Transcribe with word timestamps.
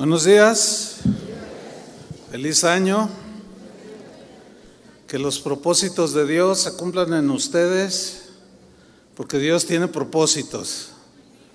Buenos 0.00 0.24
días, 0.24 0.94
feliz 2.30 2.64
año, 2.64 3.10
que 5.06 5.18
los 5.18 5.40
propósitos 5.40 6.14
de 6.14 6.26
Dios 6.26 6.60
se 6.60 6.72
cumplan 6.72 7.12
en 7.12 7.28
ustedes, 7.28 8.30
porque 9.14 9.38
Dios 9.38 9.66
tiene 9.66 9.88
propósitos 9.88 10.92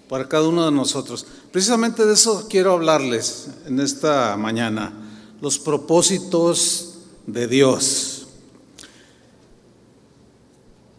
para 0.08 0.30
cada 0.30 0.48
uno 0.48 0.64
de 0.64 0.72
nosotros. 0.72 1.26
Precisamente 1.52 2.06
de 2.06 2.14
eso 2.14 2.46
quiero 2.48 2.74
hablarles 2.74 3.48
en 3.66 3.80
esta 3.80 4.38
mañana, 4.38 4.94
los 5.42 5.58
propósitos 5.58 7.00
de 7.26 7.48
Dios. 7.48 8.28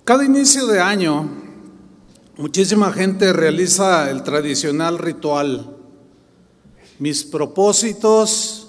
Cada 0.04 0.24
inicio 0.24 0.66
de 0.66 0.80
año, 0.80 1.30
muchísima 2.38 2.92
gente 2.92 3.32
realiza 3.32 4.10
el 4.10 4.24
tradicional 4.24 4.98
ritual 4.98 5.75
mis 6.98 7.24
propósitos 7.24 8.68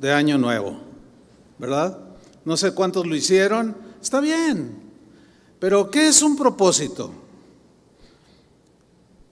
de 0.00 0.12
año 0.12 0.38
nuevo, 0.38 0.78
¿verdad? 1.58 1.98
No 2.44 2.56
sé 2.56 2.72
cuántos 2.72 3.06
lo 3.06 3.14
hicieron, 3.14 3.76
está 4.00 4.20
bien, 4.20 4.80
pero 5.58 5.90
¿qué 5.90 6.08
es 6.08 6.22
un 6.22 6.36
propósito? 6.36 7.12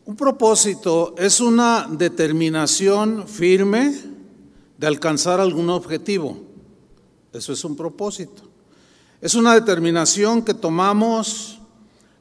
Un 0.05 0.17
propósito 0.17 1.15
es 1.19 1.41
una 1.41 1.87
determinación 1.91 3.29
firme 3.29 3.95
de 4.79 4.87
alcanzar 4.87 5.39
algún 5.39 5.69
objetivo. 5.69 6.39
Eso 7.33 7.53
es 7.53 7.63
un 7.65 7.77
propósito. 7.77 8.43
Es 9.21 9.35
una 9.35 9.53
determinación 9.55 10.43
que 10.43 10.55
tomamos 10.55 11.61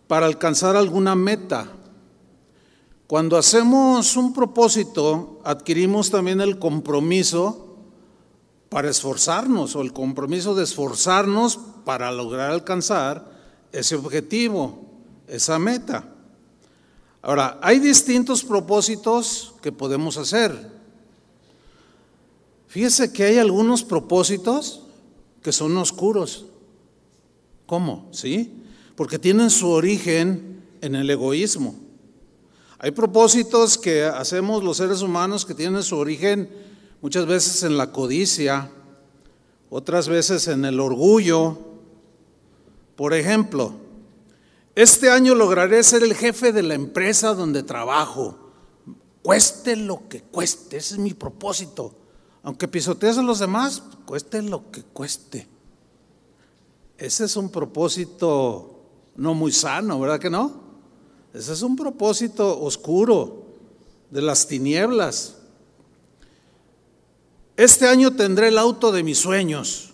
para 0.08 0.26
alcanzar 0.26 0.76
alguna 0.76 1.16
meta. 1.16 1.68
Cuando 3.08 3.38
hacemos 3.38 4.18
un 4.18 4.34
propósito, 4.34 5.40
adquirimos 5.46 6.12
también 6.12 6.42
el 6.42 6.60
compromiso 6.60 7.78
para 8.68 8.90
esforzarnos 8.90 9.78
o 9.78 9.82
el 9.82 9.94
compromiso 9.94 10.54
de 10.56 10.66
esforzarnos 10.66 11.58
para 11.86 12.12
lograr 12.12 12.52
alcanzar 12.52 13.32
ese 13.72 13.96
objetivo, 13.96 14.82
esa 15.26 15.58
meta. 15.58 16.14
Ahora, 17.22 17.58
hay 17.62 17.80
distintos 17.80 18.44
propósitos 18.44 19.54
que 19.62 19.72
podemos 19.72 20.18
hacer. 20.18 20.70
Fíjese 22.68 23.14
que 23.14 23.24
hay 23.24 23.38
algunos 23.38 23.84
propósitos 23.84 24.82
que 25.42 25.54
son 25.54 25.78
oscuros. 25.78 26.46
¿Cómo? 27.66 28.10
¿Sí? 28.12 28.54
Porque 28.98 29.18
tienen 29.18 29.50
su 29.50 29.70
origen 29.70 30.62
en 30.82 30.96
el 30.96 31.10
egoísmo. 31.10 31.87
Hay 32.80 32.92
propósitos 32.92 33.78
que 33.78 34.06
hacemos 34.06 34.64
los 34.64 34.78
seres 34.78 35.02
humanos 35.02 35.46
que 35.46 35.56
tienen 35.56 35.82
su 35.82 35.98
origen 35.98 36.48
muchas 37.02 37.26
veces 37.26 37.64
en 37.64 37.76
la 37.76 37.92
codicia, 37.92 38.72
otras 39.72 40.08
veces 40.08 40.48
en 40.48 40.64
el 40.64 40.80
orgullo. 40.80 41.58
Por 42.96 43.16
ejemplo, 43.16 43.74
este 44.76 45.10
año 45.10 45.34
lograré 45.34 45.82
ser 45.84 46.04
el 46.04 46.14
jefe 46.14 46.52
de 46.52 46.62
la 46.62 46.76
empresa 46.76 47.34
donde 47.34 47.64
trabajo. 47.64 48.38
Cueste 49.24 49.76
lo 49.76 50.08
que 50.08 50.22
cueste, 50.22 50.78
ese 50.78 50.96
es 50.96 51.00
mi 51.00 51.16
propósito. 51.16 51.96
Aunque 52.44 52.68
pisotees 52.68 53.18
a 53.18 53.24
los 53.24 53.40
demás, 53.40 53.82
cueste 54.06 54.42
lo 54.44 54.70
que 54.70 54.84
cueste. 54.84 55.48
Ese 56.96 57.26
es 57.26 57.36
un 57.36 57.50
propósito 57.50 58.84
no 59.16 59.34
muy 59.34 59.52
sano, 59.52 60.00
¿verdad 60.00 60.20
que 60.20 60.30
no? 60.30 60.67
Ese 61.34 61.54
es 61.54 61.62
un 61.62 61.76
propósito 61.76 62.62
oscuro 62.62 63.46
de 64.10 64.22
las 64.22 64.48
tinieblas. 64.48 65.36
Este 67.56 67.88
año 67.88 68.16
tendré 68.16 68.50
el 68.50 68.58
auto 68.58 68.92
de 68.92 69.04
mis 69.04 69.18
sueños, 69.18 69.94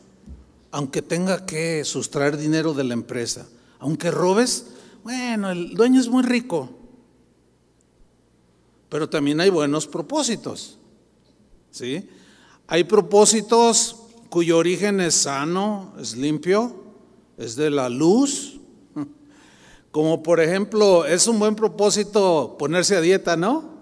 aunque 0.71 1.01
tenga 1.01 1.45
que 1.45 1.83
sustraer 1.85 2.37
dinero 2.37 2.73
de 2.73 2.83
la 2.83 2.93
empresa. 2.93 3.47
Aunque 3.79 4.11
robes, 4.11 4.67
bueno, 5.03 5.51
el 5.51 5.73
dueño 5.73 5.99
es 5.99 6.07
muy 6.07 6.23
rico, 6.23 6.69
pero 8.89 9.09
también 9.09 9.39
hay 9.39 9.49
buenos 9.49 9.87
propósitos. 9.87 10.77
¿Sí? 11.71 12.07
Hay 12.67 12.83
propósitos 12.83 13.95
cuyo 14.29 14.57
origen 14.57 15.01
es 15.01 15.15
sano, 15.15 15.93
es 15.99 16.15
limpio, 16.15 16.75
es 17.37 17.55
de 17.55 17.69
la 17.69 17.89
luz, 17.89 18.59
como 19.93 20.23
por 20.23 20.39
ejemplo, 20.39 21.05
es 21.05 21.27
un 21.27 21.37
buen 21.37 21.53
propósito 21.53 22.55
ponerse 22.57 22.95
a 22.95 23.01
dieta, 23.01 23.37
¿no? 23.37 23.75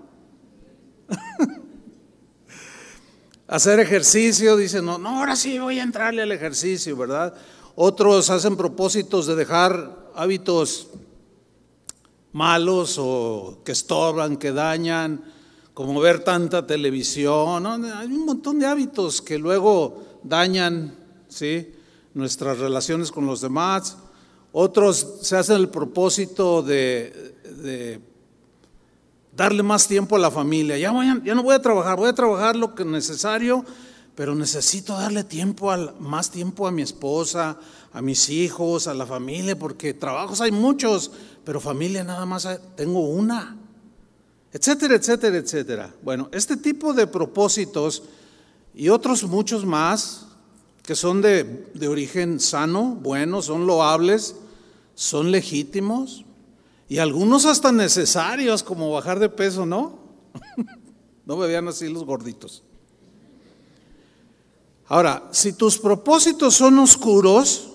Hacer 3.48 3.80
ejercicio, 3.80 4.58
dicen, 4.58 4.84
no, 4.84 4.98
no, 4.98 5.20
ahora 5.20 5.38
sí 5.38 5.58
voy 5.58 5.80
a 5.80 5.84
entrarle 5.84 6.22
al 6.22 6.34
ejercicio, 6.34 6.98
¿verdad? 6.98 7.34
Otros 7.76 8.30
hacen 8.30 8.58
propósitos 8.58 9.26
de 9.26 9.38
dejar 9.38 10.10
hábitos 10.14 10.90
malos 12.34 12.98
o 13.00 13.62
que 13.64 13.72
estorban, 13.72 14.36
que 14.36 14.52
dañan, 14.52 15.24
como 15.74 16.02
ver 16.02 16.26
tanta 16.26 16.68
televisión. 16.68 17.66
Hay 17.66 18.08
un 18.08 18.26
montón 18.26 18.60
de 18.60 18.66
hábitos 18.66 19.22
que 19.22 19.40
luego 19.40 20.04
dañan 20.24 20.94
¿sí? 21.30 21.74
nuestras 22.14 22.60
relaciones 22.60 23.14
con 23.14 23.26
los 23.26 23.40
demás. 23.40 23.96
Otros 24.52 25.20
se 25.22 25.38
hacen 25.38 25.58
el 25.58 25.70
propósito 25.70 26.62
de, 26.62 28.02
darle 29.36 29.64
más 29.64 29.88
tiempo 29.88 30.16
a 30.16 30.20
la 30.20 30.32
familia. 30.32 30.78
Ya, 30.78 30.92
no 30.92 31.44
voy 31.44 31.56
a 31.56 31.62
trabajar, 31.62 31.98
voy 31.98 32.10
a 32.10 32.14
trabajar 32.14 32.56
lo 32.56 32.76
que 32.76 32.84
es 32.84 32.90
necesario, 32.90 33.64
pero 34.16 34.36
necesito 34.36 34.94
darle 34.94 35.24
tiempo 35.24 35.72
más 36.00 36.30
tiempo 36.30 36.68
a 36.68 36.72
mi 36.72 36.82
esposa, 36.82 37.58
a 37.94 38.02
mis 38.02 38.30
hijos, 38.30 38.88
a 38.88 38.94
la 38.94 39.06
familia, 39.06 39.58
porque 39.58 39.94
trabajos 39.94 40.42
hay 40.42 40.52
muchos, 40.52 41.12
pero 41.46 41.62
familia 41.62 42.04
nada 42.04 42.26
más 42.26 42.48
tengo 42.76 43.08
una. 43.08 43.58
Etcétera, 44.52 44.96
etcétera, 44.96 45.38
etcétera. 45.38 45.94
Bueno, 46.04 46.28
este 46.34 46.58
tipo 46.58 46.94
de 46.94 47.08
propósitos 47.08 48.04
y 48.74 48.90
otros 48.90 49.24
muchos 49.24 49.66
más 49.66 50.26
que 50.84 50.96
son 50.96 51.22
de, 51.22 51.88
origen 51.88 52.40
sano, 52.40 52.96
buenos, 52.96 53.46
son 53.46 53.68
loables, 53.68 54.36
son 55.02 55.32
legítimos 55.32 56.24
y 56.88 57.00
algunos 57.00 57.48
hasta 57.48 57.72
necesarios, 57.72 58.62
como 58.62 58.92
bajar 58.92 59.18
de 59.18 59.30
peso, 59.30 59.66
¿no? 59.66 59.98
no 61.26 61.38
me 61.38 61.56
así 61.56 61.90
los 61.90 62.06
gorditos. 62.06 62.62
Ahora, 64.86 65.28
si 65.32 65.54
tus 65.54 65.80
propósitos 65.80 66.54
son 66.54 66.78
oscuros 66.78 67.72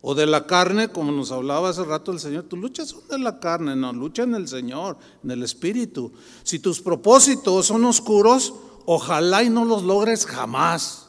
o 0.00 0.14
de 0.14 0.26
la 0.26 0.46
carne, 0.46 0.90
como 0.90 1.10
nos 1.10 1.32
hablaba 1.32 1.70
hace 1.70 1.82
rato 1.82 2.12
el 2.12 2.20
Señor, 2.20 2.44
tus 2.44 2.60
luchas 2.60 2.90
son 2.90 3.08
de 3.08 3.18
la 3.18 3.40
carne, 3.40 3.74
no, 3.74 3.92
lucha 3.92 4.22
en 4.22 4.36
el 4.36 4.46
Señor, 4.46 4.96
en 5.24 5.32
el 5.32 5.42
Espíritu. 5.42 6.12
Si 6.44 6.60
tus 6.60 6.80
propósitos 6.80 7.66
son 7.66 7.84
oscuros, 7.84 8.54
ojalá 8.86 9.42
y 9.42 9.50
no 9.50 9.64
los 9.64 9.82
logres 9.82 10.24
jamás. 10.24 11.01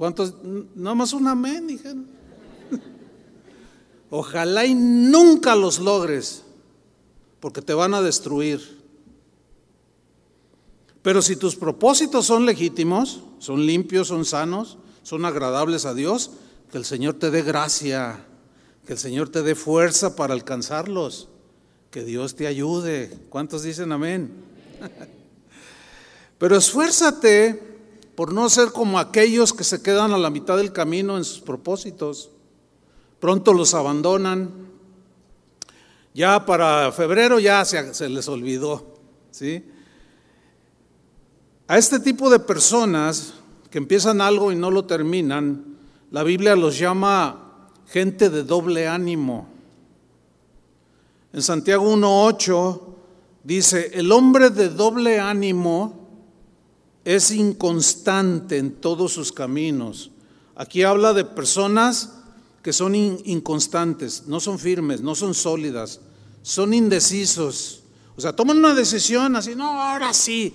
¿Cuántos? 0.00 0.32
Nada 0.74 0.94
más 0.94 1.12
un 1.12 1.28
amén, 1.28 1.66
dijeron. 1.66 2.06
Ojalá 4.10 4.64
y 4.64 4.74
nunca 4.74 5.54
los 5.54 5.78
logres, 5.78 6.42
porque 7.38 7.60
te 7.60 7.74
van 7.74 7.92
a 7.92 8.00
destruir. 8.00 8.80
Pero 11.02 11.20
si 11.20 11.36
tus 11.36 11.54
propósitos 11.54 12.24
son 12.24 12.46
legítimos, 12.46 13.20
son 13.40 13.66
limpios, 13.66 14.08
son 14.08 14.24
sanos, 14.24 14.78
son 15.02 15.26
agradables 15.26 15.84
a 15.84 15.92
Dios, 15.92 16.30
que 16.72 16.78
el 16.78 16.86
Señor 16.86 17.16
te 17.18 17.30
dé 17.30 17.42
gracia, 17.42 18.24
que 18.86 18.94
el 18.94 18.98
Señor 18.98 19.28
te 19.28 19.42
dé 19.42 19.54
fuerza 19.54 20.16
para 20.16 20.32
alcanzarlos, 20.32 21.28
que 21.90 22.04
Dios 22.04 22.36
te 22.36 22.46
ayude. 22.46 23.18
¿Cuántos 23.28 23.64
dicen 23.64 23.92
amén? 23.92 24.32
Pero 26.38 26.56
esfuérzate 26.56 27.69
por 28.20 28.34
no 28.34 28.50
ser 28.50 28.70
como 28.70 28.98
aquellos 28.98 29.54
que 29.54 29.64
se 29.64 29.80
quedan 29.80 30.12
a 30.12 30.18
la 30.18 30.28
mitad 30.28 30.58
del 30.58 30.74
camino 30.74 31.16
en 31.16 31.24
sus 31.24 31.40
propósitos. 31.40 32.28
Pronto 33.18 33.54
los 33.54 33.72
abandonan. 33.72 34.50
Ya 36.12 36.44
para 36.44 36.92
febrero 36.92 37.38
ya 37.38 37.64
se, 37.64 38.10
les 38.10 38.28
olvidó. 38.28 38.94
¿sí? 39.30 39.64
A 41.66 41.78
este 41.78 41.98
tipo 41.98 42.28
de 42.28 42.40
personas 42.40 43.32
que 43.70 43.78
empiezan 43.78 44.20
algo 44.20 44.52
y 44.52 44.54
no 44.54 44.70
lo 44.70 44.84
terminan, 44.84 45.78
la 46.10 46.22
Biblia 46.22 46.54
los 46.56 46.78
llama 46.78 47.70
gente 47.86 48.28
de 48.28 48.42
doble 48.42 48.86
ánimo. 48.86 49.48
En 51.32 51.40
Santiago 51.40 51.90
1.8 51.90 52.82
dice, 53.44 53.92
el 53.94 54.12
hombre 54.12 54.50
de 54.50 54.68
doble 54.68 55.18
ánimo 55.18 55.99
es 57.16 57.30
inconstante 57.32 58.58
en 58.58 58.72
todos 58.72 59.12
sus 59.12 59.32
caminos. 59.32 60.10
Aquí 60.54 60.82
habla 60.82 61.12
de 61.12 61.24
personas 61.24 62.12
que 62.62 62.72
son 62.72 62.94
inconstantes, 62.94 64.24
no 64.26 64.38
son 64.38 64.58
firmes, 64.58 65.00
no 65.00 65.14
son 65.14 65.34
sólidas, 65.34 66.00
son 66.42 66.74
indecisos. 66.74 67.82
O 68.16 68.20
sea, 68.20 68.34
toman 68.36 68.58
una 68.58 68.74
decisión 68.74 69.34
así, 69.34 69.54
no, 69.56 69.82
ahora 69.82 70.12
sí, 70.12 70.54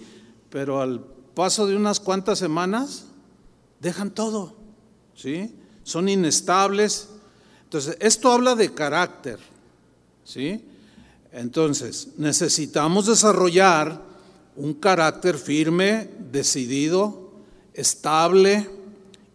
pero 0.50 0.81
al 0.81 1.04
paso 1.34 1.66
de 1.68 1.75
unas 1.75 2.00
cuantas 2.00 2.40
semanas 2.40 3.06
dejan 3.80 4.12
todo, 4.12 4.56
¿sí? 5.16 5.54
Son 5.84 6.08
inestables. 6.08 7.10
Entonces, 7.63 7.98
esto 8.00 8.31
habla 8.31 8.56
de 8.56 8.74
carácter, 8.74 9.40
¿sí? 10.24 10.63
Entonces, 11.31 12.10
necesitamos 12.18 13.08
desarrollar 13.08 14.05
un 14.56 14.74
carácter 14.74 15.38
firme, 15.38 16.10
decidido, 16.31 17.31
estable 17.74 18.69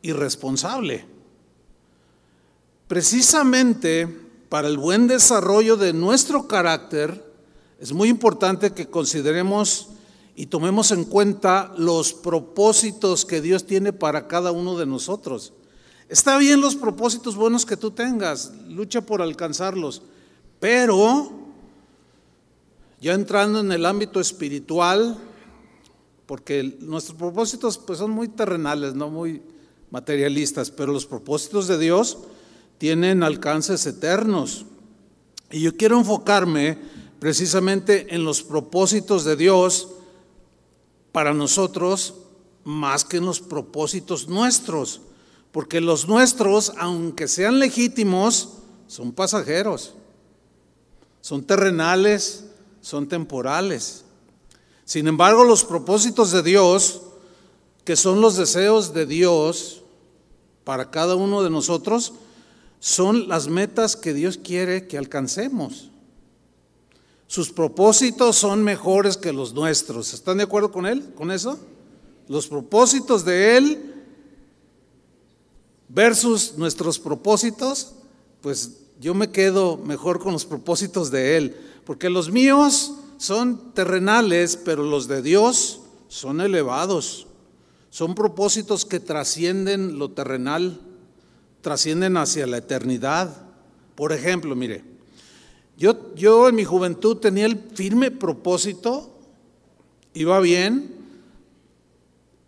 y 0.02 0.12
responsable. 0.12 1.04
Precisamente 2.88 4.08
para 4.48 4.68
el 4.68 4.78
buen 4.78 5.06
desarrollo 5.06 5.76
de 5.76 5.92
nuestro 5.92 6.48
carácter, 6.48 7.24
es 7.78 7.92
muy 7.92 8.08
importante 8.08 8.72
que 8.72 8.88
consideremos 8.88 9.88
y 10.34 10.46
tomemos 10.46 10.90
en 10.90 11.04
cuenta 11.04 11.72
los 11.76 12.12
propósitos 12.12 13.24
que 13.24 13.40
Dios 13.40 13.66
tiene 13.66 13.92
para 13.92 14.26
cada 14.26 14.52
uno 14.52 14.76
de 14.76 14.86
nosotros. 14.86 15.52
Está 16.08 16.38
bien 16.38 16.60
los 16.60 16.74
propósitos 16.74 17.36
buenos 17.36 17.64
que 17.64 17.76
tú 17.76 17.92
tengas, 17.92 18.52
lucha 18.66 19.02
por 19.02 19.22
alcanzarlos, 19.22 20.02
pero 20.58 21.30
ya 23.00 23.14
entrando 23.14 23.60
en 23.60 23.72
el 23.72 23.86
ámbito 23.86 24.20
espiritual, 24.20 25.18
porque 26.26 26.76
nuestros 26.80 27.16
propósitos 27.16 27.78
pues 27.78 27.98
son 27.98 28.10
muy 28.10 28.28
terrenales, 28.28 28.94
no 28.94 29.08
muy 29.08 29.42
materialistas, 29.90 30.70
pero 30.70 30.92
los 30.92 31.06
propósitos 31.06 31.66
de 31.66 31.78
Dios 31.78 32.18
tienen 32.78 33.22
alcances 33.22 33.84
eternos. 33.86 34.66
Y 35.50 35.60
yo 35.62 35.76
quiero 35.76 35.98
enfocarme 35.98 36.78
precisamente 37.18 38.14
en 38.14 38.24
los 38.24 38.42
propósitos 38.42 39.24
de 39.24 39.36
Dios 39.36 39.88
para 41.12 41.34
nosotros 41.34 42.14
más 42.64 43.04
que 43.04 43.16
en 43.16 43.26
los 43.26 43.40
propósitos 43.40 44.28
nuestros, 44.28 45.00
porque 45.52 45.80
los 45.80 46.06
nuestros, 46.06 46.72
aunque 46.78 47.26
sean 47.26 47.58
legítimos, 47.58 48.58
son 48.86 49.12
pasajeros, 49.12 49.94
son 51.20 51.42
terrenales, 51.42 52.49
son 52.80 53.08
temporales. 53.08 54.04
Sin 54.84 55.06
embargo, 55.06 55.44
los 55.44 55.64
propósitos 55.64 56.32
de 56.32 56.42
Dios, 56.42 57.02
que 57.84 57.96
son 57.96 58.20
los 58.20 58.36
deseos 58.36 58.92
de 58.92 59.06
Dios 59.06 59.82
para 60.64 60.90
cada 60.90 61.14
uno 61.14 61.42
de 61.42 61.50
nosotros, 61.50 62.12
son 62.80 63.28
las 63.28 63.48
metas 63.48 63.94
que 63.94 64.14
Dios 64.14 64.38
quiere 64.38 64.88
que 64.88 64.98
alcancemos. 64.98 65.90
Sus 67.26 67.52
propósitos 67.52 68.36
son 68.36 68.64
mejores 68.64 69.16
que 69.16 69.32
los 69.32 69.54
nuestros. 69.54 70.14
¿Están 70.14 70.38
de 70.38 70.44
acuerdo 70.44 70.72
con 70.72 70.86
él? 70.86 71.14
¿Con 71.14 71.30
eso? 71.30 71.58
Los 72.26 72.48
propósitos 72.48 73.24
de 73.24 73.56
él 73.56 73.94
versus 75.88 76.54
nuestros 76.56 76.98
propósitos, 76.98 77.92
pues 78.40 78.78
yo 79.00 79.14
me 79.14 79.30
quedo 79.30 79.76
mejor 79.76 80.18
con 80.18 80.32
los 80.32 80.44
propósitos 80.44 81.10
de 81.10 81.36
él, 81.36 81.56
porque 81.84 82.10
los 82.10 82.30
míos 82.30 82.94
son 83.18 83.72
terrenales, 83.74 84.56
pero 84.56 84.82
los 84.82 85.08
de 85.08 85.22
Dios 85.22 85.80
son 86.08 86.40
elevados. 86.40 87.26
Son 87.90 88.14
propósitos 88.14 88.84
que 88.84 89.00
trascienden 89.00 89.98
lo 89.98 90.12
terrenal, 90.12 90.80
trascienden 91.60 92.16
hacia 92.16 92.46
la 92.46 92.58
eternidad. 92.58 93.46
Por 93.94 94.12
ejemplo, 94.12 94.54
mire, 94.54 94.84
yo, 95.76 96.48
en 96.48 96.54
mi 96.54 96.64
juventud 96.64 97.16
tenía 97.16 97.46
el 97.46 97.58
firme 97.74 98.10
propósito, 98.10 99.18
iba 100.12 100.38
bien, 100.40 100.94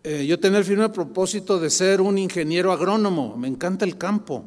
eh, 0.03 0.25
yo 0.27 0.39
tenía 0.39 0.59
el 0.59 0.65
firme 0.65 0.89
propósito 0.89 1.59
de 1.59 1.69
ser 1.69 1.99
un 1.99 2.17
ingeniero 2.17 2.71
agrónomo, 2.71 3.35
me 3.35 3.47
encanta 3.47 3.85
el 3.85 3.97
campo. 3.97 4.45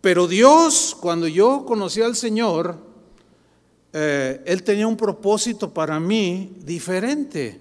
Pero 0.00 0.28
Dios, 0.28 0.96
cuando 1.00 1.26
yo 1.26 1.64
conocí 1.66 2.02
al 2.02 2.16
Señor, 2.16 2.91
eh, 3.92 4.42
Él 4.46 4.62
tenía 4.62 4.86
un 4.86 4.96
propósito 4.96 5.72
para 5.72 6.00
mí 6.00 6.52
diferente. 6.64 7.60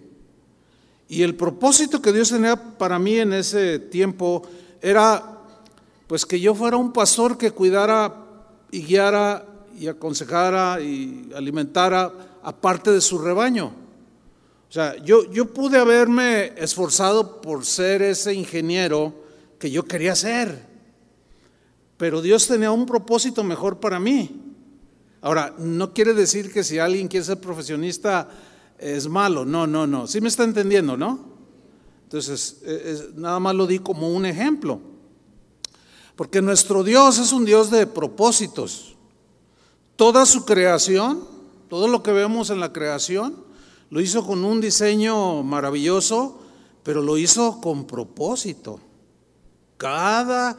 Y 1.10 1.24
el 1.24 1.36
propósito 1.36 2.02
que 2.02 2.14
Dios 2.14 2.30
tenía 2.30 2.56
para 2.56 2.98
mí 2.98 3.18
en 3.18 3.34
ese 3.34 3.80
tiempo 3.80 4.44
era 4.82 5.40
pues 6.08 6.26
que 6.26 6.40
yo 6.40 6.54
fuera 6.56 6.78
un 6.78 6.92
pastor 6.92 7.38
que 7.38 7.52
cuidara 7.52 8.14
y 8.72 8.82
guiara 8.82 9.46
y 9.78 9.88
aconsejara 9.88 10.82
y 10.82 11.30
alimentara 11.36 12.12
a 12.44 12.56
parte 12.56 12.92
de 12.92 13.02
su 13.02 13.18
rebaño. 13.18 13.68
O 14.70 14.74
sea, 14.74 14.96
yo, 15.04 15.30
yo 15.32 15.54
pude 15.54 15.78
haberme 15.78 16.54
esforzado 16.56 17.42
por 17.42 17.66
ser 17.66 18.02
ese 18.02 18.34
ingeniero 18.34 19.14
que 19.60 19.70
yo 19.70 19.84
quería 19.84 20.16
ser, 20.16 20.66
pero 21.98 22.22
Dios 22.22 22.48
tenía 22.48 22.72
un 22.72 22.86
propósito 22.86 23.44
mejor 23.44 23.80
para 23.80 24.00
mí. 24.00 24.41
Ahora, 25.22 25.54
no 25.58 25.94
quiere 25.94 26.14
decir 26.14 26.52
que 26.52 26.64
si 26.64 26.80
alguien 26.80 27.08
quiere 27.08 27.26
ser 27.26 27.40
profesionista 27.40 28.28
es 28.80 29.08
malo, 29.08 29.46
no, 29.46 29.68
no, 29.68 29.86
no. 29.86 30.08
Sí 30.08 30.20
me 30.20 30.28
está 30.28 30.44
entendiendo, 30.44 30.98
¿no? 30.98 31.32
Entonces, 32.04 32.58
nada 33.16 33.40
más 33.40 33.56
lo 33.56 33.68
di 33.68 33.80
como 33.80 34.10
un 34.10 34.26
ejemplo. 34.26 34.82
Porque 36.16 36.42
nuestro 36.42 36.84
Dios 36.84 37.20
es 37.20 37.32
un 37.32 37.46
Dios 37.46 37.72
de 37.72 37.88
propósitos. 37.88 38.96
Toda 39.96 40.26
su 40.26 40.46
creación, 40.46 41.24
todo 41.70 41.88
lo 41.88 42.02
que 42.04 42.12
vemos 42.12 42.50
en 42.50 42.60
la 42.60 42.74
creación, 42.74 43.36
lo 43.92 44.02
hizo 44.02 44.26
con 44.26 44.44
un 44.44 44.60
diseño 44.60 45.44
maravilloso, 45.44 46.42
pero 46.84 47.02
lo 47.02 47.18
hizo 47.18 47.62
con 47.62 47.86
propósito. 47.86 48.80
Cada, 49.78 50.58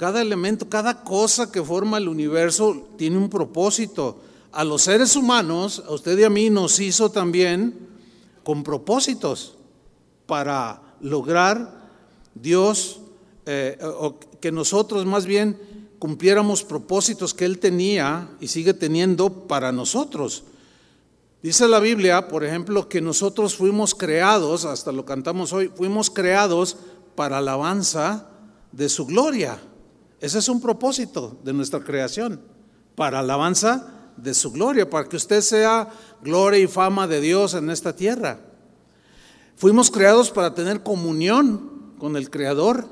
cada 0.00 0.22
elemento, 0.22 0.66
cada 0.66 1.04
cosa 1.04 1.52
que 1.52 1.62
forma 1.62 1.98
el 1.98 2.08
universo 2.08 2.88
tiene 2.96 3.18
un 3.18 3.28
propósito. 3.28 4.18
A 4.50 4.64
los 4.64 4.80
seres 4.80 5.14
humanos, 5.14 5.82
a 5.86 5.92
usted 5.92 6.18
y 6.18 6.24
a 6.24 6.30
mí, 6.30 6.48
nos 6.48 6.80
hizo 6.80 7.10
también 7.10 7.86
con 8.42 8.62
propósitos 8.62 9.58
para 10.24 10.80
lograr 11.02 11.90
Dios 12.34 13.00
eh, 13.44 13.76
o 13.98 14.18
que 14.40 14.50
nosotros 14.50 15.04
más 15.04 15.26
bien 15.26 15.60
cumpliéramos 15.98 16.64
propósitos 16.64 17.34
que 17.34 17.44
Él 17.44 17.58
tenía 17.58 18.30
y 18.40 18.48
sigue 18.48 18.72
teniendo 18.72 19.30
para 19.48 19.70
nosotros. 19.70 20.44
Dice 21.42 21.68
la 21.68 21.78
Biblia, 21.78 22.26
por 22.26 22.42
ejemplo, 22.42 22.88
que 22.88 23.02
nosotros 23.02 23.54
fuimos 23.54 23.94
creados, 23.94 24.64
hasta 24.64 24.92
lo 24.92 25.04
cantamos 25.04 25.52
hoy, 25.52 25.70
fuimos 25.76 26.08
creados 26.08 26.78
para 27.16 27.36
alabanza 27.36 28.30
de 28.72 28.88
su 28.88 29.04
gloria. 29.04 29.60
Ese 30.20 30.38
es 30.38 30.48
un 30.48 30.60
propósito 30.60 31.38
de 31.42 31.52
nuestra 31.52 31.80
creación, 31.80 32.40
para 32.94 33.20
alabanza 33.20 34.12
de 34.16 34.34
su 34.34 34.52
gloria, 34.52 34.88
para 34.88 35.08
que 35.08 35.16
usted 35.16 35.40
sea 35.40 35.88
gloria 36.22 36.60
y 36.60 36.66
fama 36.66 37.06
de 37.06 37.20
Dios 37.20 37.54
en 37.54 37.70
esta 37.70 37.96
tierra. 37.96 38.38
Fuimos 39.56 39.90
creados 39.90 40.30
para 40.30 40.54
tener 40.54 40.82
comunión 40.82 41.94
con 41.98 42.16
el 42.16 42.30
Creador, 42.30 42.86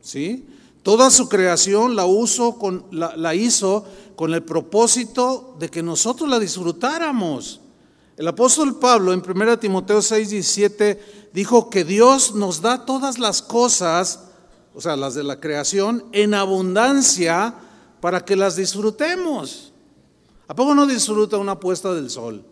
¿sí? 0.00 0.46
Toda 0.82 1.10
su 1.10 1.28
creación 1.28 1.96
la, 1.96 2.06
con, 2.58 2.86
la, 2.90 3.34
hizo 3.34 3.84
con 4.14 4.32
el 4.32 4.42
propósito 4.42 5.56
de 5.58 5.68
que 5.68 5.82
nosotros 5.82 6.28
la 6.28 6.38
disfrutáramos. 6.38 7.60
El 8.16 8.28
apóstol 8.28 8.78
Pablo 8.78 9.12
en 9.12 9.20
1 9.20 9.58
Timoteo 9.58 10.00
6, 10.00 10.30
17 10.30 11.30
dijo 11.34 11.68
que 11.68 11.84
Dios 11.84 12.34
nos 12.34 12.62
da 12.62 12.86
todas 12.86 13.18
las 13.18 13.42
cosas, 13.42 14.20
o 14.76 14.80
sea, 14.82 14.94
las 14.94 15.14
de 15.14 15.24
la 15.24 15.40
creación, 15.40 16.04
en 16.12 16.34
abundancia 16.34 17.54
para 17.98 18.22
que 18.22 18.36
las 18.36 18.56
disfrutemos. 18.56 19.72
¿A 20.46 20.54
poco 20.54 20.74
no 20.74 20.86
disfruta 20.86 21.38
una 21.38 21.58
puesta 21.58 21.94
del 21.94 22.10
sol? 22.10 22.44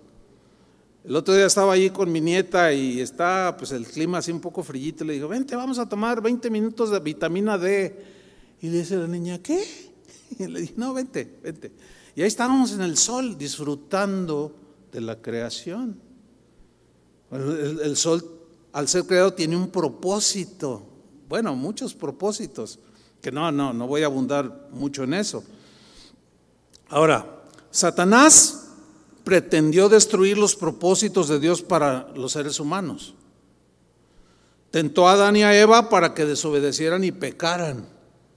El 1.05 1.15
otro 1.17 1.35
día 1.35 1.45
estaba 1.45 1.75
allí 1.75 1.91
con 1.91 2.11
mi 2.11 2.23
nieta 2.23 2.73
y 2.73 2.99
está 2.99 3.55
pues 3.59 3.73
el 3.73 3.87
clima 3.87 4.19
así 4.19 4.33
un 4.33 4.41
poco 4.41 4.63
frillito. 4.63 5.05
Le 5.05 5.13
digo, 5.13 5.29
vente, 5.29 5.55
vamos 5.55 5.79
a 5.79 5.87
tomar 5.87 6.23
20 6.23 6.49
minutos 6.49 6.91
de 6.91 6.99
vitamina 6.99 7.59
D. 7.59 7.95
Y 8.63 8.71
le 8.71 8.79
dice 8.79 8.97
la 8.97 9.07
niña, 9.07 9.43
¿qué? 9.43 9.93
Y 10.39 10.47
le 10.47 10.63
dije, 10.63 10.75
no, 10.79 10.95
vente, 10.95 11.39
vente. 11.43 11.73
Y 12.17 12.23
ahí 12.23 12.27
estábamos 12.27 12.73
en 12.73 12.81
el 12.81 12.97
sol 12.97 13.37
disfrutando 13.37 14.57
de 14.91 15.03
la 15.03 15.21
creación. 15.21 16.01
El, 17.31 17.97
sol, 17.99 18.25
al 18.73 18.89
ser 18.89 19.05
creado, 19.05 19.35
tiene 19.35 19.57
un 19.57 19.69
propósito. 19.69 20.94
Bueno, 21.35 21.57
muchos 21.57 21.95
propósitos. 21.95 22.79
Que 23.21 23.33
no, 23.33 23.51
no, 23.51 23.73
no 23.73 23.89
voy 23.89 24.05
a 24.05 24.07
abundar 24.07 24.69
mucho 24.71 25.03
en 25.03 25.15
eso. 25.15 25.43
Ahora, 26.89 27.27
Satanás 27.73 28.69
pretendió 29.25 29.89
destruir 29.89 30.39
los 30.39 30.55
propósitos 30.55 31.27
de 31.27 31.41
Dios 31.41 31.61
para 31.61 32.07
los 32.15 32.31
seres 32.31 32.61
humanos. 32.61 33.15
Tentó 34.71 35.09
a 35.09 35.15
Adán 35.15 35.35
y 35.35 35.43
a 35.43 35.61
Eva 35.61 35.89
para 35.89 36.15
que 36.15 36.25
desobedecieran 36.25 37.03
y 37.03 37.11
pecaran 37.11 37.89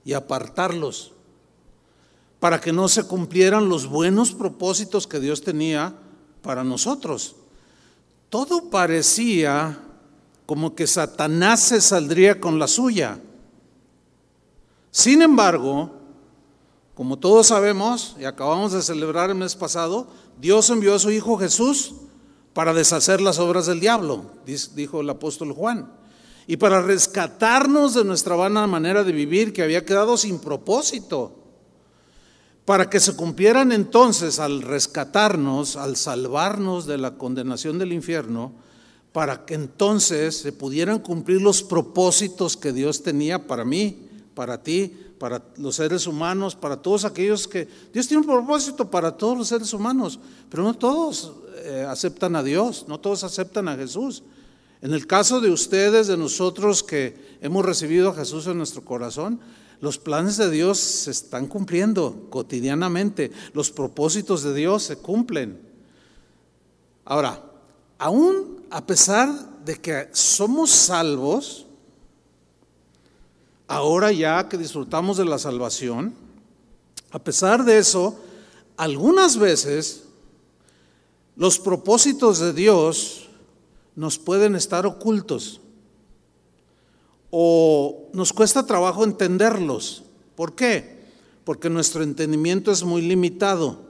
y 0.04 0.14
apartarlos 0.14 1.12
para 2.40 2.60
que 2.60 2.72
no 2.72 2.88
se 2.88 3.04
cumplieran 3.04 3.68
los 3.68 3.86
buenos 3.86 4.32
propósitos 4.32 5.06
que 5.06 5.20
Dios 5.20 5.42
tenía 5.42 5.94
para 6.42 6.64
nosotros. 6.64 7.36
Todo 8.28 8.70
parecía 8.70 9.84
como 10.48 10.74
que 10.74 10.86
Satanás 10.86 11.60
se 11.60 11.78
saldría 11.78 12.40
con 12.40 12.58
la 12.58 12.68
suya. 12.68 13.20
Sin 14.90 15.20
embargo, 15.20 15.92
como 16.94 17.18
todos 17.18 17.48
sabemos, 17.48 18.16
y 18.18 18.24
acabamos 18.24 18.72
de 18.72 18.80
celebrar 18.80 19.28
el 19.28 19.36
mes 19.36 19.54
pasado, 19.54 20.08
Dios 20.40 20.70
envió 20.70 20.94
a 20.94 20.98
su 20.98 21.10
Hijo 21.10 21.36
Jesús 21.36 21.96
para 22.54 22.72
deshacer 22.72 23.20
las 23.20 23.38
obras 23.38 23.66
del 23.66 23.78
diablo, 23.78 24.24
dijo 24.74 25.02
el 25.02 25.10
apóstol 25.10 25.52
Juan, 25.52 25.92
y 26.46 26.56
para 26.56 26.80
rescatarnos 26.80 27.92
de 27.92 28.04
nuestra 28.04 28.34
vana 28.34 28.66
manera 28.66 29.04
de 29.04 29.12
vivir 29.12 29.52
que 29.52 29.62
había 29.62 29.84
quedado 29.84 30.16
sin 30.16 30.38
propósito, 30.38 31.36
para 32.64 32.88
que 32.88 33.00
se 33.00 33.14
cumplieran 33.14 33.70
entonces 33.70 34.38
al 34.38 34.62
rescatarnos, 34.62 35.76
al 35.76 35.98
salvarnos 35.98 36.86
de 36.86 36.96
la 36.96 37.18
condenación 37.18 37.78
del 37.78 37.92
infierno, 37.92 38.66
para 39.18 39.44
que 39.44 39.54
entonces 39.54 40.36
se 40.36 40.52
pudieran 40.52 41.00
cumplir 41.00 41.42
los 41.42 41.60
propósitos 41.64 42.56
que 42.56 42.72
Dios 42.72 43.02
tenía 43.02 43.48
para 43.48 43.64
mí, 43.64 44.06
para 44.32 44.62
ti, 44.62 44.94
para 45.18 45.42
los 45.56 45.74
seres 45.74 46.06
humanos, 46.06 46.54
para 46.54 46.76
todos 46.76 47.04
aquellos 47.04 47.48
que... 47.48 47.66
Dios 47.92 48.06
tiene 48.06 48.20
un 48.20 48.28
propósito 48.28 48.88
para 48.88 49.10
todos 49.10 49.36
los 49.36 49.48
seres 49.48 49.72
humanos, 49.72 50.20
pero 50.48 50.62
no 50.62 50.72
todos 50.72 51.32
eh, 51.64 51.84
aceptan 51.88 52.36
a 52.36 52.44
Dios, 52.44 52.84
no 52.86 53.00
todos 53.00 53.24
aceptan 53.24 53.66
a 53.66 53.74
Jesús. 53.74 54.22
En 54.82 54.92
el 54.92 55.04
caso 55.08 55.40
de 55.40 55.50
ustedes, 55.50 56.06
de 56.06 56.16
nosotros 56.16 56.84
que 56.84 57.38
hemos 57.40 57.64
recibido 57.64 58.10
a 58.10 58.14
Jesús 58.14 58.46
en 58.46 58.56
nuestro 58.56 58.84
corazón, 58.84 59.40
los 59.80 59.98
planes 59.98 60.36
de 60.36 60.48
Dios 60.48 60.78
se 60.78 61.10
están 61.10 61.48
cumpliendo 61.48 62.28
cotidianamente, 62.30 63.32
los 63.52 63.72
propósitos 63.72 64.44
de 64.44 64.54
Dios 64.54 64.84
se 64.84 64.98
cumplen. 64.98 65.58
Ahora, 67.04 67.47
aún 67.98 68.64
a 68.70 68.86
pesar 68.86 69.28
de 69.64 69.76
que 69.76 70.08
somos 70.12 70.70
salvos, 70.70 71.66
ahora 73.66 74.12
ya 74.12 74.48
que 74.48 74.56
disfrutamos 74.56 75.16
de 75.16 75.24
la 75.24 75.38
salvación, 75.38 76.14
a 77.10 77.18
pesar 77.18 77.64
de 77.64 77.78
eso, 77.78 78.18
algunas 78.76 79.36
veces 79.36 80.04
los 81.36 81.58
propósitos 81.58 82.38
de 82.38 82.52
Dios 82.52 83.28
nos 83.94 84.18
pueden 84.18 84.54
estar 84.54 84.86
ocultos 84.86 85.60
o 87.30 88.08
nos 88.12 88.32
cuesta 88.32 88.66
trabajo 88.66 89.04
entenderlos. 89.04 90.04
¿Por 90.34 90.54
qué? 90.54 90.98
Porque 91.44 91.68
nuestro 91.68 92.02
entendimiento 92.02 92.70
es 92.70 92.84
muy 92.84 93.02
limitado. 93.02 93.87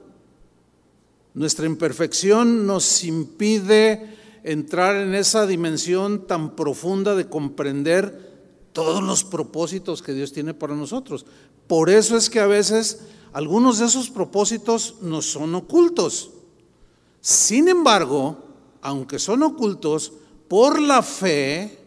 Nuestra 1.39 1.67
imperfección 1.67 2.67
nos 2.67 3.05
impide 3.05 4.17
entrar 4.43 4.97
en 4.97 5.15
esa 5.15 5.47
dimensión 5.47 6.27
tan 6.27 6.57
profunda 6.57 7.15
de 7.15 7.29
comprender 7.29 8.73
todos 8.73 9.05
los 9.05 9.23
propósitos 9.23 10.03
que 10.03 10.15
Dios 10.15 10.33
tiene 10.33 10.53
para 10.53 10.75
nosotros. 10.75 11.27
Por 11.69 11.91
eso 11.91 12.17
es 12.17 12.29
que 12.29 12.41
a 12.41 12.49
veces 12.49 13.03
algunos 13.33 13.79
de 13.79 13.87
esos 13.87 14.11
propósitos 14.11 14.97
nos 15.01 15.27
son 15.31 15.55
ocultos. 15.55 16.31
Sin 17.21 17.69
embargo, 17.69 18.39
aunque 18.83 19.21
son 19.21 19.45
ocultos, 19.45 20.13
por 20.49 20.81
la 20.83 21.03
fe, 21.03 21.79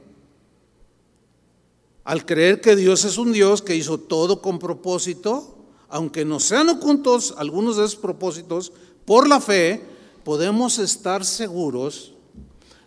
al 2.06 2.26
creer 2.26 2.62
que 2.62 2.78
Dios 2.78 3.04
es 3.04 3.18
un 3.18 3.34
Dios 3.34 3.62
que 3.62 3.76
hizo 3.76 3.98
todo 3.98 4.42
con 4.42 4.60
propósito, 4.60 5.58
aunque 5.90 6.24
no 6.24 6.40
sean 6.40 6.70
ocultos 6.70 7.36
algunos 7.38 7.76
de 7.76 7.84
esos 7.84 7.98
propósitos, 7.98 8.72
por 9.12 9.28
la 9.28 9.42
fe 9.42 9.84
podemos 10.24 10.80
estar 10.80 11.26
seguros 11.26 12.14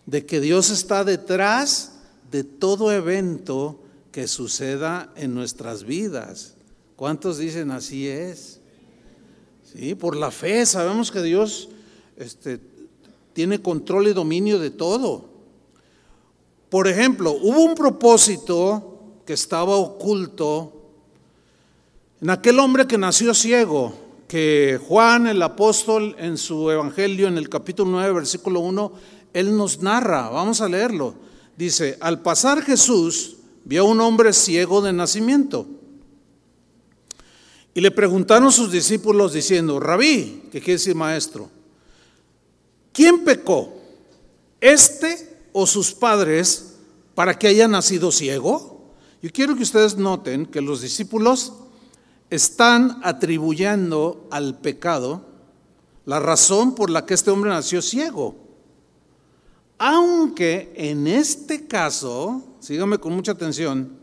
de 0.07 0.25
que 0.25 0.41
Dios 0.41 0.71
está 0.71 1.03
detrás 1.03 1.99
de 2.31 2.43
todo 2.43 2.91
evento 2.91 3.79
que 4.11 4.27
suceda 4.27 5.13
en 5.15 5.35
nuestras 5.35 5.83
vidas. 5.83 6.55
¿Cuántos 6.95 7.37
dicen 7.37 7.69
así 7.69 8.07
es? 8.07 8.59
Sí, 9.71 9.93
por 9.93 10.15
la 10.15 10.31
fe 10.31 10.65
sabemos 10.65 11.11
que 11.11 11.21
Dios 11.21 11.69
este, 12.17 12.59
tiene 13.33 13.61
control 13.61 14.07
y 14.07 14.13
dominio 14.13 14.57
de 14.57 14.71
todo. 14.71 15.29
Por 16.71 16.87
ejemplo, 16.87 17.33
hubo 17.33 17.61
un 17.61 17.75
propósito 17.75 19.19
que 19.27 19.33
estaba 19.33 19.75
oculto 19.75 20.73
en 22.19 22.31
aquel 22.31 22.57
hombre 22.57 22.87
que 22.87 22.97
nació 22.97 23.35
ciego, 23.35 24.04
que 24.27 24.79
Juan 24.87 25.27
el 25.27 25.41
apóstol 25.41 26.15
en 26.17 26.37
su 26.37 26.69
evangelio 26.71 27.27
en 27.27 27.37
el 27.37 27.49
capítulo 27.49 27.91
9 27.91 28.13
versículo 28.13 28.59
1, 28.61 28.93
él 29.33 29.55
nos 29.55 29.81
narra, 29.81 30.29
vamos 30.29 30.61
a 30.61 30.69
leerlo. 30.69 31.15
Dice, 31.57 31.97
al 32.01 32.21
pasar 32.21 32.61
Jesús 32.61 33.37
vio 33.63 33.81
a 33.81 33.85
un 33.85 34.01
hombre 34.01 34.33
ciego 34.33 34.81
de 34.81 34.93
nacimiento. 34.93 35.67
Y 37.73 37.81
le 37.81 37.91
preguntaron 37.91 38.51
sus 38.51 38.71
discípulos 38.71 39.33
diciendo, 39.33 39.79
rabí, 39.79 40.43
que 40.51 40.59
quiere 40.59 40.73
decir 40.73 40.95
maestro, 40.95 41.49
¿quién 42.93 43.25
pecó? 43.25 43.73
¿Este 44.61 45.47
o 45.51 45.67
sus 45.67 45.91
padres 45.91 46.75
para 47.13 47.37
que 47.37 47.47
haya 47.47 47.67
nacido 47.67 48.11
ciego? 48.11 48.93
Yo 49.21 49.29
quiero 49.33 49.55
que 49.55 49.63
ustedes 49.63 49.97
noten 49.97 50.45
que 50.45 50.61
los 50.61 50.81
discípulos 50.81 51.51
están 52.29 52.99
atribuyendo 53.03 54.27
al 54.31 54.57
pecado 54.57 55.25
la 56.05 56.19
razón 56.19 56.75
por 56.75 56.89
la 56.89 57.05
que 57.05 57.13
este 57.13 57.31
hombre 57.31 57.49
nació 57.49 57.81
ciego. 57.81 58.35
Aunque 59.77 60.73
en 60.75 61.07
este 61.07 61.67
caso, 61.67 62.43
síganme 62.59 62.97
con 62.97 63.13
mucha 63.13 63.33
atención, 63.33 63.97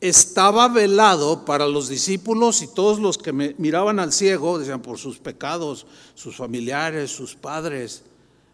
estaba 0.00 0.68
velado 0.68 1.44
para 1.44 1.66
los 1.66 1.88
discípulos 1.88 2.62
y 2.62 2.68
todos 2.68 2.98
los 3.00 3.18
que 3.18 3.32
miraban 3.32 3.98
al 3.98 4.12
ciego, 4.12 4.58
decían 4.58 4.82
por 4.82 4.98
sus 4.98 5.18
pecados, 5.18 5.86
sus 6.14 6.36
familiares, 6.36 7.10
sus 7.10 7.34
padres, 7.34 8.02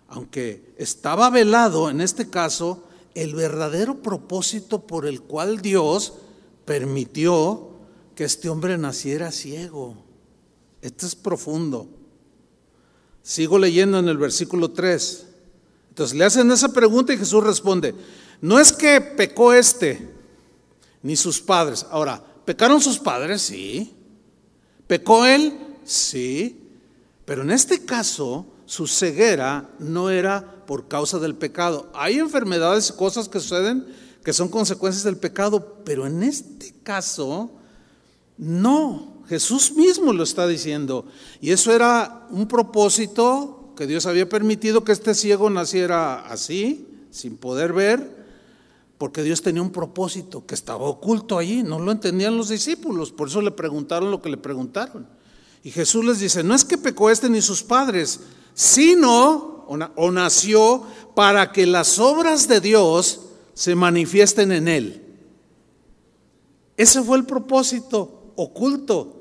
aunque 0.09 0.75
estaba 0.79 1.31
velado 1.31 1.91
en 1.91 2.01
este 2.01 2.31
caso, 2.31 2.85
el 3.15 3.35
verdadero 3.35 4.03
propósito 4.03 4.87
por 4.87 5.07
el 5.07 5.23
cual 5.23 5.61
Dios 5.61 6.15
permitió 6.65 7.74
que 8.15 8.25
este 8.25 8.49
hombre 8.49 8.79
naciera 8.79 9.33
ciego. 9.33 9.97
Esto 10.83 11.07
es 11.07 11.15
profundo. 11.15 11.89
Sigo 13.23 13.59
leyendo 13.59 13.99
en 13.99 14.09
el 14.09 14.19
versículo 14.19 14.71
3. 14.71 15.27
Entonces 15.91 16.17
le 16.17 16.25
hacen 16.25 16.51
esa 16.51 16.69
pregunta 16.69 17.13
y 17.13 17.19
Jesús 17.19 17.43
responde, 17.43 17.95
no 18.41 18.59
es 18.59 18.73
que 18.73 19.01
pecó 19.01 19.53
este, 19.53 20.09
ni 21.03 21.17
sus 21.17 21.41
padres. 21.41 21.87
Ahora, 21.91 22.23
¿pecaron 22.45 22.81
sus 22.81 22.99
padres? 22.99 23.43
Sí. 23.43 23.95
¿Pecó 24.87 25.25
él? 25.25 25.57
Sí. 25.85 26.61
Pero 27.25 27.43
en 27.43 27.51
este 27.51 27.85
caso, 27.85 28.47
su 28.67 28.87
ceguera 28.87 29.71
no 29.79 30.11
era 30.11 30.65
por 30.67 30.89
causa 30.89 31.19
del 31.19 31.35
pecado. 31.35 31.91
Hay 31.95 32.19
enfermedades, 32.19 32.93
cosas 32.93 33.29
que 33.29 33.41
suceden 33.41 33.87
que 34.25 34.33
son 34.33 34.49
consecuencias 34.49 35.05
del 35.05 35.19
pecado, 35.19 35.83
pero 35.85 36.07
en 36.07 36.23
este 36.23 36.75
caso 36.83 37.51
no. 38.39 39.15
Jesús 39.29 39.73
mismo 39.73 40.13
lo 40.13 40.23
está 40.23 40.47
diciendo. 40.47 41.07
Y 41.41 41.51
eso 41.51 41.73
era 41.73 42.27
un 42.31 42.47
propósito 42.47 43.73
que 43.77 43.87
Dios 43.87 44.07
había 44.07 44.29
permitido 44.29 44.85
que 44.85 44.93
este 44.93 45.15
ciego 45.15 45.51
naciera 45.51 46.21
así, 46.27 46.87
sin 47.11 47.37
poder 47.37 47.73
ver, 47.73 48.25
porque 48.99 49.23
Dios 49.23 49.43
tenía 49.43 49.63
un 49.63 49.73
propósito 49.73 50.47
que 50.47 50.55
estaba 50.55 50.85
oculto 50.85 51.39
allí, 51.39 51.63
no 51.63 51.79
lo 51.79 51.91
entendían 51.93 52.37
los 52.37 52.49
discípulos, 52.49 53.13
por 53.13 53.29
eso 53.29 53.41
le 53.41 53.51
preguntaron 53.51 54.11
lo 54.11 54.23
que 54.23 54.29
le 54.29 54.37
preguntaron. 54.37 55.07
Y 55.63 55.71
Jesús 55.71 56.05
les 56.05 56.21
dice, 56.21 56.45
no 56.45 56.55
es 56.55 56.65
que 56.65 56.79
pecó 56.79 57.11
este 57.11 57.29
ni 57.29 57.41
sus 57.41 57.63
padres, 57.63 58.21
sino 58.55 59.55
o, 59.67 60.11
nació 60.11 60.85
para 61.15 61.53
que 61.53 61.67
las 61.67 61.99
obras 61.99 62.47
de 62.49 62.61
Dios 62.61 63.21
se 63.55 63.75
manifiesten 63.75 64.53
en 64.53 64.69
él. 64.69 65.03
Ese 66.77 67.03
fue 67.03 67.17
el 67.17 67.25
propósito 67.25 68.24
oculto. 68.37 69.21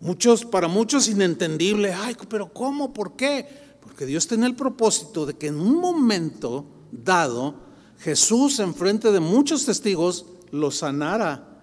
Muchos, 0.00 0.44
para 0.44 0.68
muchos 0.68 1.08
inentendible. 1.08 1.92
Ay, 1.92 2.16
pero 2.28 2.52
¿cómo? 2.52 2.92
¿Por 2.92 3.14
qué? 3.14 3.46
Porque 3.80 4.06
Dios 4.06 4.26
tenía 4.26 4.46
el 4.46 4.56
propósito 4.56 5.26
de 5.26 5.34
que 5.34 5.48
en 5.48 5.60
un 5.60 5.76
momento 5.76 6.66
dado 6.90 7.54
Jesús 7.98 8.58
en 8.58 8.74
frente 8.74 9.12
de 9.12 9.20
muchos 9.20 9.64
testigos 9.64 10.26
lo 10.50 10.70
sanara 10.70 11.60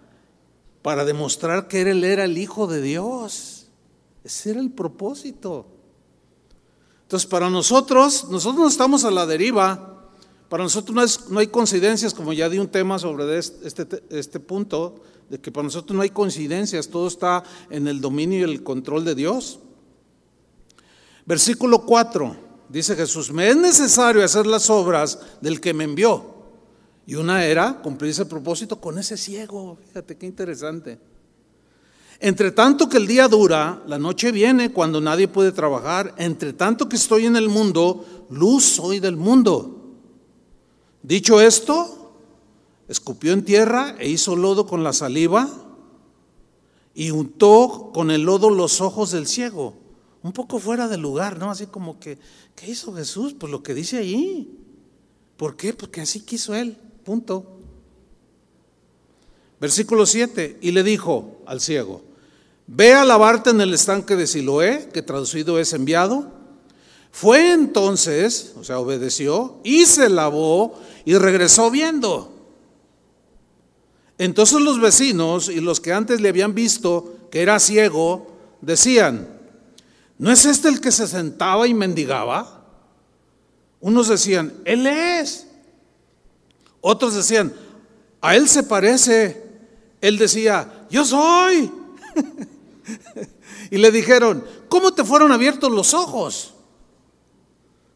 para 0.81 1.05
demostrar 1.05 1.67
que 1.67 1.81
él 1.81 2.03
era 2.03 2.23
el 2.23 2.38
Hijo 2.38 2.67
de 2.67 2.81
Dios. 2.81 3.67
Ese 4.23 4.51
era 4.51 4.59
el 4.59 4.71
propósito. 4.71 5.65
Entonces, 7.03 7.27
para 7.27 7.49
nosotros, 7.49 8.27
nosotros 8.29 8.59
no 8.59 8.67
estamos 8.67 9.03
a 9.03 9.11
la 9.11 9.25
deriva. 9.25 10.09
Para 10.47 10.63
nosotros 10.63 11.27
no, 11.29 11.39
hay 11.39 11.47
coincidencias, 11.47 12.13
como 12.13 12.33
ya 12.33 12.49
di 12.49 12.57
un 12.57 12.69
tema 12.69 12.97
sobre 12.99 13.38
este, 13.38 13.88
este 14.09 14.39
punto, 14.39 14.95
de 15.29 15.39
que 15.39 15.51
para 15.51 15.63
nosotros 15.63 15.95
no 15.95 16.01
hay 16.01 16.09
coincidencias, 16.09 16.88
todo 16.88 17.07
está 17.07 17.43
en 17.69 17.88
el 17.88 18.01
dominio 18.01 18.39
y 18.39 18.43
el 18.43 18.63
control 18.63 19.05
de 19.05 19.15
Dios. 19.15 19.59
Versículo 21.25 21.86
4 21.86 22.50
dice 22.69 22.95
Jesús, 22.95 23.31
me 23.31 23.50
es 23.50 23.57
necesario 23.57 24.24
hacer 24.24 24.45
las 24.45 24.69
obras 24.69 25.19
del 25.41 25.59
que 25.59 25.74
me 25.74 25.83
envió. 25.83 26.38
Y 27.05 27.15
una 27.15 27.43
era 27.43 27.81
cumplir 27.81 28.12
ese 28.12 28.25
propósito 28.25 28.79
con 28.79 29.00
ese 29.00 29.17
ciego. 29.17 29.77
Fíjate 29.88 30.15
qué 30.15 30.27
interesante. 30.27 31.00
Entre 32.19 32.51
tanto 32.51 32.88
que 32.88 32.98
el 32.98 33.07
día 33.07 33.27
dura, 33.27 33.81
la 33.88 33.98
noche 33.98 34.31
viene 34.31 34.71
cuando 34.71 35.01
nadie 35.01 35.27
puede 35.27 35.51
trabajar. 35.51 36.13
Entre 36.17 36.53
tanto 36.53 36.88
que 36.88 36.98
estoy 36.98 37.25
en 37.25 37.36
el 37.36 37.50
mundo, 37.50 38.27
luz 38.29 38.63
soy 38.63 39.00
del 39.00 39.15
mundo. 39.15 39.95
Dicho 41.01 41.41
esto, 41.41 41.99
escupió 42.89 43.31
en 43.31 43.46
tierra 43.46 43.96
e 44.00 44.10
hizo 44.10 44.36
lodo 44.36 44.65
con 44.65 44.84
la 44.84 44.91
saliva 44.91 45.48
y 46.93 47.12
untó 47.12 47.91
con 47.93 48.12
el 48.12 48.24
lodo 48.24 48.50
los 48.50 48.81
ojos 48.81 49.12
del 49.12 49.27
ciego. 49.27 49.75
Un 50.22 50.34
poco 50.34 50.60
fuera 50.60 50.89
de 50.89 50.98
lugar, 50.98 51.39
¿no? 51.39 51.50
Así 51.50 51.67
como 51.67 52.00
que, 52.00 52.17
¿qué 52.55 52.72
hizo 52.72 52.93
Jesús? 52.93 53.34
Pues 53.39 53.50
lo 53.50 53.63
que 53.63 53.74
dice 53.74 54.00
ahí. 54.00 54.60
¿Por 55.38 55.55
qué? 55.55 55.74
Porque 55.74 56.01
así 56.01 56.19
quiso 56.22 56.53
él. 56.53 56.75
Punto. 57.05 57.46
Versículo 59.62 60.05
7. 60.05 60.58
Y 60.60 60.72
le 60.72 60.84
dijo 60.84 61.38
al 61.46 61.62
ciego, 61.62 62.01
Ve 62.72 62.93
a 62.93 63.03
lavarte 63.03 63.50
en 63.50 63.62
el 63.62 63.74
estanque 63.74 64.15
de 64.15 64.27
Siloé, 64.27 64.89
que 64.93 65.01
traducido 65.01 65.58
es 65.58 65.74
enviado. 65.74 66.31
Fue 67.12 67.51
entonces, 67.53 68.53
o 68.60 68.63
sea, 68.63 68.79
obedeció, 68.79 69.60
y 69.63 69.86
se 69.86 70.08
lavó 70.08 70.79
y 71.03 71.15
regresó 71.15 71.72
viendo. 71.72 72.38
Entonces 74.19 74.61
los 74.61 74.79
vecinos 74.79 75.49
y 75.49 75.61
los 75.61 75.79
que 75.79 75.93
antes 75.93 76.21
le 76.21 76.29
habían 76.29 76.53
visto 76.53 77.17
que 77.31 77.41
era 77.41 77.59
ciego, 77.59 78.27
decían, 78.61 79.27
¿no 80.19 80.29
es 80.31 80.45
este 80.45 80.67
el 80.67 80.81
que 80.81 80.91
se 80.91 81.07
sentaba 81.07 81.67
y 81.67 81.73
mendigaba? 81.73 82.65
Unos 83.79 84.09
decían, 84.09 84.53
Él 84.65 84.85
es. 84.85 85.47
Otros 86.81 87.15
decían, 87.15 87.53
a 88.21 88.35
Él 88.35 88.47
se 88.47 88.63
parece. 88.63 89.41
Él 90.01 90.17
decía, 90.17 90.85
yo 90.91 91.05
soy. 91.05 91.71
y 93.71 93.77
le 93.77 93.89
dijeron, 93.91 94.43
¿cómo 94.67 94.93
te 94.93 95.03
fueron 95.03 95.31
abiertos 95.31 95.71
los 95.71 95.93
ojos? 95.93 96.53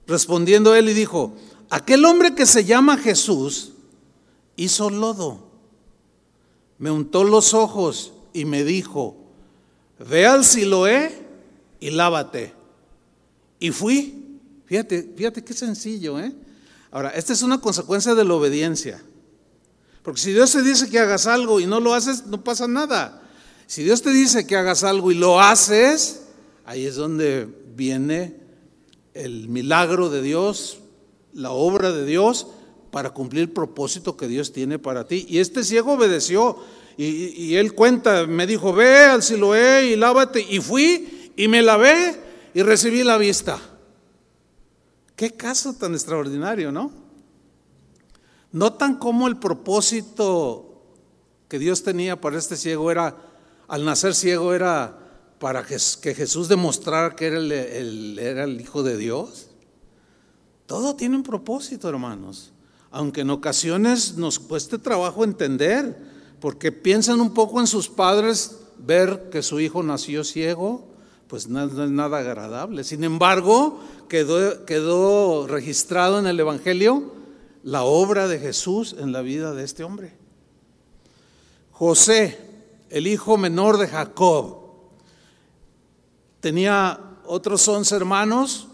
Respondiendo 0.08 0.76
él 0.76 0.90
y 0.90 0.94
dijo, 0.94 1.34
aquel 1.70 2.04
hombre 2.06 2.36
que 2.36 2.46
se 2.46 2.66
llama 2.66 2.98
Jesús 2.98 3.74
hizo 4.56 4.90
lodo, 4.90 5.53
me 6.78 6.92
untó 6.92 7.24
los 7.24 7.54
ojos 7.54 8.14
y 8.34 8.46
me 8.46 8.64
dijo, 8.64 9.16
ve 10.00 10.26
al 10.26 10.44
Siloé 10.44 11.26
y 11.80 11.92
lávate. 11.92 12.54
Y 13.60 13.72
fui, 13.72 14.40
fíjate, 14.66 15.14
fíjate 15.16 15.44
qué 15.44 15.54
sencillo, 15.54 16.20
¿eh? 16.20 16.34
Ahora, 16.92 17.10
esta 17.10 17.34
es 17.34 17.42
una 17.42 17.60
consecuencia 17.60 18.14
de 18.14 18.24
la 18.24 18.34
obediencia. 18.34 19.02
Porque 20.04 20.20
si 20.20 20.34
Dios 20.34 20.52
te 20.52 20.62
dice 20.62 20.90
que 20.90 21.00
hagas 21.00 21.28
algo 21.28 21.60
y 21.60 21.66
no 21.66 21.80
lo 21.80 21.94
haces, 21.94 22.26
no 22.28 22.44
pasa 22.44 22.68
nada. 22.68 23.24
Si 23.68 23.84
Dios 23.84 24.02
te 24.02 24.12
dice 24.12 24.46
que 24.46 24.58
hagas 24.58 24.84
algo 24.84 25.12
y 25.12 25.16
lo 25.16 25.40
haces, 25.40 26.24
ahí 26.66 26.86
es 26.86 26.96
donde 26.96 27.48
viene 27.76 28.36
el 29.14 29.48
milagro 29.48 30.10
de 30.10 30.22
Dios, 30.22 30.80
la 31.34 31.52
obra 31.52 31.92
de 31.92 32.06
Dios 32.06 32.48
para 32.94 33.10
cumplir 33.10 33.42
el 33.42 33.50
propósito 33.50 34.16
que 34.16 34.28
Dios 34.28 34.54
tiene 34.54 34.78
para 34.78 35.08
ti. 35.08 35.26
Y 35.28 35.40
este 35.40 35.64
ciego 35.64 35.94
obedeció 35.94 36.60
y, 36.96 37.56
él 37.56 37.74
cuenta, 37.74 38.28
me 38.28 38.46
dijo, 38.46 38.72
ve 38.72 39.06
al 39.06 39.24
Siloé 39.24 39.88
y 39.88 39.96
lávate. 39.96 40.46
Y 40.48 40.60
fui 40.60 41.32
y 41.36 41.48
me 41.48 41.64
lavé 41.64 42.22
y 42.54 42.62
recibí 42.62 43.02
la 43.02 43.18
vista. 43.18 43.60
Qué 45.16 45.32
caso 45.32 45.74
tan 45.74 45.94
extraordinario, 45.94 46.72
¿no? 46.72 46.92
Notan 48.52 48.98
cómo 48.98 49.28
el 49.28 49.38
propósito 49.38 50.84
que 51.48 51.58
Dios 51.58 51.82
tenía 51.82 52.22
para 52.22 52.38
este 52.38 52.56
ciego 52.56 52.92
era 52.92 53.18
al 53.68 53.86
nacer 53.86 54.14
ciego 54.14 54.54
era 54.54 55.00
para 55.40 55.64
que 55.64 56.14
Jesús 56.14 56.48
demostrara 56.48 57.16
que 57.16 57.26
era 57.26 57.38
el, 57.38 58.20
era 58.20 58.44
el 58.44 58.62
Hijo 58.62 58.84
de 58.84 58.98
Dios. 58.98 59.50
Todo 60.68 60.96
tiene 60.96 61.16
un 61.16 61.24
propósito, 61.24 61.90
hermanos. 61.90 62.53
Aunque 62.94 63.22
en 63.22 63.32
ocasiones 63.32 64.18
nos 64.18 64.38
cueste 64.38 64.78
trabajo 64.78 65.24
entender, 65.24 65.98
porque 66.40 66.72
piensan 66.72 67.20
un 67.22 67.34
poco 67.34 67.60
en 67.60 67.66
sus 67.66 67.90
padres, 67.90 68.60
ver 68.78 69.30
que 69.32 69.42
su 69.42 69.60
hijo 69.60 69.82
nació 69.82 70.24
ciego, 70.24 70.86
pues 71.28 71.48
no, 71.48 71.64
es 71.64 71.74
nada 71.74 72.20
agradable. 72.20 72.84
Sin 72.84 73.04
embargo, 73.04 73.80
quedó, 74.10 74.64
quedó 74.66 75.48
registrado 75.48 76.20
en 76.20 76.28
el 76.28 76.40
Evangelio 76.40 77.12
la 77.64 77.82
obra 77.82 78.28
de 78.28 78.38
Jesús 78.38 78.96
en 79.00 79.12
la 79.12 79.24
vida 79.24 79.54
de 79.54 79.64
este 79.64 79.84
hombre. 79.84 80.16
José, 81.72 82.38
el 82.92 83.08
hijo 83.08 83.38
menor 83.38 83.80
de 83.80 83.88
Jacob. 83.88 84.58
Tenía 86.42 87.00
otros 87.26 87.68
once 87.68 87.96
hermanos, 87.96 88.68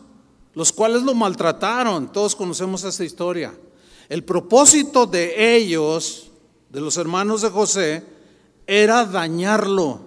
los 0.55 0.73
cuales 0.73 1.03
lo 1.03 1.15
maltrataron. 1.15 2.11
Todos 2.11 2.35
conocemos 2.35 2.83
esa 2.83 3.05
historia. 3.05 3.53
El 4.09 4.23
propósito 4.23 5.05
de 5.05 5.55
ellos, 5.55 6.31
de 6.69 6.81
los 6.81 6.97
hermanos 6.97 7.43
de 7.43 7.49
José, 7.49 8.03
era 8.65 9.05
dañarlo, 9.05 10.01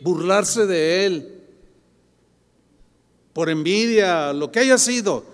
burlarse 0.00 0.66
de 0.66 1.06
él, 1.06 1.42
por 3.32 3.48
envidia, 3.48 4.32
lo 4.32 4.50
que 4.50 4.58
haya 4.58 4.76
sido. 4.76 5.24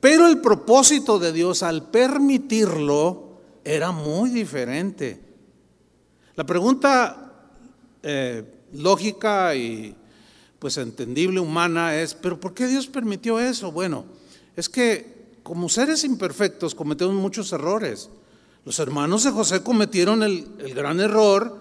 Pero 0.00 0.26
el 0.28 0.40
propósito 0.40 1.18
de 1.18 1.32
Dios 1.32 1.64
al 1.64 1.90
permitirlo 1.90 3.38
era 3.64 3.90
muy 3.90 4.30
diferente. 4.30 5.20
La 6.34 6.44
pregunta 6.44 7.32
eh, 8.02 8.44
lógica 8.72 9.54
y 9.54 9.94
pues 10.58 10.76
entendible 10.76 11.40
humana 11.40 12.00
es, 12.00 12.14
pero 12.14 12.38
¿por 12.38 12.54
qué 12.54 12.68
Dios 12.68 12.86
permitió 12.86 13.40
eso? 13.40 13.72
Bueno, 13.72 14.04
es 14.56 14.68
que 14.68 15.11
como 15.42 15.68
seres 15.68 16.04
imperfectos 16.04 16.74
cometemos 16.74 17.14
muchos 17.14 17.52
errores. 17.52 18.10
Los 18.64 18.78
hermanos 18.78 19.24
de 19.24 19.30
José 19.30 19.62
cometieron 19.62 20.22
el, 20.22 20.46
gran 20.74 21.00
error 21.00 21.60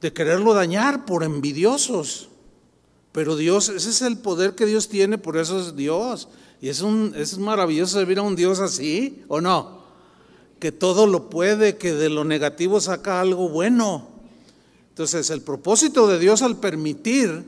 de 0.00 0.12
quererlo 0.12 0.54
dañar 0.54 1.04
por 1.04 1.22
envidiosos. 1.22 2.28
Pero 3.12 3.36
Dios, 3.36 3.68
ese 3.68 3.90
es 3.90 4.02
el 4.02 4.18
poder 4.18 4.54
que 4.54 4.66
Dios 4.66 4.88
tiene, 4.88 5.18
por 5.18 5.36
eso 5.36 5.60
es 5.60 5.76
Dios. 5.76 6.28
Y 6.60 6.68
es, 6.68 6.80
un, 6.80 7.12
es 7.16 7.38
maravilloso 7.38 7.98
servir 7.98 8.18
a 8.18 8.22
un 8.22 8.34
Dios 8.34 8.58
así, 8.58 9.22
¿o 9.28 9.40
no? 9.40 9.84
que 10.64 10.72
todo 10.72 11.06
lo 11.06 11.28
puede, 11.28 11.76
que 11.76 11.92
de 11.92 12.08
lo 12.08 12.24
negativo 12.24 12.80
saca 12.80 13.20
algo 13.20 13.50
bueno. 13.50 14.08
Entonces, 14.88 15.28
el 15.28 15.42
propósito 15.42 16.08
de 16.08 16.18
Dios 16.18 16.40
al 16.40 16.56
permitir 16.56 17.44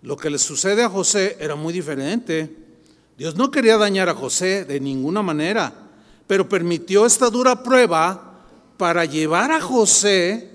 lo 0.00 0.16
que 0.16 0.30
le 0.30 0.38
sucede 0.38 0.82
a 0.82 0.88
José 0.88 1.36
era 1.40 1.56
muy 1.56 1.74
diferente. 1.74 2.56
Dios 3.20 3.36
no 3.36 3.50
quería 3.50 3.76
dañar 3.76 4.08
a 4.08 4.14
José 4.14 4.64
de 4.64 4.80
ninguna 4.80 5.20
manera, 5.20 5.74
pero 6.26 6.48
permitió 6.48 7.04
esta 7.04 7.28
dura 7.28 7.62
prueba 7.62 8.46
para 8.78 9.04
llevar 9.04 9.52
a 9.52 9.60
José 9.60 10.48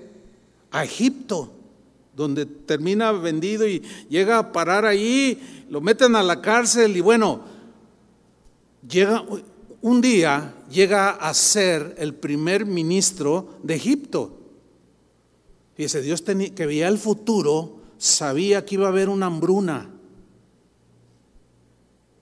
a 0.72 0.82
Egipto, 0.82 1.52
donde 2.16 2.44
termina 2.44 3.12
vendido 3.12 3.68
y 3.68 3.84
llega 4.08 4.38
a 4.38 4.50
parar 4.50 4.84
ahí, 4.84 5.64
lo 5.70 5.80
meten 5.80 6.16
a 6.16 6.24
la 6.24 6.40
cárcel 6.40 6.96
y 6.96 7.00
bueno, 7.00 7.42
llega 8.88 9.24
un 9.80 10.00
día 10.00 10.52
llega 10.68 11.10
a 11.10 11.32
ser 11.34 11.94
el 11.98 12.14
primer 12.16 12.66
ministro 12.66 13.60
de 13.62 13.76
Egipto. 13.76 14.40
Fíjese, 15.76 16.02
Dios 16.02 16.20
que 16.20 16.66
veía 16.66 16.88
el 16.88 16.98
futuro, 16.98 17.76
sabía 17.96 18.64
que 18.64 18.74
iba 18.74 18.86
a 18.86 18.90
haber 18.90 19.08
una 19.08 19.26
hambruna. 19.26 19.92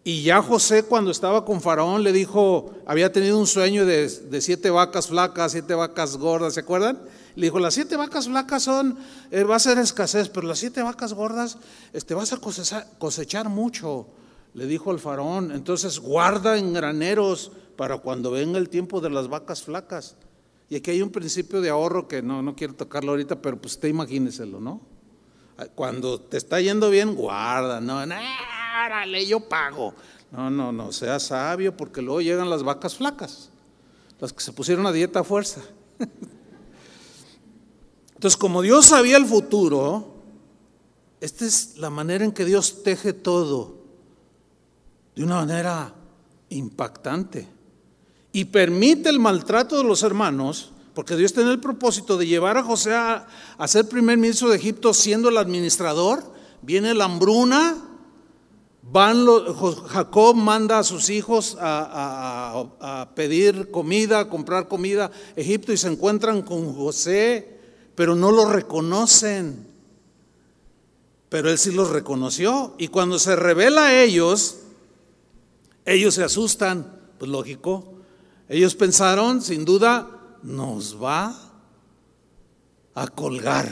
Y 0.05 0.23
ya 0.23 0.43
José 0.43 0.83
cuando 0.83 1.11
estaba 1.11 1.45
con 1.47 1.63
Faraón 1.63 2.03
le 2.03 2.13
dijo, 2.13 2.73
había 2.87 3.11
tenido 3.11 3.39
un 3.39 3.47
sueño 3.47 3.87
de, 3.87 4.09
siete 4.41 4.69
vacas 4.69 5.09
flacas, 5.09 5.53
siete 5.53 5.75
vacas 5.75 6.19
gordas, 6.19 6.55
¿se 6.55 6.61
acuerdan? 6.61 7.01
Le 7.35 7.47
dijo, 7.47 7.59
las 7.59 7.75
siete 7.75 7.97
vacas 7.97 8.27
flacas 8.27 8.63
son, 8.63 8.99
eh, 9.31 9.45
va 9.45 9.57
a 9.57 9.59
ser 9.59 9.79
escasez, 9.79 10.29
pero 10.29 10.47
las 10.47 10.59
siete 10.59 10.83
vacas 10.83 11.15
gordas, 11.15 11.57
este, 11.95 12.13
vas 12.13 12.33
a 12.35 12.39
cosechar 12.99 13.49
mucho 13.49 14.07
le 14.55 14.67
dijo 14.67 14.91
al 14.93 15.01
faraón, 15.01 15.51
entonces 15.51 15.99
guarda 15.99 16.57
en 16.57 16.73
graneros 16.73 17.51
para 17.77 17.99
cuando 17.99 18.31
venga 18.31 18.59
el 18.59 18.69
tiempo 18.69 19.01
de 19.01 19.11
las 19.11 19.29
vacas 19.29 19.63
flacas. 19.63 20.17
Y 20.71 20.77
aquí 20.77 20.93
hay 20.93 21.03
un 21.03 21.11
principio 21.11 21.61
de 21.61 21.71
ahorro 21.71 22.09
que 22.09 22.23
no, 22.23 22.41
no 22.41 22.55
quiero 22.55 22.75
tocarlo 22.75 23.11
ahorita, 23.11 23.43
pero 23.43 23.61
pues 23.61 23.75
usted 23.75 23.89
imagíneselo, 23.89 24.61
¿no? 24.61 24.81
Cuando 25.75 26.21
te 26.21 26.37
está 26.37 26.61
yendo 26.61 26.91
bien, 26.91 27.15
guarda, 27.15 27.81
no, 27.81 27.99
órale, 27.99 29.27
yo 29.27 29.41
pago. 29.41 29.95
No, 30.33 30.51
no, 30.51 30.73
no, 30.73 30.93
sea 30.93 31.21
sabio 31.21 31.77
porque 31.77 32.03
luego 32.03 32.21
llegan 32.21 32.51
las 32.51 32.65
vacas 32.65 32.97
flacas, 32.97 33.51
las 34.19 34.33
que 34.33 34.43
se 34.43 34.53
pusieron 34.53 34.87
a 34.87 34.93
dieta 34.93 35.21
a 35.21 35.25
fuerza. 35.25 35.61
Entonces, 38.15 38.37
como 38.37 38.63
Dios 38.63 38.87
sabía 38.87 39.17
el 39.17 39.27
futuro, 39.27 40.15
esta 41.21 41.45
es 41.45 41.79
la 41.79 41.91
manera 41.91 42.25
en 42.25 42.33
que 42.33 42.45
Dios 42.45 42.83
teje 42.83 43.13
todo 43.13 43.77
de 45.15 45.23
una 45.23 45.37
manera 45.37 45.95
impactante. 46.49 47.47
Y 48.33 48.47
permite 48.47 49.09
el 49.09 49.21
maltrato 49.21 49.79
de 49.79 49.85
los 49.85 50.03
hermanos, 50.03 50.74
porque 50.95 51.17
Dios 51.17 51.33
tiene 51.33 51.51
el 51.51 51.61
propósito 51.61 52.17
de 52.17 52.27
llevar 52.27 52.57
a 52.57 52.63
José 52.63 52.95
a, 52.95 53.27
ser 53.67 53.89
primer 53.89 54.17
ministro 54.17 54.49
de 54.49 54.57
Egipto 54.57 54.95
siendo 54.95 55.29
el 55.29 55.39
administrador. 55.39 56.23
Viene 56.63 56.95
la 56.95 57.07
hambruna, 57.07 57.77
van 58.83 59.27
Jacob 59.89 60.37
manda 60.37 60.79
a 60.79 60.85
sus 60.85 61.11
hijos 61.11 61.57
a, 61.61 62.65
a 62.81 63.15
pedir 63.15 63.73
comida, 63.73 64.21
a 64.21 64.29
comprar 64.29 64.69
comida 64.69 65.07
a 65.07 65.41
Egipto 65.41 65.73
y 65.73 65.77
se 65.77 65.89
encuentran 65.89 66.43
con 66.43 66.75
José, 66.75 67.59
pero 67.97 68.15
no 68.15 68.31
lo 68.31 68.47
reconocen. 68.47 69.67
Pero 71.29 71.51
él 71.51 71.59
sí 71.59 71.73
los 71.73 71.91
reconoció. 71.91 72.75
Y 72.79 72.89
cuando 72.89 73.19
se 73.19 73.35
revela 73.35 73.87
a 73.87 74.03
ellos, 74.03 74.59
ellos 75.85 76.15
se 76.15 76.23
asustan, 76.23 77.01
pues 77.19 77.29
lógico. 77.29 77.95
Ellos 78.49 78.77
pensaron, 78.77 79.43
sin 79.43 79.65
duda, 79.65 80.14
nos 80.45 81.03
va 81.03 81.35
a 82.95 83.07
colgar. 83.09 83.69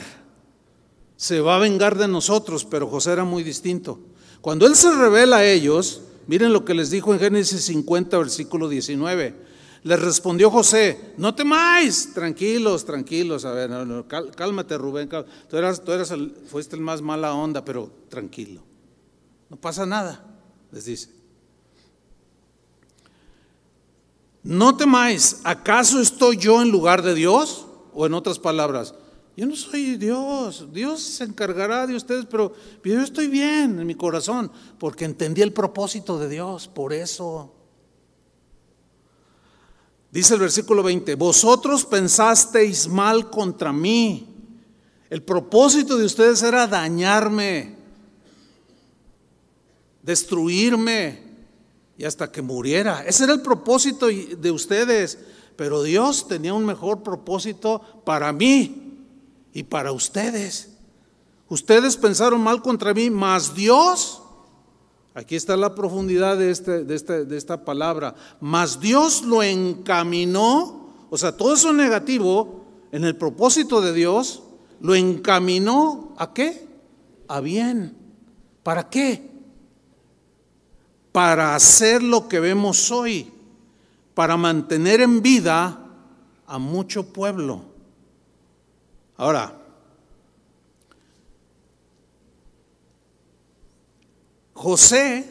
Se 1.16 1.40
va 1.40 1.56
a 1.56 1.60
vengar 1.60 1.96
de 1.96 2.08
nosotros, 2.08 2.64
pero 2.64 2.88
José 2.88 3.12
era 3.12 3.24
muy 3.24 3.44
distinto. 3.44 4.00
Cuando 4.40 4.66
él 4.66 4.74
se 4.74 4.90
revela 4.90 5.36
a 5.36 5.44
ellos, 5.44 6.02
miren 6.26 6.52
lo 6.52 6.64
que 6.64 6.74
les 6.74 6.90
dijo 6.90 7.12
en 7.12 7.20
Génesis 7.20 7.62
50, 7.66 8.18
versículo 8.18 8.68
19. 8.68 9.52
Les 9.84 10.00
respondió 10.00 10.50
José, 10.50 11.12
no 11.16 11.34
temáis, 11.34 12.14
tranquilos, 12.14 12.84
tranquilos, 12.84 13.44
a 13.44 13.52
ver, 13.52 13.70
cálmate 14.36 14.78
Rubén, 14.78 15.08
tú, 15.08 15.56
eras, 15.56 15.82
tú 15.82 15.90
eras 15.90 16.12
el, 16.12 16.36
fuiste 16.46 16.76
el 16.76 16.82
más 16.82 17.02
mala 17.02 17.34
onda, 17.34 17.64
pero 17.64 17.90
tranquilo, 18.08 18.62
no 19.50 19.56
pasa 19.56 19.84
nada, 19.84 20.24
les 20.70 20.84
dice. 20.84 21.21
No 24.42 24.76
temáis, 24.76 25.40
¿acaso 25.44 26.00
estoy 26.00 26.36
yo 26.36 26.60
en 26.62 26.70
lugar 26.70 27.02
de 27.02 27.14
Dios? 27.14 27.66
O 27.94 28.06
en 28.06 28.14
otras 28.14 28.38
palabras, 28.38 28.94
yo 29.36 29.46
no 29.46 29.56
soy 29.56 29.96
Dios, 29.96 30.66
Dios 30.72 31.02
se 31.02 31.24
encargará 31.24 31.86
de 31.86 31.94
ustedes, 31.94 32.26
pero 32.26 32.52
yo 32.84 33.00
estoy 33.00 33.28
bien 33.28 33.78
en 33.78 33.86
mi 33.86 33.94
corazón, 33.94 34.50
porque 34.78 35.04
entendí 35.04 35.42
el 35.42 35.52
propósito 35.52 36.18
de 36.18 36.28
Dios, 36.28 36.68
por 36.68 36.92
eso. 36.92 37.54
Dice 40.10 40.34
el 40.34 40.40
versículo 40.40 40.82
20, 40.82 41.14
vosotros 41.14 41.86
pensasteis 41.86 42.88
mal 42.88 43.30
contra 43.30 43.72
mí, 43.72 44.28
el 45.08 45.22
propósito 45.22 45.96
de 45.96 46.04
ustedes 46.04 46.42
era 46.42 46.66
dañarme, 46.66 47.76
destruirme, 50.02 51.31
y 52.02 52.04
hasta 52.04 52.32
que 52.32 52.42
muriera. 52.42 53.04
Ese 53.06 53.22
era 53.22 53.32
el 53.32 53.42
propósito 53.42 54.08
de 54.08 54.50
ustedes, 54.50 55.20
pero 55.54 55.84
Dios 55.84 56.26
tenía 56.26 56.52
un 56.52 56.66
mejor 56.66 57.04
propósito 57.04 57.80
para 58.04 58.32
mí 58.32 58.98
y 59.54 59.62
para 59.62 59.92
ustedes. 59.92 60.70
Ustedes 61.48 61.96
pensaron 61.96 62.40
mal 62.40 62.60
contra 62.60 62.92
mí, 62.92 63.08
mas 63.08 63.54
Dios, 63.54 64.20
aquí 65.14 65.36
está 65.36 65.56
la 65.56 65.76
profundidad 65.76 66.36
de, 66.36 66.50
este, 66.50 66.82
de, 66.82 66.92
este, 66.96 67.24
de 67.24 67.38
esta 67.38 67.64
palabra, 67.64 68.16
mas 68.40 68.80
Dios 68.80 69.22
lo 69.22 69.40
encaminó, 69.44 71.06
o 71.08 71.16
sea, 71.16 71.36
todo 71.36 71.54
eso 71.54 71.72
negativo 71.72 72.64
en 72.90 73.04
el 73.04 73.14
propósito 73.14 73.80
de 73.80 73.92
Dios, 73.92 74.42
lo 74.80 74.96
encaminó 74.96 76.16
a 76.18 76.34
qué? 76.34 76.66
A 77.28 77.38
bien. 77.38 77.96
¿Para 78.64 78.90
qué? 78.90 79.31
Para 81.12 81.54
hacer 81.54 82.02
lo 82.02 82.28
que 82.28 82.40
vemos 82.40 82.90
hoy, 82.90 83.30
para 84.14 84.36
mantener 84.36 85.00
en 85.00 85.22
vida 85.22 85.78
a 86.46 86.58
mucho 86.58 87.04
pueblo. 87.04 87.62
Ahora, 89.16 89.58
José 94.54 95.28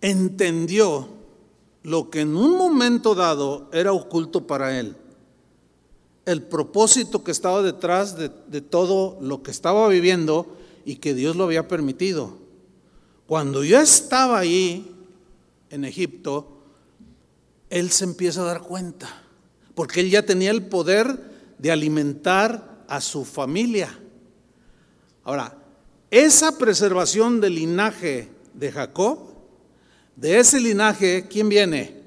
entendió 0.00 1.08
lo 1.82 2.10
que 2.10 2.20
en 2.20 2.36
un 2.36 2.56
momento 2.56 3.14
dado 3.14 3.68
era 3.72 3.92
oculto 3.92 4.46
para 4.46 4.78
él, 4.78 4.96
el 6.24 6.42
propósito 6.42 7.24
que 7.24 7.30
estaba 7.30 7.62
detrás 7.62 8.16
de, 8.16 8.60
todo 8.60 9.18
lo 9.20 9.42
que 9.42 9.50
estaba 9.50 9.86
viviendo 9.88 10.46
y 10.84 10.96
que 10.96 11.14
Dios 11.14 11.36
lo 11.36 11.44
había 11.44 11.68
permitido. 11.68 12.45
Cuando 13.26 13.64
yo 13.64 13.80
estaba 13.80 14.38
ahí 14.38 14.94
en 15.70 15.84
Egipto, 15.84 16.62
él 17.70 17.90
se 17.90 18.04
empieza 18.04 18.42
a 18.42 18.44
dar 18.44 18.62
cuenta, 18.62 19.22
porque 19.74 20.00
él 20.00 20.10
ya 20.10 20.24
tenía 20.24 20.52
el 20.52 20.66
poder 20.66 21.18
de 21.58 21.72
alimentar 21.72 22.84
a 22.88 23.00
su 23.00 23.24
familia. 23.24 23.98
Ahora, 25.24 25.58
esa 26.10 26.56
preservación 26.56 27.40
del 27.40 27.56
linaje 27.56 28.28
de 28.54 28.70
Jacob, 28.70 29.18
de 30.14 30.38
ese 30.38 30.60
linaje, 30.60 31.26
¿quién 31.28 31.48
viene? 31.48 32.00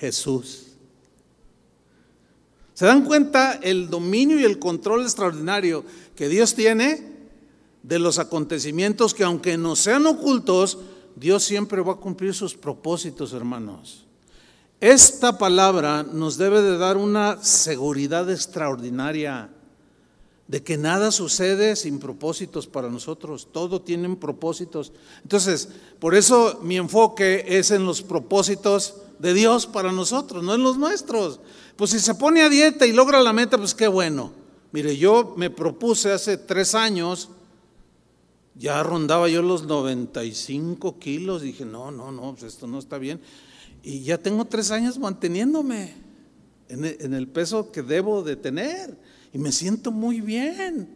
Jesús. 0.00 0.68
¿Se 2.72 2.86
dan 2.86 3.04
cuenta 3.04 3.60
el 3.62 3.88
dominio 3.88 4.40
y 4.40 4.44
el 4.44 4.58
control 4.58 5.02
extraordinario 5.02 5.84
que 6.16 6.28
Dios 6.28 6.54
tiene? 6.54 7.13
De 7.84 7.98
los 7.98 8.18
acontecimientos 8.18 9.14
que 9.14 9.24
aunque 9.24 9.58
no 9.58 9.76
sean 9.76 10.06
ocultos, 10.06 10.78
Dios 11.16 11.44
siempre 11.44 11.82
va 11.82 11.92
a 11.92 11.96
cumplir 11.96 12.34
sus 12.34 12.54
propósitos, 12.54 13.34
hermanos. 13.34 14.06
Esta 14.80 15.38
palabra 15.38 16.02
nos 16.02 16.36
debe 16.38 16.62
de 16.62 16.78
dar 16.78 16.96
una 16.96 17.42
seguridad 17.42 18.30
extraordinaria 18.30 19.50
de 20.48 20.62
que 20.62 20.76
nada 20.76 21.10
sucede 21.10 21.76
sin 21.76 21.98
propósitos 21.98 22.66
para 22.66 22.88
nosotros, 22.88 23.48
todo 23.52 23.80
tiene 23.80 24.16
propósitos. 24.16 24.92
Entonces, 25.22 25.68
por 26.00 26.14
eso 26.14 26.60
mi 26.62 26.76
enfoque 26.76 27.44
es 27.46 27.70
en 27.70 27.84
los 27.84 28.02
propósitos 28.02 28.94
de 29.18 29.34
Dios 29.34 29.66
para 29.66 29.92
nosotros, 29.92 30.42
no 30.42 30.54
en 30.54 30.62
los 30.62 30.78
nuestros. 30.78 31.40
Pues 31.76 31.90
si 31.90 32.00
se 32.00 32.14
pone 32.14 32.42
a 32.42 32.48
dieta 32.48 32.86
y 32.86 32.92
logra 32.92 33.20
la 33.20 33.32
meta, 33.32 33.58
pues 33.58 33.74
qué 33.74 33.88
bueno. 33.88 34.32
Mire, 34.72 34.96
yo 34.96 35.34
me 35.36 35.50
propuse 35.50 36.12
hace 36.12 36.36
tres 36.36 36.74
años 36.74 37.28
ya 38.56 38.82
rondaba 38.82 39.28
yo 39.28 39.42
los 39.42 39.64
95 39.64 40.98
kilos. 40.98 41.42
Dije, 41.42 41.64
no, 41.64 41.90
no, 41.90 42.12
no, 42.12 42.32
pues 42.32 42.54
esto 42.54 42.66
no 42.66 42.78
está 42.78 42.98
bien. 42.98 43.20
Y 43.82 44.02
ya 44.02 44.18
tengo 44.18 44.44
tres 44.44 44.70
años 44.70 44.98
manteniéndome 44.98 45.94
en 46.68 46.84
el, 46.84 46.96
en 47.00 47.14
el 47.14 47.28
peso 47.28 47.70
que 47.70 47.82
debo 47.82 48.22
de 48.22 48.36
tener. 48.36 48.96
Y 49.32 49.38
me 49.38 49.52
siento 49.52 49.90
muy 49.90 50.20
bien. 50.20 50.88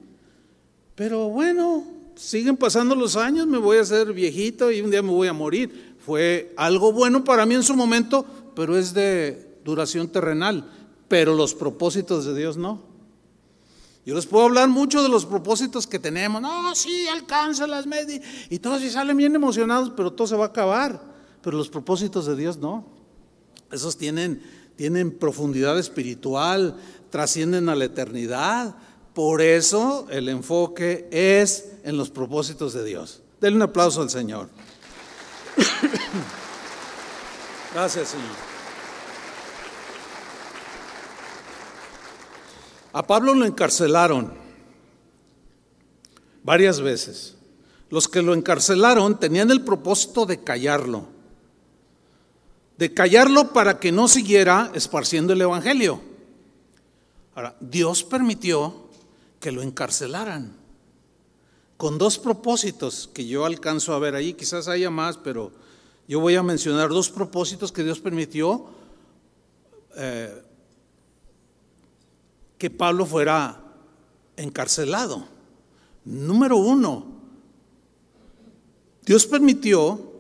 Pero 0.94 1.28
bueno, 1.28 1.84
siguen 2.14 2.56
pasando 2.56 2.94
los 2.94 3.16
años, 3.16 3.46
me 3.46 3.58
voy 3.58 3.78
a 3.78 3.82
hacer 3.82 4.12
viejito 4.12 4.70
y 4.70 4.80
un 4.80 4.90
día 4.90 5.02
me 5.02 5.10
voy 5.10 5.28
a 5.28 5.32
morir. 5.32 5.96
Fue 5.98 6.52
algo 6.56 6.92
bueno 6.92 7.24
para 7.24 7.46
mí 7.46 7.54
en 7.54 7.62
su 7.62 7.74
momento, 7.74 8.24
pero 8.54 8.76
es 8.76 8.94
de 8.94 9.58
duración 9.64 10.08
terrenal. 10.08 10.70
Pero 11.06 11.34
los 11.34 11.54
propósitos 11.54 12.24
de 12.24 12.34
Dios 12.34 12.56
no. 12.56 12.87
Yo 14.08 14.14
les 14.14 14.24
puedo 14.24 14.46
hablar 14.46 14.70
mucho 14.70 15.02
de 15.02 15.10
los 15.10 15.26
propósitos 15.26 15.86
que 15.86 15.98
tenemos. 15.98 16.40
No, 16.40 16.74
sí, 16.74 17.06
alcanza 17.08 17.66
las 17.66 17.86
medias. 17.86 18.24
Y 18.48 18.58
todos 18.58 18.82
salen 18.90 19.18
bien 19.18 19.34
emocionados, 19.34 19.92
pero 19.94 20.14
todo 20.14 20.26
se 20.26 20.34
va 20.34 20.46
a 20.46 20.48
acabar. 20.48 20.98
Pero 21.42 21.58
los 21.58 21.68
propósitos 21.68 22.24
de 22.24 22.34
Dios 22.34 22.56
no. 22.56 22.86
Esos 23.70 23.98
tienen, 23.98 24.42
tienen 24.76 25.10
profundidad 25.10 25.78
espiritual, 25.78 26.74
trascienden 27.10 27.68
a 27.68 27.74
la 27.74 27.84
eternidad. 27.84 28.76
Por 29.12 29.42
eso 29.42 30.06
el 30.08 30.30
enfoque 30.30 31.06
es 31.10 31.72
en 31.84 31.98
los 31.98 32.08
propósitos 32.08 32.72
de 32.72 32.86
Dios. 32.86 33.20
Denle 33.42 33.56
un 33.56 33.62
aplauso 33.64 34.00
al 34.00 34.08
Señor. 34.08 34.48
Gracias, 37.74 38.08
Señor. 38.08 38.47
A 42.98 43.06
Pablo 43.06 43.32
lo 43.32 43.46
encarcelaron 43.46 44.32
varias 46.42 46.80
veces. 46.80 47.36
Los 47.90 48.08
que 48.08 48.22
lo 48.22 48.34
encarcelaron 48.34 49.20
tenían 49.20 49.52
el 49.52 49.60
propósito 49.60 50.26
de 50.26 50.42
callarlo, 50.42 51.06
de 52.76 52.92
callarlo 52.92 53.52
para 53.52 53.78
que 53.78 53.92
no 53.92 54.08
siguiera 54.08 54.72
esparciendo 54.74 55.32
el 55.32 55.40
Evangelio. 55.40 56.00
Ahora, 57.36 57.54
Dios 57.60 58.02
permitió 58.02 58.88
que 59.38 59.52
lo 59.52 59.62
encarcelaran 59.62 60.56
con 61.76 61.98
dos 61.98 62.18
propósitos 62.18 63.08
que 63.14 63.28
yo 63.28 63.44
alcanzo 63.44 63.94
a 63.94 64.00
ver 64.00 64.16
ahí, 64.16 64.34
quizás 64.34 64.66
haya 64.66 64.90
más, 64.90 65.16
pero 65.18 65.52
yo 66.08 66.18
voy 66.18 66.34
a 66.34 66.42
mencionar 66.42 66.88
dos 66.88 67.10
propósitos 67.10 67.70
que 67.70 67.84
Dios 67.84 68.00
permitió 68.00 68.66
eh, 69.94 70.42
que 72.58 72.70
Pablo 72.70 73.06
fuera 73.06 73.62
encarcelado. 74.36 75.24
Número 76.04 76.56
uno, 76.56 77.06
Dios 79.04 79.26
permitió 79.26 80.12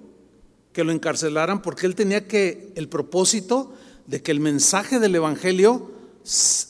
que 0.72 0.84
lo 0.84 0.92
encarcelaran 0.92 1.60
porque 1.60 1.86
él 1.86 1.94
tenía 1.94 2.26
que 2.28 2.72
el 2.76 2.88
propósito 2.88 3.72
de 4.06 4.22
que 4.22 4.30
el 4.30 4.40
mensaje 4.40 4.98
del 4.98 5.14
evangelio 5.14 5.90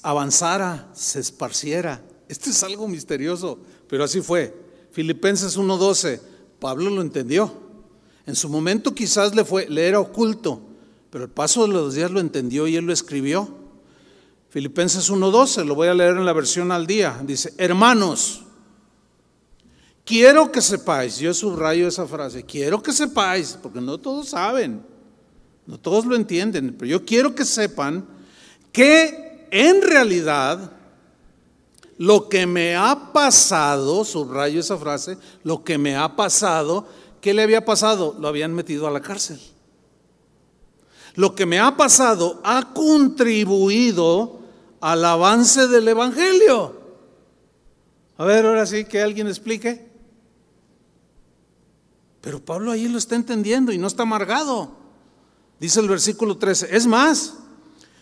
avanzara, 0.02 0.88
se 0.94 1.20
esparciera. 1.20 2.02
Esto 2.28 2.50
es 2.50 2.62
algo 2.62 2.88
misterioso, 2.88 3.58
pero 3.88 4.04
así 4.04 4.20
fue. 4.20 4.54
Filipenses 4.92 5.56
1:12, 5.56 6.20
Pablo 6.58 6.90
lo 6.90 7.02
entendió. 7.02 7.52
En 8.26 8.34
su 8.34 8.48
momento 8.48 8.94
quizás 8.94 9.34
le 9.34 9.44
fue 9.44 9.68
le 9.68 9.86
era 9.86 10.00
oculto, 10.00 10.60
pero 11.10 11.24
el 11.24 11.30
paso 11.30 11.66
de 11.66 11.72
los 11.72 11.94
días 11.94 12.10
lo 12.10 12.20
entendió 12.20 12.66
y 12.66 12.76
él 12.76 12.84
lo 12.84 12.92
escribió. 12.92 13.48
Filipenses 14.50 15.10
1:12, 15.10 15.64
lo 15.64 15.74
voy 15.74 15.88
a 15.88 15.94
leer 15.94 16.16
en 16.16 16.24
la 16.24 16.32
versión 16.32 16.72
al 16.72 16.86
día. 16.86 17.20
Dice, 17.22 17.52
"Hermanos, 17.58 18.44
quiero 20.04 20.50
que 20.50 20.62
sepáis, 20.62 21.18
yo 21.18 21.34
subrayo 21.34 21.86
esa 21.86 22.06
frase, 22.06 22.42
quiero 22.44 22.82
que 22.82 22.92
sepáis, 22.92 23.58
porque 23.62 23.80
no 23.80 23.98
todos 23.98 24.30
saben, 24.30 24.82
no 25.66 25.78
todos 25.78 26.06
lo 26.06 26.16
entienden, 26.16 26.74
pero 26.78 26.88
yo 26.88 27.04
quiero 27.04 27.34
que 27.34 27.44
sepan 27.44 28.06
que 28.72 29.46
en 29.50 29.82
realidad 29.82 30.72
lo 31.98 32.28
que 32.28 32.46
me 32.46 32.74
ha 32.74 33.12
pasado, 33.12 34.02
subrayo 34.04 34.60
esa 34.60 34.78
frase, 34.78 35.18
lo 35.42 35.62
que 35.62 35.76
me 35.76 35.94
ha 35.94 36.16
pasado, 36.16 36.86
¿qué 37.20 37.34
le 37.34 37.42
había 37.42 37.66
pasado? 37.66 38.16
Lo 38.18 38.28
habían 38.28 38.54
metido 38.54 38.86
a 38.86 38.90
la 38.90 39.00
cárcel. 39.00 39.38
Lo 41.16 41.34
que 41.34 41.44
me 41.44 41.58
ha 41.58 41.76
pasado 41.76 42.40
ha 42.44 42.72
contribuido 42.72 44.37
al 44.80 45.04
avance 45.04 45.66
del 45.68 45.88
Evangelio. 45.88 46.78
A 48.16 48.24
ver, 48.24 48.46
ahora 48.46 48.66
sí, 48.66 48.84
que 48.84 49.00
alguien 49.00 49.28
explique. 49.28 49.88
Pero 52.20 52.44
Pablo 52.44 52.72
ahí 52.72 52.88
lo 52.88 52.98
está 52.98 53.14
entendiendo 53.14 53.72
y 53.72 53.78
no 53.78 53.86
está 53.86 54.02
amargado. 54.02 54.72
Dice 55.60 55.80
el 55.80 55.88
versículo 55.88 56.36
13. 56.36 56.76
Es 56.76 56.86
más, 56.86 57.34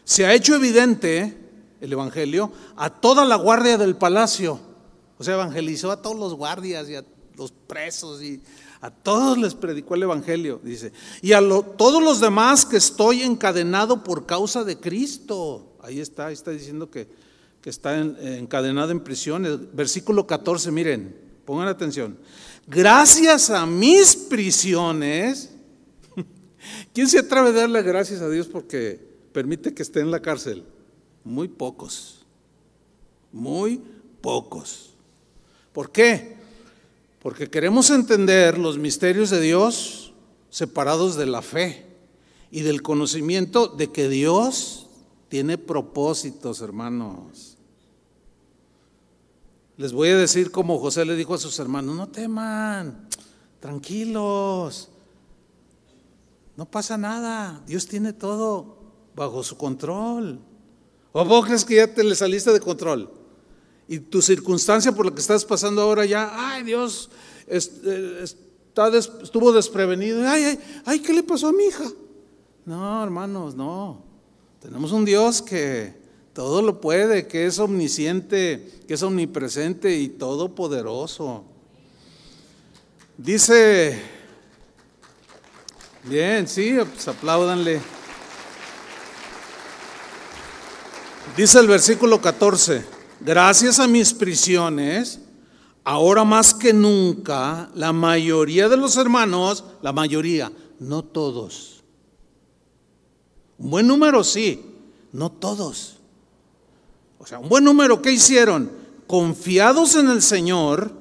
se 0.04 0.26
ha 0.26 0.34
hecho 0.34 0.54
evidente 0.54 1.36
el 1.80 1.92
Evangelio 1.92 2.50
a 2.76 2.90
toda 2.90 3.24
la 3.24 3.36
guardia 3.36 3.78
del 3.78 3.96
palacio. 3.96 4.58
O 5.18 5.24
sea, 5.24 5.34
evangelizó 5.34 5.90
a 5.90 6.02
todos 6.02 6.16
los 6.16 6.34
guardias 6.34 6.88
y 6.88 6.96
a 6.96 7.04
los 7.36 7.52
presos 7.52 8.22
y 8.22 8.42
a 8.80 8.90
todos 8.90 9.38
les 9.38 9.54
predicó 9.54 9.94
el 9.94 10.02
Evangelio, 10.02 10.60
dice. 10.62 10.92
Y 11.22 11.32
a 11.32 11.40
todos 11.76 12.02
los 12.02 12.20
demás 12.20 12.66
que 12.66 12.76
estoy 12.76 13.22
encadenado 13.22 14.04
por 14.04 14.26
causa 14.26 14.64
de 14.64 14.78
Cristo. 14.78 15.75
Ahí 15.86 16.00
está, 16.00 16.26
ahí 16.26 16.34
está 16.34 16.50
diciendo 16.50 16.90
que, 16.90 17.06
que 17.62 17.70
está 17.70 17.96
encadenado 17.96 18.90
en 18.90 18.98
prisiones. 18.98 19.72
Versículo 19.72 20.26
14, 20.26 20.72
miren, 20.72 21.16
pongan 21.44 21.68
atención. 21.68 22.18
Gracias 22.66 23.50
a 23.50 23.64
mis 23.66 24.16
prisiones, 24.16 25.50
¿quién 26.92 27.06
se 27.06 27.20
atreve 27.20 27.50
a 27.50 27.52
darle 27.52 27.82
gracias 27.82 28.20
a 28.20 28.28
Dios 28.28 28.48
porque 28.48 29.00
permite 29.32 29.74
que 29.74 29.84
esté 29.84 30.00
en 30.00 30.10
la 30.10 30.20
cárcel? 30.20 30.64
Muy 31.22 31.46
pocos, 31.46 32.26
muy 33.30 33.80
pocos. 34.20 34.90
¿Por 35.72 35.92
qué? 35.92 36.34
Porque 37.22 37.48
queremos 37.48 37.90
entender 37.90 38.58
los 38.58 38.76
misterios 38.76 39.30
de 39.30 39.40
Dios 39.40 40.12
separados 40.50 41.14
de 41.14 41.26
la 41.26 41.42
fe 41.42 41.86
y 42.50 42.62
del 42.62 42.82
conocimiento 42.82 43.68
de 43.68 43.92
que 43.92 44.08
Dios 44.08 44.85
tiene 45.36 45.58
propósitos, 45.58 46.62
hermanos. 46.62 47.58
Les 49.76 49.92
voy 49.92 50.08
a 50.08 50.16
decir 50.16 50.50
como 50.50 50.78
José 50.78 51.04
le 51.04 51.14
dijo 51.14 51.34
a 51.34 51.38
sus 51.38 51.58
hermanos, 51.58 51.94
no 51.94 52.08
teman, 52.08 53.06
tranquilos, 53.60 54.88
no 56.56 56.64
pasa 56.64 56.96
nada, 56.96 57.62
Dios 57.66 57.86
tiene 57.86 58.14
todo 58.14 58.78
bajo 59.14 59.42
su 59.42 59.58
control. 59.58 60.40
¿O 61.12 61.22
vos 61.26 61.44
crees 61.44 61.66
que 61.66 61.76
ya 61.76 61.94
te 61.94 62.02
le 62.02 62.14
saliste 62.14 62.50
de 62.50 62.60
control? 62.60 63.10
Y 63.88 63.98
tu 63.98 64.22
circunstancia 64.22 64.92
por 64.92 65.04
la 65.04 65.12
que 65.12 65.20
estás 65.20 65.44
pasando 65.44 65.82
ahora 65.82 66.06
ya, 66.06 66.32
ay 66.34 66.62
Dios, 66.62 67.10
eh, 67.46 68.24
estuvo 68.24 69.52
desprevenido. 69.52 70.26
Ay, 70.26 70.44
ay, 70.44 70.58
ay, 70.86 71.00
¿qué 71.00 71.12
le 71.12 71.22
pasó 71.22 71.48
a 71.48 71.52
mi 71.52 71.64
hija? 71.64 71.84
No, 72.64 73.04
hermanos, 73.04 73.54
no. 73.54 74.05
Tenemos 74.66 74.90
un 74.90 75.04
Dios 75.04 75.42
que 75.42 75.94
todo 76.32 76.60
lo 76.60 76.80
puede, 76.80 77.28
que 77.28 77.46
es 77.46 77.60
omnisciente, 77.60 78.82
que 78.88 78.94
es 78.94 79.02
omnipresente 79.04 79.96
y 79.96 80.08
todopoderoso. 80.08 81.44
Dice, 83.16 84.02
bien, 86.02 86.48
sí, 86.48 86.74
pues 86.92 87.06
apláudanle. 87.06 87.80
Dice 91.36 91.60
el 91.60 91.68
versículo 91.68 92.20
14, 92.20 92.84
gracias 93.20 93.78
a 93.78 93.86
mis 93.86 94.12
prisiones, 94.12 95.20
ahora 95.84 96.24
más 96.24 96.52
que 96.52 96.72
nunca, 96.72 97.70
la 97.76 97.92
mayoría 97.92 98.68
de 98.68 98.76
los 98.76 98.96
hermanos, 98.96 99.62
la 99.80 99.92
mayoría, 99.92 100.50
no 100.80 101.04
todos, 101.04 101.75
un 103.58 103.70
buen 103.70 103.86
número 103.86 104.22
sí, 104.24 104.64
no 105.12 105.30
todos. 105.30 105.96
O 107.18 107.26
sea, 107.26 107.38
un 107.38 107.48
buen 107.48 107.64
número, 107.64 108.02
¿qué 108.02 108.12
hicieron? 108.12 108.70
Confiados 109.06 109.94
en 109.94 110.08
el 110.08 110.22
Señor, 110.22 110.92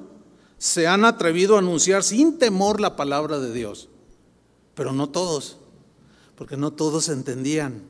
se 0.58 0.86
han 0.86 1.04
atrevido 1.04 1.56
a 1.56 1.58
anunciar 1.58 2.02
sin 2.02 2.38
temor 2.38 2.80
la 2.80 2.96
palabra 2.96 3.38
de 3.38 3.52
Dios. 3.52 3.88
Pero 4.74 4.92
no 4.92 5.08
todos, 5.08 5.58
porque 6.36 6.56
no 6.56 6.72
todos 6.72 7.08
entendían 7.08 7.82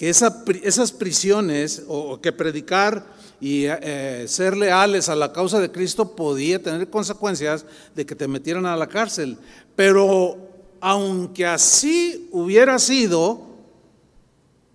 que 0.00 0.08
esas 0.08 0.92
prisiones 0.92 1.82
o, 1.86 2.22
que 2.22 2.32
predicar 2.32 3.04
y 3.38 3.66
eh, 3.66 4.24
ser 4.28 4.56
leales 4.56 5.10
a 5.10 5.14
la 5.14 5.30
causa 5.30 5.60
de 5.60 5.70
Cristo 5.70 6.16
podía 6.16 6.62
tener 6.62 6.88
consecuencias 6.88 7.66
de 7.94 8.06
que 8.06 8.14
te 8.14 8.26
metieran 8.26 8.64
a 8.64 8.78
la 8.78 8.86
cárcel. 8.86 9.36
Pero 9.76 10.49
aunque 10.80 11.46
así 11.46 12.28
hubiera 12.32 12.78
sido 12.78 13.50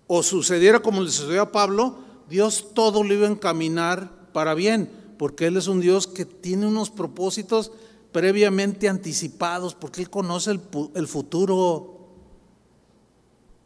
o 0.06 0.22
sucediera 0.22 0.80
como 0.80 1.02
le 1.02 1.10
sucedió 1.10 1.42
a 1.42 1.52
Pablo, 1.52 1.96
Dios 2.28 2.68
todo 2.74 3.02
lo 3.02 3.12
iba 3.12 3.26
a 3.26 3.30
encaminar 3.30 4.10
para 4.32 4.54
bien, 4.54 4.90
porque 5.18 5.46
Él 5.46 5.56
es 5.56 5.66
un 5.66 5.80
Dios 5.80 6.06
que 6.06 6.24
tiene 6.24 6.66
unos 6.66 6.90
propósitos 6.90 7.72
previamente 8.12 8.88
anticipados, 8.88 9.74
porque 9.74 10.02
Él 10.02 10.10
conoce 10.10 10.50
el, 10.50 11.06
futuro. 11.06 11.98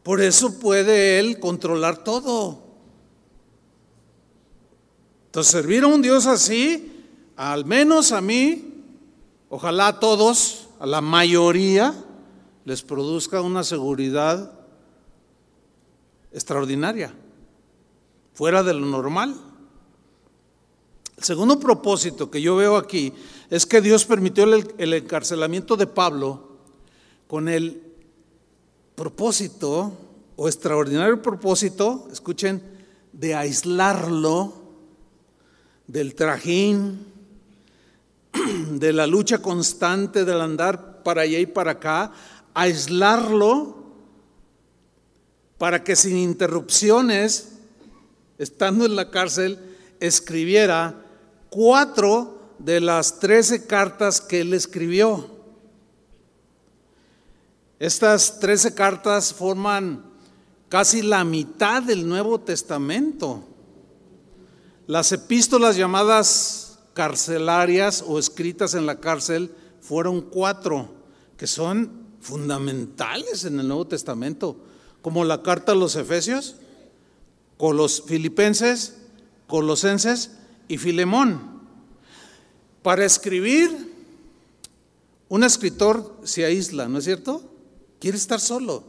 Por 0.02 0.20
eso 0.20 0.58
puede 0.58 1.18
Él 1.18 1.38
controlar 1.40 2.02
todo. 2.04 2.58
Entonces, 5.26 5.52
servir 5.52 5.84
a 5.84 5.88
un 5.88 6.02
Dios 6.02 6.26
así, 6.26 7.04
al 7.36 7.64
menos 7.64 8.12
a 8.12 8.20
mí, 8.20 8.82
ojalá 9.48 9.88
a 9.88 10.00
todos, 10.00 10.68
a 10.80 10.86
la 10.86 11.00
mayoría, 11.00 11.94
les 12.70 12.82
produzca 12.82 13.40
una 13.40 13.64
seguridad 13.64 14.52
extraordinaria, 16.30 17.12
fuera 18.32 18.62
de 18.62 18.74
lo 18.74 18.86
normal. 18.86 19.34
El 21.16 21.24
segundo 21.24 21.58
propósito 21.58 22.30
que 22.30 22.40
yo 22.40 22.54
veo 22.54 22.76
aquí 22.76 23.12
es 23.50 23.66
que 23.66 23.80
Dios 23.80 24.04
permitió 24.04 24.44
el, 24.44 24.72
el 24.78 24.94
encarcelamiento 24.94 25.76
de 25.76 25.88
Pablo 25.88 26.58
con 27.26 27.48
el 27.48 27.82
propósito 28.94 29.92
o 30.36 30.46
extraordinario 30.46 31.20
propósito, 31.20 32.06
escuchen, 32.12 32.62
de 33.12 33.34
aislarlo 33.34 34.52
del 35.88 36.14
trajín, 36.14 37.04
de 38.70 38.92
la 38.92 39.08
lucha 39.08 39.42
constante 39.42 40.24
del 40.24 40.40
andar 40.40 41.02
para 41.02 41.22
allá 41.22 41.40
y 41.40 41.46
para 41.46 41.72
acá, 41.72 42.12
aislarlo 42.54 43.80
para 45.58 45.84
que 45.84 45.96
sin 45.96 46.16
interrupciones, 46.16 47.52
estando 48.38 48.86
en 48.86 48.96
la 48.96 49.10
cárcel, 49.10 49.58
escribiera 50.00 51.04
cuatro 51.50 52.54
de 52.58 52.80
las 52.80 53.20
trece 53.20 53.66
cartas 53.66 54.20
que 54.20 54.40
él 54.40 54.54
escribió. 54.54 55.30
Estas 57.78 58.40
trece 58.40 58.74
cartas 58.74 59.32
forman 59.32 60.04
casi 60.68 61.02
la 61.02 61.24
mitad 61.24 61.82
del 61.82 62.08
Nuevo 62.08 62.40
Testamento. 62.40 63.44
Las 64.86 65.12
epístolas 65.12 65.76
llamadas 65.76 66.78
carcelarias 66.94 68.04
o 68.06 68.18
escritas 68.18 68.74
en 68.74 68.86
la 68.86 69.00
cárcel 69.00 69.54
fueron 69.80 70.20
cuatro, 70.20 70.90
que 71.36 71.46
son 71.46 72.09
fundamentales 72.20 73.44
en 73.44 73.60
el 73.60 73.68
Nuevo 73.68 73.86
Testamento, 73.86 74.56
como 75.02 75.24
la 75.24 75.42
carta 75.42 75.72
a 75.72 75.74
los 75.74 75.96
Efesios, 75.96 76.56
con 77.56 77.76
los 77.76 78.02
Filipenses, 78.02 78.96
Colosenses 79.46 80.32
y 80.68 80.78
Filemón. 80.78 81.60
Para 82.82 83.04
escribir 83.04 83.90
Un 85.28 85.44
escritor 85.44 86.16
se 86.24 86.44
aísla, 86.44 86.88
¿no 86.88 86.98
es 86.98 87.04
cierto? 87.04 87.40
Quiere 88.00 88.16
estar 88.16 88.40
solo. 88.40 88.82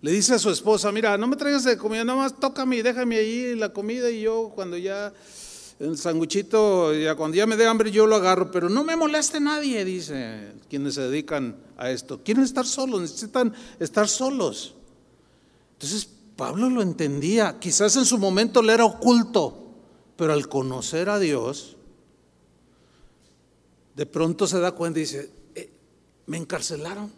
Le 0.00 0.10
dice 0.10 0.34
a 0.34 0.40
su 0.40 0.50
esposa, 0.50 0.90
mira, 0.90 1.16
no 1.16 1.28
me 1.28 1.36
traigas 1.36 1.62
de 1.62 1.78
comida, 1.78 2.02
nada 2.02 2.18
más 2.18 2.40
tócame 2.40 2.76
y 2.76 2.82
déjame 2.82 3.16
ahí 3.16 3.54
la 3.54 3.72
comida 3.72 4.10
y 4.10 4.22
yo 4.22 4.50
cuando 4.56 4.76
ya 4.76 5.12
el 5.78 5.98
sanguchito, 5.98 6.94
ya 6.94 7.14
cuando 7.14 7.36
ya 7.36 7.46
me 7.46 7.56
dé 7.56 7.66
hambre 7.66 7.90
yo 7.90 8.06
lo 8.06 8.16
agarro, 8.16 8.50
pero 8.50 8.68
no 8.68 8.84
me 8.84 8.96
moleste 8.96 9.40
nadie, 9.40 9.84
dice 9.84 10.52
quienes 10.70 10.94
se 10.94 11.02
dedican 11.02 11.56
a 11.76 11.90
esto. 11.90 12.22
Quieren 12.22 12.44
estar 12.44 12.66
solos, 12.66 13.00
necesitan 13.00 13.52
estar 13.80 14.08
solos. 14.08 14.74
Entonces 15.72 16.08
Pablo 16.36 16.70
lo 16.70 16.82
entendía, 16.82 17.58
quizás 17.58 17.96
en 17.96 18.04
su 18.04 18.18
momento 18.18 18.62
le 18.62 18.72
era 18.72 18.84
oculto, 18.84 19.72
pero 20.16 20.32
al 20.32 20.48
conocer 20.48 21.08
a 21.08 21.18
Dios, 21.18 21.76
de 23.96 24.06
pronto 24.06 24.46
se 24.46 24.60
da 24.60 24.72
cuenta 24.72 25.00
y 25.00 25.02
dice, 25.02 25.30
eh, 25.54 25.72
me 26.26 26.36
encarcelaron, 26.36 27.12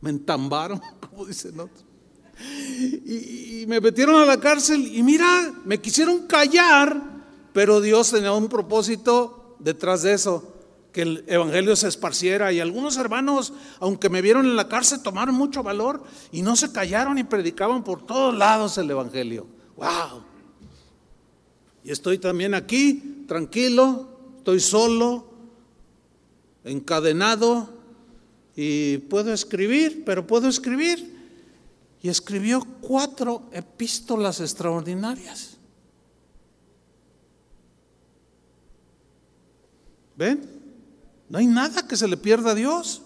me 0.00 0.10
entambaron, 0.10 0.80
como 1.10 1.24
dicen 1.24 1.58
otros. 1.58 1.84
Y, 3.04 3.62
y 3.62 3.66
me 3.68 3.80
metieron 3.80 4.20
a 4.20 4.26
la 4.26 4.40
cárcel 4.40 4.88
y 4.92 5.02
mira, 5.04 5.54
me 5.64 5.80
quisieron 5.80 6.26
callar 6.26 7.11
pero 7.52 7.80
Dios 7.80 8.10
tenía 8.10 8.32
un 8.32 8.48
propósito 8.48 9.56
detrás 9.58 10.02
de 10.02 10.14
eso, 10.14 10.52
que 10.92 11.02
el 11.02 11.24
Evangelio 11.26 11.74
se 11.76 11.88
esparciera. 11.88 12.52
Y 12.52 12.60
algunos 12.60 12.96
hermanos, 12.96 13.52
aunque 13.80 14.10
me 14.10 14.22
vieron 14.22 14.46
en 14.46 14.56
la 14.56 14.68
cárcel, 14.68 15.00
tomaron 15.02 15.34
mucho 15.34 15.62
valor 15.62 16.02
y 16.30 16.42
no 16.42 16.56
se 16.56 16.72
callaron 16.72 17.18
y 17.18 17.24
predicaban 17.24 17.82
por 17.82 18.04
todos 18.06 18.36
lados 18.36 18.76
el 18.78 18.90
Evangelio. 18.90 19.46
¡Wow! 19.76 20.22
Y 21.84 21.90
estoy 21.90 22.18
también 22.18 22.54
aquí, 22.54 23.24
tranquilo, 23.26 24.08
estoy 24.38 24.60
solo, 24.60 25.32
encadenado 26.64 27.68
y 28.54 28.98
puedo 28.98 29.32
escribir, 29.32 30.04
pero 30.04 30.26
puedo 30.26 30.48
escribir. 30.48 31.12
Y 32.02 32.08
escribió 32.08 32.66
cuatro 32.80 33.44
epístolas 33.52 34.40
extraordinarias. 34.40 35.51
¿Ven? 40.16 40.48
No 41.28 41.38
hay 41.38 41.46
nada 41.46 41.86
que 41.86 41.96
se 41.96 42.08
le 42.08 42.16
pierda 42.16 42.50
a 42.50 42.54
Dios. 42.54 43.02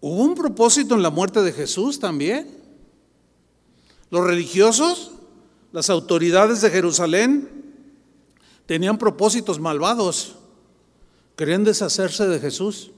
Hubo 0.00 0.22
un 0.22 0.34
propósito 0.34 0.94
en 0.94 1.02
la 1.02 1.10
muerte 1.10 1.42
de 1.42 1.52
Jesús 1.52 1.98
también. 1.98 2.48
Los 4.10 4.24
religiosos, 4.24 5.12
las 5.72 5.90
autoridades 5.90 6.60
de 6.60 6.70
Jerusalén, 6.70 7.48
tenían 8.66 8.98
propósitos 8.98 9.58
malvados. 9.58 10.36
Querían 11.36 11.64
deshacerse 11.64 12.28
de 12.28 12.38
Jesús. 12.38 12.92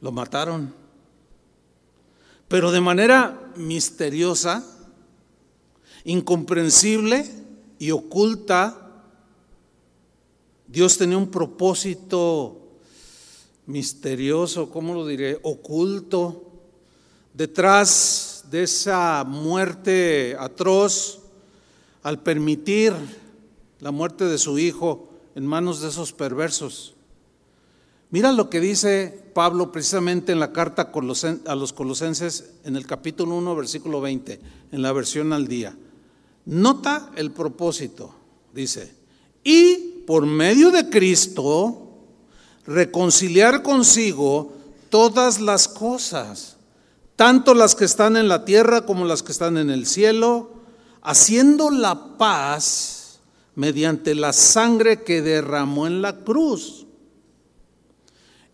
Lo 0.00 0.12
mataron. 0.12 0.72
Pero 2.48 2.70
de 2.70 2.80
manera 2.80 3.52
misteriosa, 3.56 4.64
incomprensible 6.04 7.28
y 7.78 7.90
oculta, 7.90 8.85
Dios 10.66 10.98
tenía 10.98 11.16
un 11.16 11.30
propósito 11.30 12.60
misterioso, 13.66 14.70
¿cómo 14.70 14.94
lo 14.94 15.06
diré? 15.06 15.38
Oculto. 15.42 16.42
Detrás 17.34 18.44
de 18.50 18.62
esa 18.62 19.24
muerte 19.24 20.36
atroz, 20.38 21.20
al 22.02 22.22
permitir 22.22 22.94
la 23.80 23.90
muerte 23.90 24.24
de 24.24 24.38
su 24.38 24.58
hijo 24.58 25.08
en 25.34 25.46
manos 25.46 25.80
de 25.80 25.88
esos 25.88 26.12
perversos. 26.12 26.94
Mira 28.10 28.32
lo 28.32 28.48
que 28.48 28.60
dice 28.60 29.30
Pablo 29.34 29.72
precisamente 29.72 30.32
en 30.32 30.38
la 30.38 30.52
carta 30.52 30.92
a 31.46 31.54
los 31.54 31.72
colosenses 31.72 32.52
en 32.64 32.76
el 32.76 32.86
capítulo 32.86 33.34
1, 33.34 33.56
versículo 33.56 34.00
20, 34.00 34.40
en 34.70 34.82
la 34.82 34.92
versión 34.92 35.32
al 35.32 35.48
día. 35.48 35.76
Nota 36.46 37.10
el 37.16 37.32
propósito, 37.32 38.14
dice, 38.54 38.94
y 39.42 39.95
por 40.06 40.24
medio 40.24 40.70
de 40.70 40.88
Cristo, 40.88 41.82
reconciliar 42.64 43.62
consigo 43.62 44.52
todas 44.88 45.40
las 45.40 45.68
cosas, 45.68 46.56
tanto 47.16 47.54
las 47.54 47.74
que 47.74 47.84
están 47.84 48.16
en 48.16 48.28
la 48.28 48.44
tierra 48.44 48.86
como 48.86 49.04
las 49.04 49.22
que 49.22 49.32
están 49.32 49.56
en 49.58 49.70
el 49.70 49.86
cielo, 49.86 50.50
haciendo 51.02 51.70
la 51.70 52.16
paz 52.16 53.20
mediante 53.54 54.14
la 54.14 54.32
sangre 54.32 55.02
que 55.02 55.22
derramó 55.22 55.86
en 55.86 56.02
la 56.02 56.24
cruz. 56.24 56.86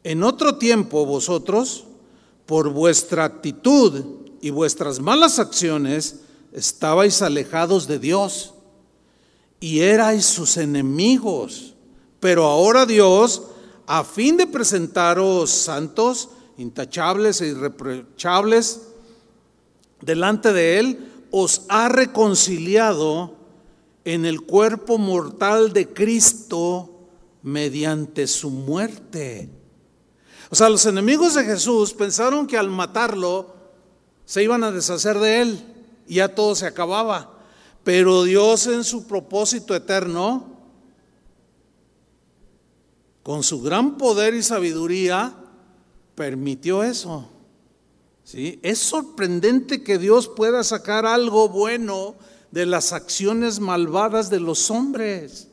En 0.04 0.22
otro 0.22 0.56
tiempo 0.56 1.04
vosotros, 1.04 1.84
por 2.46 2.70
vuestra 2.70 3.24
actitud 3.24 4.04
y 4.40 4.50
vuestras 4.50 5.00
malas 5.00 5.38
acciones, 5.38 6.20
estabais 6.52 7.22
alejados 7.22 7.86
de 7.86 7.98
Dios 7.98 8.54
y 9.62 9.80
erais 9.80 10.26
sus 10.26 10.56
enemigos. 10.56 11.74
Pero 12.18 12.46
ahora 12.46 12.84
Dios, 12.84 13.44
a 13.86 14.02
fin 14.02 14.36
de 14.36 14.48
presentaros 14.48 15.50
santos, 15.50 16.30
intachables 16.58 17.40
e 17.40 17.46
irreprochables 17.46 18.80
delante 20.00 20.52
de 20.52 20.80
Él, 20.80 21.12
os 21.30 21.62
ha 21.68 21.88
reconciliado 21.88 23.36
en 24.04 24.26
el 24.26 24.42
cuerpo 24.42 24.98
mortal 24.98 25.72
de 25.72 25.88
Cristo 25.88 26.90
mediante 27.44 28.26
su 28.26 28.50
muerte. 28.50 29.48
O 30.50 30.56
sea, 30.56 30.68
los 30.68 30.84
enemigos 30.86 31.34
de 31.34 31.44
Jesús 31.44 31.94
pensaron 31.94 32.48
que 32.48 32.58
al 32.58 32.68
matarlo 32.68 33.54
se 34.24 34.42
iban 34.42 34.64
a 34.64 34.72
deshacer 34.72 35.20
de 35.20 35.40
Él 35.40 35.64
y 36.08 36.16
ya 36.16 36.34
todo 36.34 36.56
se 36.56 36.66
acababa. 36.66 37.38
Pero 37.84 38.22
Dios 38.22 38.66
en 38.66 38.84
su 38.84 39.06
propósito 39.06 39.74
eterno, 39.74 40.52
con 43.22 43.42
su 43.42 43.60
gran 43.60 43.96
poder 43.96 44.34
y 44.34 44.42
sabiduría, 44.42 45.34
permitió 46.14 46.82
eso. 46.82 47.28
¿Sí? 48.24 48.60
Es 48.62 48.78
sorprendente 48.78 49.82
que 49.82 49.98
Dios 49.98 50.28
pueda 50.28 50.62
sacar 50.62 51.06
algo 51.06 51.48
bueno 51.48 52.14
de 52.52 52.66
las 52.66 52.92
acciones 52.92 53.58
malvadas 53.58 54.30
de 54.30 54.38
los 54.38 54.70
hombres. 54.70 55.48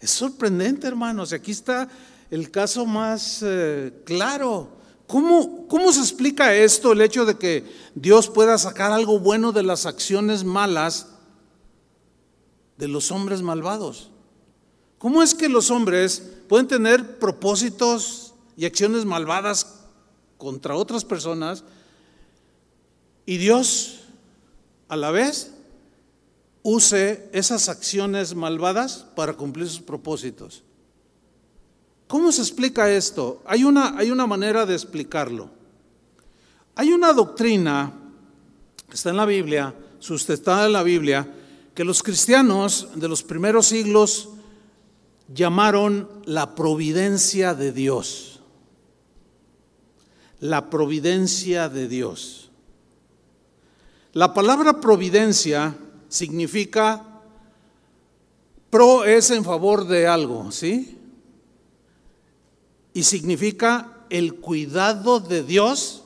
Es 0.00 0.10
sorprendente, 0.10 0.86
hermanos. 0.86 1.32
Aquí 1.32 1.52
está 1.52 1.88
el 2.30 2.50
caso 2.50 2.84
más 2.84 3.40
eh, 3.42 3.92
claro. 4.04 4.68
¿Cómo, 5.06 5.66
¿Cómo 5.68 5.92
se 5.92 6.00
explica 6.00 6.54
esto, 6.54 6.92
el 6.92 7.00
hecho 7.00 7.24
de 7.24 7.36
que 7.38 7.64
Dios 7.94 8.28
pueda 8.28 8.58
sacar 8.58 8.92
algo 8.92 9.18
bueno 9.18 9.52
de 9.52 9.62
las 9.62 9.86
acciones 9.86 10.44
malas 10.44 11.13
de 12.76 12.88
los 12.88 13.10
hombres 13.10 13.42
malvados. 13.42 14.10
¿Cómo 14.98 15.22
es 15.22 15.34
que 15.34 15.48
los 15.48 15.70
hombres 15.70 16.22
pueden 16.48 16.66
tener 16.66 17.18
propósitos 17.18 18.34
y 18.56 18.64
acciones 18.64 19.04
malvadas 19.04 19.80
contra 20.38 20.74
otras 20.76 21.04
personas 21.04 21.64
y 23.26 23.36
Dios 23.36 24.00
a 24.88 24.96
la 24.96 25.10
vez 25.10 25.52
use 26.62 27.28
esas 27.32 27.68
acciones 27.68 28.34
malvadas 28.34 29.06
para 29.14 29.34
cumplir 29.34 29.68
sus 29.68 29.82
propósitos? 29.82 30.62
¿Cómo 32.06 32.32
se 32.32 32.42
explica 32.42 32.90
esto? 32.90 33.42
Hay 33.46 33.64
una, 33.64 33.96
hay 33.98 34.10
una 34.10 34.26
manera 34.26 34.66
de 34.66 34.74
explicarlo. 34.74 35.50
Hay 36.76 36.92
una 36.92 37.12
doctrina 37.12 37.92
que 38.88 38.94
está 38.94 39.10
en 39.10 39.16
la 39.16 39.26
Biblia, 39.26 39.74
sustentada 39.98 40.66
en 40.66 40.72
la 40.72 40.82
Biblia, 40.82 41.26
que 41.74 41.84
los 41.84 42.02
cristianos 42.02 42.88
de 42.94 43.08
los 43.08 43.22
primeros 43.22 43.66
siglos 43.66 44.28
llamaron 45.32 46.08
la 46.24 46.54
providencia 46.54 47.54
de 47.54 47.72
Dios. 47.72 48.40
La 50.38 50.70
providencia 50.70 51.68
de 51.68 51.88
Dios. 51.88 52.50
La 54.12 54.32
palabra 54.32 54.80
providencia 54.80 55.76
significa 56.08 57.20
pro 58.70 59.04
es 59.04 59.30
en 59.30 59.44
favor 59.44 59.86
de 59.86 60.06
algo, 60.06 60.52
¿sí? 60.52 60.98
Y 62.92 63.02
significa 63.02 64.04
el 64.10 64.34
cuidado 64.34 65.18
de 65.18 65.42
Dios 65.42 66.04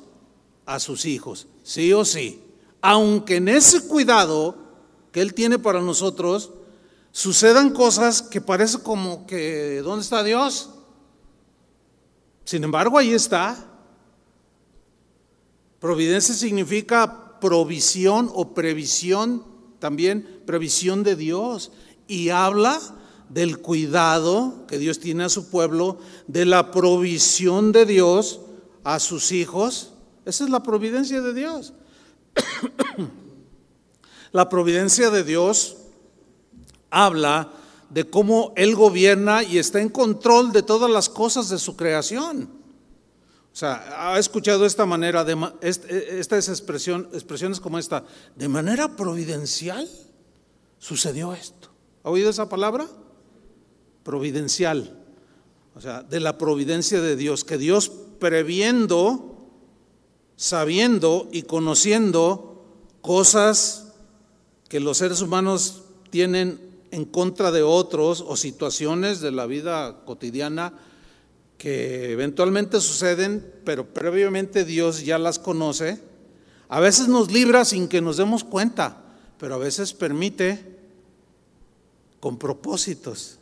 a 0.64 0.78
sus 0.78 1.04
hijos, 1.04 1.46
sí 1.62 1.92
o 1.92 2.04
sí. 2.06 2.42
Aunque 2.80 3.36
en 3.36 3.48
ese 3.48 3.86
cuidado 3.86 4.67
Él 5.18 5.34
tiene 5.34 5.58
para 5.58 5.80
nosotros, 5.80 6.50
sucedan 7.12 7.70
cosas 7.70 8.22
que 8.22 8.40
parece 8.40 8.78
como 8.78 9.26
que, 9.26 9.80
¿dónde 9.82 10.02
está 10.02 10.22
Dios? 10.22 10.70
Sin 12.44 12.64
embargo, 12.64 12.96
ahí 12.96 13.12
está. 13.12 13.56
Providencia 15.80 16.34
significa 16.34 17.38
provisión 17.40 18.30
o 18.34 18.54
previsión, 18.54 19.44
también 19.78 20.42
previsión 20.46 21.02
de 21.02 21.14
Dios. 21.14 21.70
Y 22.06 22.30
habla 22.30 22.80
del 23.28 23.58
cuidado 23.58 24.66
que 24.66 24.78
Dios 24.78 24.98
tiene 24.98 25.24
a 25.24 25.28
su 25.28 25.50
pueblo, 25.50 25.98
de 26.26 26.46
la 26.46 26.70
provisión 26.70 27.72
de 27.72 27.84
Dios 27.84 28.40
a 28.82 28.98
sus 28.98 29.32
hijos. 29.32 29.92
Esa 30.24 30.44
es 30.44 30.50
la 30.50 30.62
providencia 30.62 31.20
de 31.20 31.34
Dios. 31.34 31.74
la 34.32 34.48
providencia 34.48 35.10
de 35.10 35.24
Dios 35.24 35.76
habla 36.90 37.52
de 37.90 38.08
cómo 38.08 38.52
Él 38.56 38.74
gobierna 38.74 39.42
y 39.42 39.58
está 39.58 39.80
en 39.80 39.88
control 39.88 40.52
de 40.52 40.62
todas 40.62 40.90
las 40.90 41.08
cosas 41.08 41.48
de 41.48 41.58
su 41.58 41.76
creación. 41.76 42.50
O 43.52 43.56
sea, 43.58 44.12
ha 44.12 44.18
escuchado 44.18 44.66
esta 44.66 44.86
manera, 44.86 45.24
de, 45.24 45.36
estas 45.62 46.48
expresión, 46.48 47.08
expresiones 47.12 47.60
como 47.60 47.78
esta, 47.78 48.04
de 48.36 48.48
manera 48.48 48.94
providencial 48.94 49.88
sucedió 50.78 51.32
esto. 51.32 51.70
¿Ha 52.04 52.10
oído 52.10 52.30
esa 52.30 52.48
palabra? 52.48 52.86
Providencial. 54.04 54.96
O 55.74 55.80
sea, 55.80 56.02
de 56.02 56.20
la 56.20 56.38
providencia 56.38 57.00
de 57.00 57.16
Dios, 57.16 57.44
que 57.44 57.58
Dios 57.58 57.90
previendo, 58.20 59.48
sabiendo 60.36 61.28
y 61.32 61.42
conociendo 61.42 62.64
cosas 63.00 63.87
que 64.68 64.80
los 64.80 64.98
seres 64.98 65.20
humanos 65.20 65.82
tienen 66.10 66.60
en 66.90 67.04
contra 67.04 67.50
de 67.50 67.62
otros 67.62 68.24
o 68.26 68.36
situaciones 68.36 69.20
de 69.20 69.32
la 69.32 69.46
vida 69.46 70.04
cotidiana 70.04 70.72
que 71.58 72.12
eventualmente 72.12 72.80
suceden, 72.80 73.52
pero 73.64 73.92
previamente 73.92 74.64
Dios 74.64 75.04
ya 75.04 75.18
las 75.18 75.38
conoce. 75.38 76.00
A 76.68 76.80
veces 76.80 77.08
nos 77.08 77.32
libra 77.32 77.64
sin 77.64 77.88
que 77.88 78.00
nos 78.00 78.16
demos 78.16 78.44
cuenta, 78.44 79.02
pero 79.38 79.54
a 79.54 79.58
veces 79.58 79.92
permite 79.92 80.78
con 82.20 82.38
propósitos. 82.38 83.38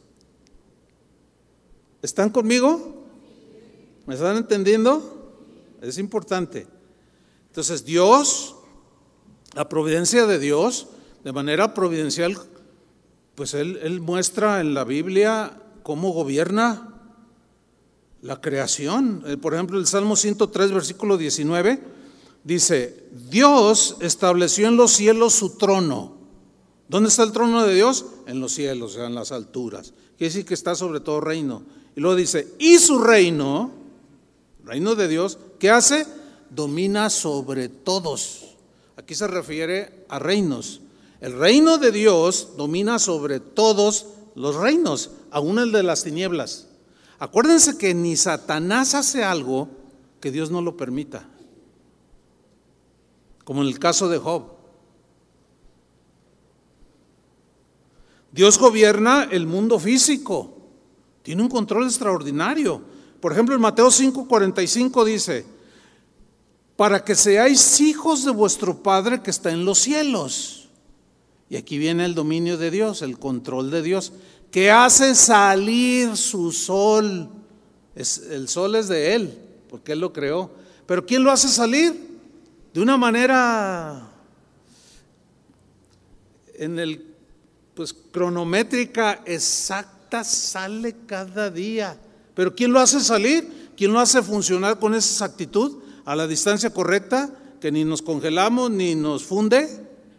¿Están 2.03 2.31
conmigo? 2.31 3.05
¿Me 4.07 4.15
están 4.15 4.37
entendiendo? 4.37 5.33
Es 5.83 5.99
importante. 5.99 6.67
Entonces 7.49 7.85
Dios, 7.85 8.55
la 9.55 9.69
providencia 9.69 10.27
de 10.27 10.39
Dios, 10.39 10.89
de 11.27 11.33
manera 11.33 11.75
providencial 11.75 12.39
pues 13.35 13.55
él, 13.55 14.01
muestra 14.01 14.61
en 14.61 14.75
la 14.75 14.85
Biblia 14.85 15.61
cómo 15.83 16.13
gobierna 16.13 16.95
la 18.23 18.41
creación. 18.41 19.25
Eh, 19.27 19.37
por 19.37 19.53
ejemplo, 19.53 19.77
el 19.77 19.89
Salmo 19.89 20.15
103, 20.15 20.71
versículo 20.71 21.19
19, 21.19 21.83
dice, 22.45 23.09
Dios 23.29 23.97
estableció 24.03 24.69
en 24.69 24.77
los 24.77 24.93
cielos 24.93 25.33
su 25.33 25.57
trono. 25.57 26.17
¿Dónde 26.89 27.09
está 27.09 27.25
el 27.25 27.33
trono 27.33 27.65
de 27.65 27.75
Dios? 27.75 28.07
En 28.29 28.39
los 28.39 28.53
cielos, 28.53 28.93
o 28.93 28.95
sea, 28.95 29.07
en 29.09 29.17
las 29.17 29.33
alturas. 29.33 29.95
Quiere 30.17 30.33
decir 30.33 30.47
que 30.47 30.55
está 30.55 30.77
sobre 30.77 31.01
todo 31.01 31.21
reino. 31.21 31.65
Y 31.97 32.01
luego 32.01 32.15
dice, 32.15 32.55
y 32.61 32.79
su 32.79 33.01
reino, 33.01 33.73
reino 34.63 34.95
de 34.95 35.09
Dios, 35.09 35.41
¿qué 35.59 35.71
hace? 35.71 36.07
Domina 36.51 37.11
sobre 37.11 37.69
todos. 37.69 38.55
Aquí 38.97 39.17
se 39.17 39.27
refiere 39.27 40.07
a 40.09 40.21
reinos. 40.21 40.83
El 41.21 41.39
reino 41.39 41.79
de 41.79 41.93
Dios 41.93 42.51
domina 42.57 42.99
sobre 42.99 43.41
todos 43.41 44.07
los 44.35 44.55
reinos, 44.55 45.11
aún 45.31 45.59
el 45.59 45.73
de 45.73 45.83
las 45.83 46.05
tinieblas. 46.05 46.69
Acuérdense 47.19 47.79
que 47.79 47.95
ni 47.95 48.17
Satanás 48.17 48.95
hace 48.95 49.25
algo 49.25 49.69
que 50.21 50.31
Dios 50.31 50.51
no 50.51 50.61
lo 50.61 50.77
permita, 50.77 51.27
como 53.45 53.63
en 53.63 53.69
el 53.69 53.79
caso 53.79 54.09
de 54.09 54.19
Job. 54.19 54.57
Dios 58.33 58.59
gobierna 58.59 59.29
el 59.31 59.47
mundo 59.47 59.79
físico, 59.79 60.53
tiene 61.23 61.43
un 61.43 61.49
control 61.49 61.87
extraordinario. 61.87 62.83
Por 63.21 63.33
ejemplo, 63.33 63.55
en 63.55 63.63
Mateo 63.63 63.91
5:45 63.91 65.05
dice, 65.05 65.47
para 66.77 67.03
que 67.03 67.15
seáis 67.15 67.81
hijos 67.81 68.25
de 68.27 68.31
vuestro 68.31 68.83
Padre 68.83 69.23
que 69.23 69.31
está 69.31 69.51
en 69.51 69.65
los 69.65 69.79
cielos. 69.79 70.66
Y 71.49 71.57
aquí 71.57 71.79
viene 71.79 72.05
el 72.05 72.15
dominio 72.15 72.57
de 72.57 72.71
Dios, 72.71 73.03
el 73.03 73.19
control 73.19 73.71
de 73.71 73.83
Dios, 73.83 74.13
que 74.51 74.71
hace 74.71 75.15
salir 75.15 76.17
su 76.17 76.53
sol. 76.53 77.29
El 77.95 78.49
sol 78.49 78.75
es 78.75 78.89
de 78.89 79.15
Él, 79.15 79.39
porque 79.69 79.93
Él 79.93 80.01
lo 80.01 80.13
creó. 80.13 80.51
Pero 80.87 81.07
¿quién 81.07 81.23
lo 81.23 81.31
hace 81.31 81.49
salir? 81.49 82.19
De 82.73 82.81
una 82.81 82.97
manera 82.97 84.11
en 86.59 86.79
el 86.79 87.15
pues 87.75 87.93
cronométrica 87.93 89.23
exacta 89.27 90.25
sale 90.25 90.97
cada 91.07 91.51
día. 91.51 91.99
Pero 92.35 92.55
¿quién 92.55 92.73
lo 92.73 92.81
hace 92.81 93.01
salir? 93.01 93.71
¿Quién 93.77 93.93
lo 93.93 94.01
hace 94.01 94.23
funcionar 94.23 94.79
con 94.79 94.95
esa 94.95 95.11
exactitud 95.11 95.83
a 96.05 96.17
la 96.17 96.27
distancia 96.27 96.71
correcta 96.71 97.31
que 97.61 97.71
ni 97.71 97.85
nos 97.85 98.01
congelamos 98.01 98.71
ni 98.71 98.95
nos 98.95 99.25
funde? 99.25 99.69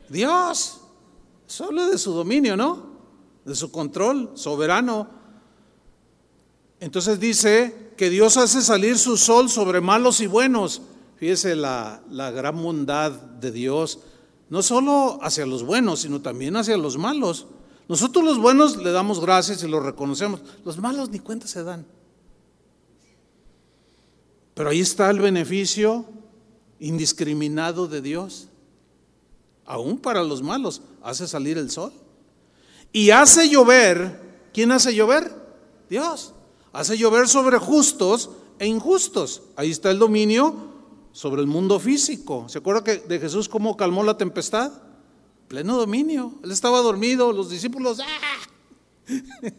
Dios. 0.09 0.81
Solo 1.47 1.87
de 1.87 1.97
su 1.97 2.11
dominio, 2.11 2.57
¿no? 2.57 2.85
De 3.45 3.55
su 3.55 3.71
control 3.71 4.31
soberano. 4.35 5.09
Entonces 6.81 7.19
dice 7.19 7.93
que 7.95 8.09
Dios 8.09 8.35
hace 8.35 8.61
salir 8.61 8.97
su 8.97 9.15
sol 9.15 9.49
sobre 9.49 9.79
malos 9.79 10.19
y 10.19 10.27
buenos. 10.27 10.81
Fíjese 11.15 11.55
la, 11.55 12.03
la 12.11 12.29
gran 12.31 12.61
bondad 12.61 13.11
de 13.11 13.51
Dios, 13.51 13.99
no 14.49 14.61
solo 14.61 15.17
hacia 15.23 15.45
los 15.45 15.63
buenos, 15.63 16.01
sino 16.01 16.21
también 16.21 16.57
hacia 16.57 16.77
los 16.77 16.97
malos. 16.97 17.47
Nosotros 17.87 18.25
los 18.25 18.37
buenos 18.37 18.75
le 18.77 18.91
damos 18.91 19.21
gracias 19.21 19.63
y 19.63 19.67
los 19.67 19.83
reconocemos. 19.83 20.41
Los 20.65 20.77
malos 20.77 21.09
ni 21.09 21.19
cuenta 21.19 21.47
se 21.47 21.63
dan. 21.63 21.87
Pero 24.53 24.69
ahí 24.69 24.81
está 24.81 25.09
el 25.09 25.19
beneficio 25.19 26.05
indiscriminado 26.79 27.87
de 27.87 28.01
Dios 28.01 28.49
aún 29.67 29.99
para 29.99 30.23
los 30.23 30.41
malos, 30.41 30.81
hace 31.07 31.25
salir 31.25 31.57
el 31.57 31.71
sol. 31.71 31.93
Y 32.91 33.11
hace 33.11 33.49
llover, 33.49 34.19
¿quién 34.53 34.71
hace 34.73 34.93
llover? 34.93 35.33
Dios. 35.89 36.33
Hace 36.73 36.97
llover 36.97 37.29
sobre 37.29 37.57
justos 37.57 38.29
e 38.59 38.67
injustos. 38.67 39.43
Ahí 39.55 39.71
está 39.71 39.89
el 39.89 39.99
dominio 39.99 40.53
sobre 41.13 41.41
el 41.41 41.47
mundo 41.47 41.79
físico. 41.79 42.49
¿Se 42.49 42.57
acuerda 42.57 42.83
que 42.83 42.97
de 42.97 43.19
Jesús 43.19 43.47
cómo 43.47 43.77
calmó 43.77 44.03
la 44.03 44.17
tempestad? 44.17 44.71
Pleno 45.47 45.77
dominio. 45.77 46.33
Él 46.43 46.51
estaba 46.51 46.81
dormido, 46.81 47.31
los 47.31 47.49
discípulos, 47.49 47.99
¡ah! 48.01 49.07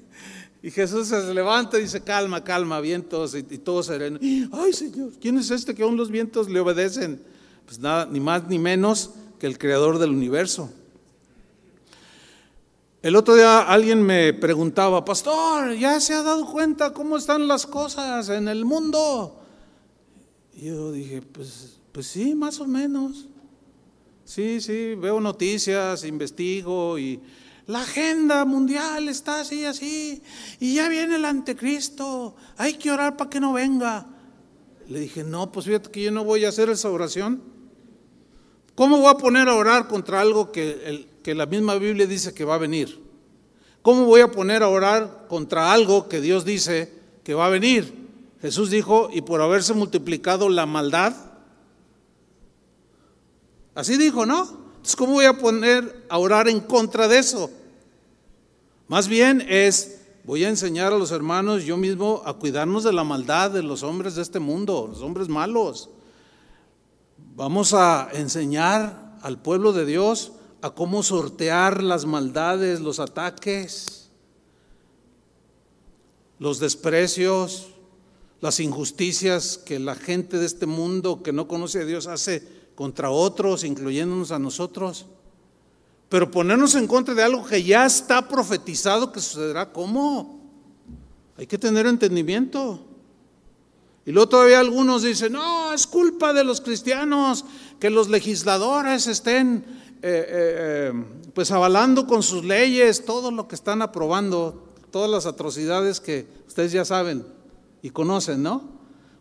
Y 0.61 0.73
Jesús 0.73 1.07
se 1.07 1.33
levanta 1.33 1.79
y 1.79 1.83
dice, 1.83 2.03
calma, 2.03 2.43
calma, 2.43 2.81
vientos, 2.81 3.33
y, 3.37 3.39
y 3.39 3.59
todo 3.59 3.81
sereno. 3.83 4.19
Ay, 4.53 4.73
Señor, 4.73 5.13
¿quién 5.21 5.39
es 5.39 5.53
este 5.53 5.73
que 5.73 5.85
aún 5.85 5.97
los 5.97 6.11
vientos 6.11 6.51
le 6.51 6.59
obedecen? 6.59 7.23
Pues 7.65 7.79
nada, 7.79 8.07
ni 8.07 8.19
más 8.19 8.49
ni 8.49 8.59
menos 8.59 9.13
que 9.39 9.47
el 9.47 9.57
creador 9.57 9.99
del 9.99 10.11
universo. 10.11 10.73
El 13.01 13.15
otro 13.15 13.37
día 13.37 13.61
alguien 13.61 14.03
me 14.03 14.33
preguntaba, 14.33 15.05
pastor, 15.05 15.75
¿ya 15.75 16.01
se 16.01 16.15
ha 16.15 16.23
dado 16.23 16.51
cuenta 16.51 16.93
cómo 16.93 17.17
están 17.17 17.47
las 17.47 17.65
cosas 17.65 18.29
en 18.29 18.49
el 18.49 18.65
mundo? 18.65 19.41
Y 20.53 20.67
yo 20.67 20.91
dije, 20.91 21.23
pues, 21.23 21.79
pues 21.93 22.09
sí, 22.09 22.35
más 22.35 22.59
o 22.59 22.67
menos. 22.67 23.27
Sí, 24.25 24.61
sí, 24.61 24.97
veo 24.97 25.21
noticias, 25.21 26.05
investigo 26.05 26.99
y 26.99 27.21
la 27.69 27.83
agenda 27.83 28.45
mundial 28.45 29.09
está 29.09 29.41
así, 29.41 29.65
así, 29.65 30.21
y 30.59 30.75
ya 30.75 30.89
viene 30.89 31.17
el 31.17 31.25
anticristo, 31.25 32.35
hay 32.57 32.75
que 32.75 32.91
orar 32.91 33.17
para 33.17 33.31
que 33.31 33.39
no 33.39 33.53
venga. 33.53 34.07
Le 34.89 34.99
dije, 34.99 35.23
no, 35.23 35.53
pues 35.53 35.67
fíjate 35.67 35.91
que 35.91 36.03
yo 36.03 36.11
no 36.11 36.25
voy 36.25 36.45
a 36.45 36.49
hacer 36.49 36.69
esa 36.69 36.91
oración. 36.91 37.43
¿Cómo 38.75 38.99
voy 38.99 39.11
a 39.11 39.19
poner 39.19 39.49
a 39.49 39.55
orar 39.55 39.87
contra 39.87 40.21
algo 40.21 40.51
que, 40.51 41.07
que 41.23 41.35
la 41.35 41.47
misma 41.47 41.77
Biblia 41.77 42.07
dice 42.07 42.35
que 42.35 42.45
va 42.45 42.55
a 42.55 42.59
venir? 42.59 43.01
¿Cómo 43.83 44.05
voy 44.05 44.21
a 44.21 44.31
poner 44.31 44.63
a 44.63 44.69
orar 44.69 45.27
contra 45.29 45.73
algo 45.73 46.09
que 46.09 46.21
Dios 46.21 46.45
dice 46.45 46.93
que 47.25 47.35
va 47.35 47.47
a 47.47 47.51
venir? 47.51 48.09
Jesús 48.41 48.71
dijo, 48.71 49.09
y 49.13 49.23
por 49.23 49.41
haberse 49.41 49.75
multiplicado 49.75 50.49
la 50.49 50.67
maldad. 50.67 51.15
Así 53.75 53.97
dijo, 53.97 54.27
¿no? 54.27 54.43
Entonces, 54.77 54.97
¿cómo 54.97 55.15
voy 55.15 55.25
a 55.25 55.39
poner 55.39 56.05
a 56.09 56.19
orar 56.19 56.49
en 56.49 56.61
contra 56.61 57.09
de 57.09 57.19
eso? 57.19 57.51
Más 58.87 59.09
bien 59.09 59.45
es, 59.49 60.01
voy 60.25 60.45
a 60.45 60.49
enseñar 60.49 60.93
a 60.93 60.99
los 60.99 61.11
hermanos 61.11 61.65
yo 61.65 61.77
mismo 61.77 62.23
a 62.25 62.35
cuidarnos 62.35 62.85
de 62.85 62.93
la 62.93 63.05
maldad 63.05 63.51
de 63.51 63.63
los 63.63 63.83
hombres 63.83 64.15
de 64.15 64.23
este 64.23 64.39
mundo, 64.39 64.87
los 64.89 65.03
hombres 65.03 65.29
malos. 65.29 65.91
Vamos 67.35 67.75
a 67.75 68.09
enseñar 68.13 69.17
al 69.23 69.41
pueblo 69.41 69.73
de 69.73 69.85
Dios 69.85 70.33
a 70.61 70.71
cómo 70.71 71.03
sortear 71.03 71.83
las 71.83 72.05
maldades, 72.05 72.81
los 72.81 72.99
ataques, 72.99 74.09
los 76.39 76.59
desprecios, 76.59 77.69
las 78.41 78.61
injusticias 78.61 79.59
que 79.59 79.79
la 79.79 79.95
gente 79.95 80.39
de 80.39 80.47
este 80.47 80.67
mundo 80.67 81.23
que 81.23 81.33
no 81.33 81.49
conoce 81.49 81.83
a 81.83 81.85
Dios 81.85 82.07
hace 82.07 82.47
contra 82.75 83.11
otros, 83.11 83.65
incluyéndonos 83.65 84.31
a 84.31 84.39
nosotros. 84.39 85.07
Pero 86.09 86.31
ponernos 86.31 86.75
en 86.75 86.87
contra 86.87 87.15
de 87.15 87.23
algo 87.23 87.45
que 87.45 87.63
ya 87.63 87.85
está 87.85 88.29
profetizado 88.29 89.13
que 89.13 89.21
sucederá, 89.21 89.73
¿cómo? 89.73 90.41
Hay 91.37 91.47
que 91.47 91.59
tener 91.59 91.87
entendimiento. 91.87 92.85
Y 94.07 94.13
luego 94.13 94.29
todavía 94.31 94.61
algunos 94.61 95.03
dicen, 95.03 95.35
no, 95.35 95.73
es 95.73 95.87
culpa 95.87 96.33
de 96.33 96.45
los 96.45 96.61
cristianos 96.61 97.45
que 97.79 97.91
los 97.91 98.09
legisladores 98.09 99.07
estén 99.07 99.65
eh, 100.01 100.27
eh, 100.29 100.93
eh, 100.93 101.05
pues 101.35 101.51
avalando 101.51 102.07
con 102.07 102.23
sus 102.23 102.45
leyes 102.45 103.05
todo 103.05 103.31
lo 103.31 103.49
que 103.49 103.55
están 103.55 103.83
aprobando, 103.83 104.73
todas 104.91 105.11
las 105.11 105.27
atrocidades 105.27 106.01
que 106.01 106.27
ustedes 106.47 106.73
ya 106.73 106.85
saben 106.85 107.27
y 107.83 107.91
conocen, 107.91 108.43
¿no? 108.43 108.63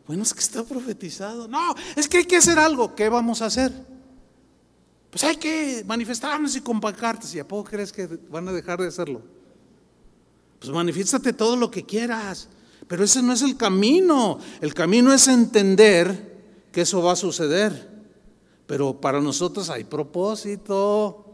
Bueno, 0.05 0.23
es 0.23 0.33
que 0.33 0.39
está 0.39 0.63
profetizado. 0.63 1.47
No, 1.47 1.75
es 1.95 2.07
que 2.07 2.19
hay 2.19 2.25
que 2.25 2.37
hacer 2.37 2.59
algo. 2.59 2.95
¿Qué 2.95 3.09
vamos 3.09 3.41
a 3.41 3.47
hacer? 3.47 3.71
Pues 5.09 5.23
hay 5.23 5.37
que 5.37 5.83
manifestarnos 5.85 6.55
y 6.55 6.61
con 6.61 6.79
¿Y 7.33 7.39
a 7.39 7.47
poco 7.47 7.69
crees 7.69 7.91
que 7.91 8.07
van 8.29 8.47
a 8.47 8.53
dejar 8.53 8.79
de 8.79 8.87
hacerlo? 8.87 9.21
Pues 10.59 10.71
manifiéstate 10.71 11.33
todo 11.33 11.55
lo 11.55 11.71
que 11.71 11.83
quieras. 11.83 12.47
Pero 12.87 13.03
ese 13.03 13.21
no 13.21 13.33
es 13.33 13.41
el 13.41 13.57
camino. 13.57 14.39
El 14.61 14.73
camino 14.73 15.11
es 15.11 15.27
entender 15.27 16.37
que 16.71 16.81
eso 16.81 17.01
va 17.01 17.13
a 17.13 17.15
suceder. 17.15 17.96
Pero 18.67 18.99
para 18.99 19.21
nosotros 19.21 19.69
hay 19.69 19.85
propósito. 19.85 21.25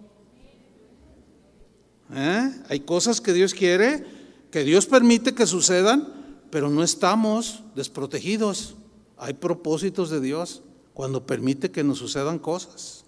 ¿Eh? 2.14 2.52
Hay 2.70 2.80
cosas 2.82 3.20
que 3.20 3.34
Dios 3.34 3.54
quiere, 3.54 4.06
que 4.52 4.64
Dios 4.64 4.86
permite 4.86 5.34
que 5.34 5.48
sucedan, 5.48 6.14
pero 6.52 6.70
no 6.70 6.84
estamos 6.84 7.64
desprotegidos. 7.76 8.76
Hay 9.18 9.34
propósitos 9.34 10.12
de 10.12 10.22
Dios 10.22 10.62
cuando 10.94 11.26
permite 11.26 11.72
que 11.72 11.84
nos 11.84 11.98
sucedan 11.98 12.38
cosas. 12.38 13.04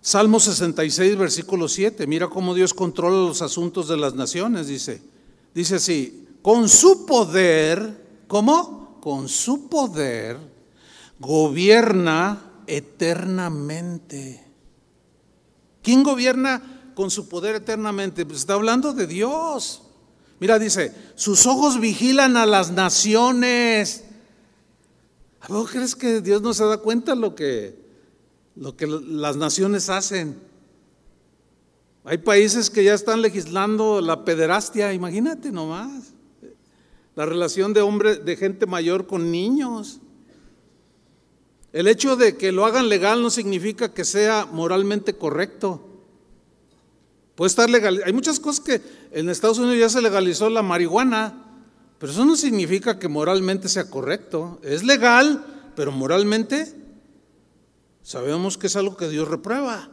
Salmo 0.00 0.40
66, 0.40 1.16
versículo 1.18 1.68
7. 1.68 2.06
Mira 2.06 2.28
cómo 2.28 2.54
Dios 2.54 2.72
controla 2.72 3.16
los 3.16 3.42
asuntos 3.42 3.88
de 3.88 3.98
las 3.98 4.14
naciones, 4.14 4.66
dice. 4.66 5.02
Dice 5.54 5.76
así, 5.76 6.26
con 6.40 6.68
su 6.70 7.04
poder, 7.04 8.24
¿cómo? 8.26 8.98
Con 9.02 9.28
su 9.28 9.68
poder 9.68 10.53
gobierna 11.24 12.42
eternamente. 12.66 14.44
¿Quién 15.82 16.02
gobierna 16.02 16.92
con 16.94 17.10
su 17.10 17.28
poder 17.28 17.56
eternamente? 17.56 18.24
Pues 18.24 18.40
está 18.40 18.54
hablando 18.54 18.92
de 18.92 19.06
Dios. 19.06 19.82
Mira, 20.40 20.58
dice, 20.58 20.94
sus 21.14 21.46
ojos 21.46 21.80
vigilan 21.80 22.36
a 22.36 22.46
las 22.46 22.70
naciones. 22.70 24.04
¿A 25.40 25.48
crees 25.70 25.94
que 25.94 26.20
Dios 26.20 26.42
no 26.42 26.54
se 26.54 26.64
da 26.64 26.78
cuenta 26.78 27.14
lo 27.14 27.34
que, 27.34 27.78
lo 28.56 28.76
que 28.76 28.86
las 28.86 29.36
naciones 29.36 29.88
hacen? 29.88 30.38
Hay 32.04 32.18
países 32.18 32.70
que 32.70 32.84
ya 32.84 32.94
están 32.94 33.22
legislando 33.22 34.00
la 34.00 34.24
pederastia, 34.24 34.92
imagínate 34.92 35.50
nomás 35.50 36.14
la 37.16 37.26
relación 37.26 37.72
de 37.72 37.80
hombre, 37.80 38.16
de 38.16 38.36
gente 38.36 38.66
mayor 38.66 39.06
con 39.06 39.30
niños. 39.30 40.00
El 41.74 41.88
hecho 41.88 42.14
de 42.14 42.36
que 42.36 42.52
lo 42.52 42.64
hagan 42.64 42.88
legal 42.88 43.20
no 43.20 43.30
significa 43.30 43.92
que 43.92 44.04
sea 44.04 44.46
moralmente 44.46 45.14
correcto. 45.14 45.84
Puede 47.34 47.48
estar 47.48 47.68
legal. 47.68 48.00
Hay 48.06 48.12
muchas 48.12 48.38
cosas 48.38 48.64
que 48.64 48.80
en 49.10 49.28
Estados 49.28 49.58
Unidos 49.58 49.80
ya 49.80 49.88
se 49.88 50.00
legalizó 50.00 50.48
la 50.48 50.62
marihuana, 50.62 51.34
pero 51.98 52.12
eso 52.12 52.24
no 52.24 52.36
significa 52.36 53.00
que 53.00 53.08
moralmente 53.08 53.68
sea 53.68 53.90
correcto. 53.90 54.60
Es 54.62 54.84
legal, 54.84 55.72
pero 55.74 55.90
moralmente 55.90 56.72
sabemos 58.04 58.56
que 58.56 58.68
es 58.68 58.76
algo 58.76 58.96
que 58.96 59.08
Dios 59.08 59.26
reprueba. 59.26 59.90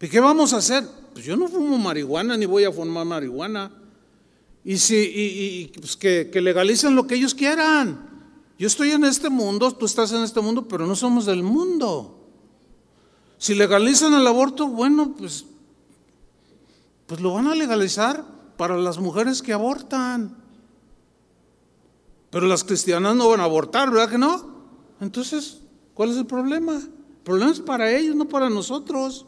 ¿Y 0.00 0.08
qué 0.08 0.20
vamos 0.20 0.54
a 0.54 0.56
hacer? 0.56 0.82
Pues 1.12 1.26
yo 1.26 1.36
no 1.36 1.46
fumo 1.46 1.76
marihuana 1.76 2.38
ni 2.38 2.46
voy 2.46 2.64
a 2.64 2.72
fumar 2.72 3.04
marihuana. 3.04 3.70
Y, 4.64 4.78
si, 4.78 4.96
y, 4.96 5.78
pues 5.78 5.94
que, 5.94 6.30
que 6.32 6.40
legalicen 6.40 6.96
lo 6.96 7.06
que 7.06 7.16
ellos 7.16 7.34
quieran. 7.34 8.09
Yo 8.60 8.66
estoy 8.66 8.90
en 8.90 9.04
este 9.04 9.30
mundo, 9.30 9.72
tú 9.72 9.86
estás 9.86 10.12
en 10.12 10.22
este 10.22 10.38
mundo, 10.42 10.68
pero 10.68 10.86
no 10.86 10.94
somos 10.94 11.24
del 11.24 11.42
mundo. 11.42 12.28
Si 13.38 13.54
legalizan 13.54 14.12
el 14.12 14.26
aborto, 14.26 14.68
bueno, 14.68 15.14
pues, 15.16 15.46
pues 17.06 17.22
lo 17.22 17.32
van 17.32 17.46
a 17.46 17.54
legalizar 17.54 18.22
para 18.58 18.76
las 18.76 18.98
mujeres 18.98 19.40
que 19.40 19.54
abortan. 19.54 20.36
Pero 22.28 22.46
las 22.46 22.62
cristianas 22.62 23.16
no 23.16 23.30
van 23.30 23.40
a 23.40 23.44
abortar, 23.44 23.90
¿verdad 23.90 24.10
que 24.10 24.18
no? 24.18 24.66
Entonces, 25.00 25.62
¿cuál 25.94 26.10
es 26.10 26.18
el 26.18 26.26
problema? 26.26 26.74
El 26.74 27.24
problema 27.24 27.52
es 27.52 27.60
para 27.60 27.90
ellos, 27.90 28.14
no 28.14 28.28
para 28.28 28.50
nosotros. 28.50 29.24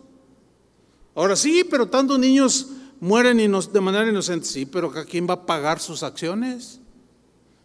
Ahora 1.14 1.37
sí, 1.37 1.64
pero 1.70 1.89
tantos 1.89 2.18
niños 2.18 2.68
mueren 3.01 3.39
de 3.39 3.80
manera 3.80 4.07
inocente, 4.07 4.45
sí, 4.45 4.66
pero 4.66 4.93
¿quién 5.09 5.26
va 5.26 5.33
a 5.33 5.47
pagar 5.47 5.80
sus 5.80 6.03
acciones? 6.03 6.82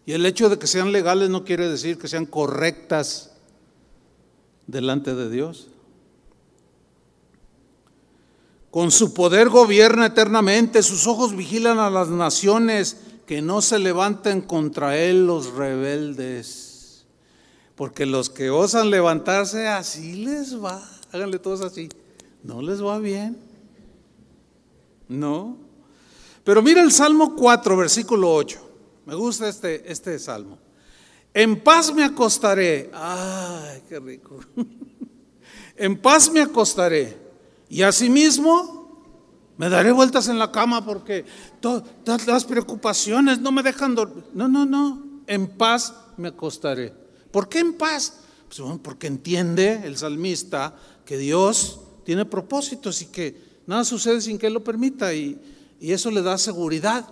Y 0.07 0.13
el 0.13 0.25
hecho 0.25 0.47
de 0.47 0.57
que 0.57 0.67
sean 0.67 0.93
legales 0.93 1.29
no 1.29 1.43
quiere 1.43 1.67
decir 1.67 1.97
que 1.97 2.07
sean 2.07 2.25
correctas 2.25 3.33
delante 4.65 5.13
de 5.13 5.29
Dios. 5.29 5.67
Con 8.71 8.89
su 8.89 9.13
poder 9.13 9.49
gobierna 9.49 10.05
eternamente, 10.05 10.81
sus 10.81 11.07
ojos 11.07 11.35
vigilan 11.35 11.79
a 11.79 11.89
las 11.89 12.07
naciones 12.07 13.01
que 13.25 13.41
no 13.41 13.61
se 13.61 13.79
levanten 13.79 14.39
contra 14.39 14.97
él 14.97 15.27
los 15.27 15.51
rebeldes. 15.51 17.05
Porque 17.75 18.05
los 18.05 18.29
que 18.29 18.49
osan 18.49 18.89
levantarse 18.89 19.67
así 19.67 20.23
les 20.23 20.63
va, 20.63 20.89
háganle 21.11 21.37
todos 21.37 21.59
así, 21.59 21.89
no 22.43 22.61
les 22.61 22.81
va 22.81 22.97
bien. 22.99 23.37
No. 25.09 25.57
Pero 26.45 26.61
mira 26.61 26.81
el 26.81 26.93
Salmo 26.93 27.35
4, 27.35 27.75
versículo 27.75 28.33
8. 28.33 28.66
Me 29.07 29.15
gusta 29.15 29.49
este, 29.49 29.91
este 29.91 30.19
salmo. 30.19 30.59
En 31.33 31.63
paz 31.63 31.91
me 31.91 32.03
acostaré. 32.03 32.91
Ay, 32.93 33.81
qué 33.89 33.99
rico. 33.99 34.39
en 35.75 35.99
paz 35.99 36.31
me 36.31 36.41
acostaré. 36.41 37.17
Y 37.69 37.81
asimismo 37.81 39.01
me 39.57 39.69
daré 39.69 39.91
vueltas 39.91 40.27
en 40.27 40.37
la 40.37 40.51
cama 40.51 40.85
porque 40.85 41.25
todas 41.59 42.27
las 42.27 42.45
preocupaciones 42.45 43.39
no 43.39 43.51
me 43.51 43.63
dejan 43.63 43.95
dormir. 43.95 44.25
No, 44.33 44.47
no, 44.47 44.65
no. 44.65 45.21
En 45.25 45.47
paz 45.47 45.95
me 46.17 46.27
acostaré. 46.27 46.93
¿Por 47.31 47.49
qué 47.49 47.59
en 47.59 47.73
paz? 47.73 48.19
Pues, 48.47 48.61
porque 48.83 49.07
entiende 49.07 49.81
el 49.83 49.97
salmista 49.97 50.75
que 51.03 51.17
Dios 51.17 51.79
tiene 52.05 52.25
propósitos 52.25 53.01
y 53.01 53.07
que 53.07 53.47
Nada 53.67 53.83
sucede 53.83 54.21
sin 54.21 54.39
que 54.39 54.47
Él 54.47 54.53
lo 54.53 54.63
permita 54.63 55.13
y, 55.13 55.37
eso 55.79 56.09
le 56.09 56.23
da 56.23 56.39
seguridad. 56.39 57.05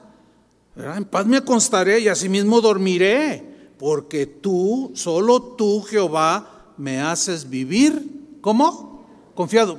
En 0.75 1.05
paz 1.05 1.25
me 1.25 1.37
acostaré 1.37 1.99
y 1.99 2.07
asimismo 2.09 2.59
dormiré, 2.59 3.71
porque 3.77 4.25
tú, 4.25 4.91
solo 4.93 5.41
tú, 5.41 5.81
Jehová, 5.81 6.73
me 6.77 7.01
haces 7.01 7.49
vivir. 7.49 8.37
¿Cómo? 8.41 9.05
Confiado. 9.33 9.77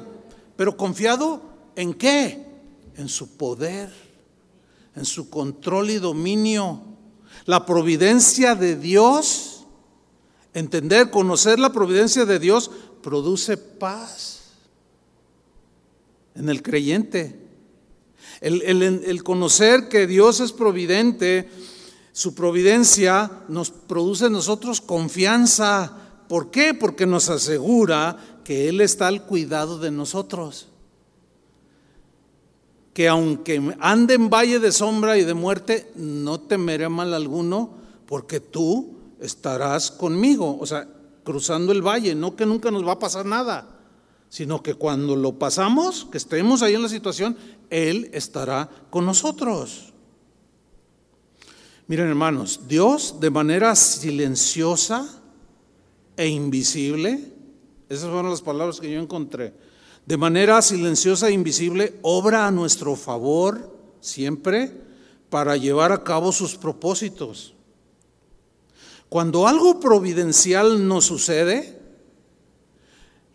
Pero 0.56 0.76
confiado 0.76 1.42
en 1.74 1.92
qué? 1.92 2.46
En 2.96 3.08
su 3.08 3.36
poder, 3.36 3.92
en 4.94 5.04
su 5.04 5.28
control 5.28 5.90
y 5.90 5.98
dominio. 5.98 6.80
La 7.44 7.66
providencia 7.66 8.54
de 8.54 8.76
Dios, 8.76 9.66
entender, 10.54 11.10
conocer 11.10 11.58
la 11.58 11.72
providencia 11.72 12.24
de 12.24 12.38
Dios, 12.38 12.70
produce 13.02 13.58
paz 13.58 14.36
en 16.34 16.48
el 16.48 16.62
creyente. 16.62 17.45
El, 18.40 19.22
conocer 19.22 19.88
que 19.88 20.06
Dios 20.06 20.40
es 20.40 20.52
providente, 20.52 21.48
su 22.12 22.34
providencia 22.34 23.30
nos 23.48 23.70
produce 23.70 24.26
en 24.26 24.32
nosotros 24.32 24.80
confianza. 24.80 25.92
¿Por 26.28 26.50
qué? 26.50 26.74
Porque 26.74 27.06
nos 27.06 27.28
asegura 27.28 28.40
que 28.44 28.68
Él 28.68 28.80
está 28.80 29.08
al 29.08 29.24
cuidado 29.24 29.78
de 29.78 29.90
nosotros. 29.90 30.68
Que 32.92 33.08
aunque 33.08 33.76
ande 33.80 34.14
en 34.14 34.30
valle 34.30 34.58
de 34.58 34.72
sombra 34.72 35.18
y 35.18 35.24
de 35.24 35.34
muerte, 35.34 35.92
no 35.96 36.40
temeré 36.40 36.88
mal 36.88 37.12
alguno, 37.12 37.70
porque 38.06 38.40
tú 38.40 38.94
estarás 39.20 39.90
conmigo. 39.90 40.56
O 40.58 40.66
sea, 40.66 40.88
cruzando 41.24 41.72
el 41.72 41.82
valle, 41.82 42.14
no 42.14 42.36
que 42.36 42.46
nunca 42.46 42.70
nos 42.70 42.86
va 42.86 42.92
a 42.92 42.98
pasar 42.98 43.26
nada 43.26 43.75
sino 44.28 44.62
que 44.62 44.74
cuando 44.74 45.16
lo 45.16 45.38
pasamos, 45.38 46.06
que 46.10 46.18
estemos 46.18 46.62
ahí 46.62 46.74
en 46.74 46.82
la 46.82 46.88
situación, 46.88 47.36
Él 47.70 48.10
estará 48.12 48.68
con 48.90 49.06
nosotros. 49.06 49.92
Miren 51.86 52.08
hermanos, 52.08 52.62
Dios 52.66 53.20
de 53.20 53.30
manera 53.30 53.74
silenciosa 53.76 55.22
e 56.16 56.28
invisible, 56.28 57.32
esas 57.88 58.10
fueron 58.10 58.30
las 58.30 58.42
palabras 58.42 58.80
que 58.80 58.90
yo 58.90 59.00
encontré, 59.00 59.54
de 60.04 60.16
manera 60.16 60.60
silenciosa 60.62 61.28
e 61.28 61.32
invisible, 61.32 61.98
obra 62.02 62.46
a 62.46 62.50
nuestro 62.50 62.96
favor 62.96 63.76
siempre 64.00 64.72
para 65.30 65.56
llevar 65.56 65.92
a 65.92 66.02
cabo 66.02 66.32
sus 66.32 66.56
propósitos. 66.56 67.54
Cuando 69.08 69.46
algo 69.46 69.78
providencial 69.78 70.86
nos 70.88 71.04
sucede, 71.04 71.75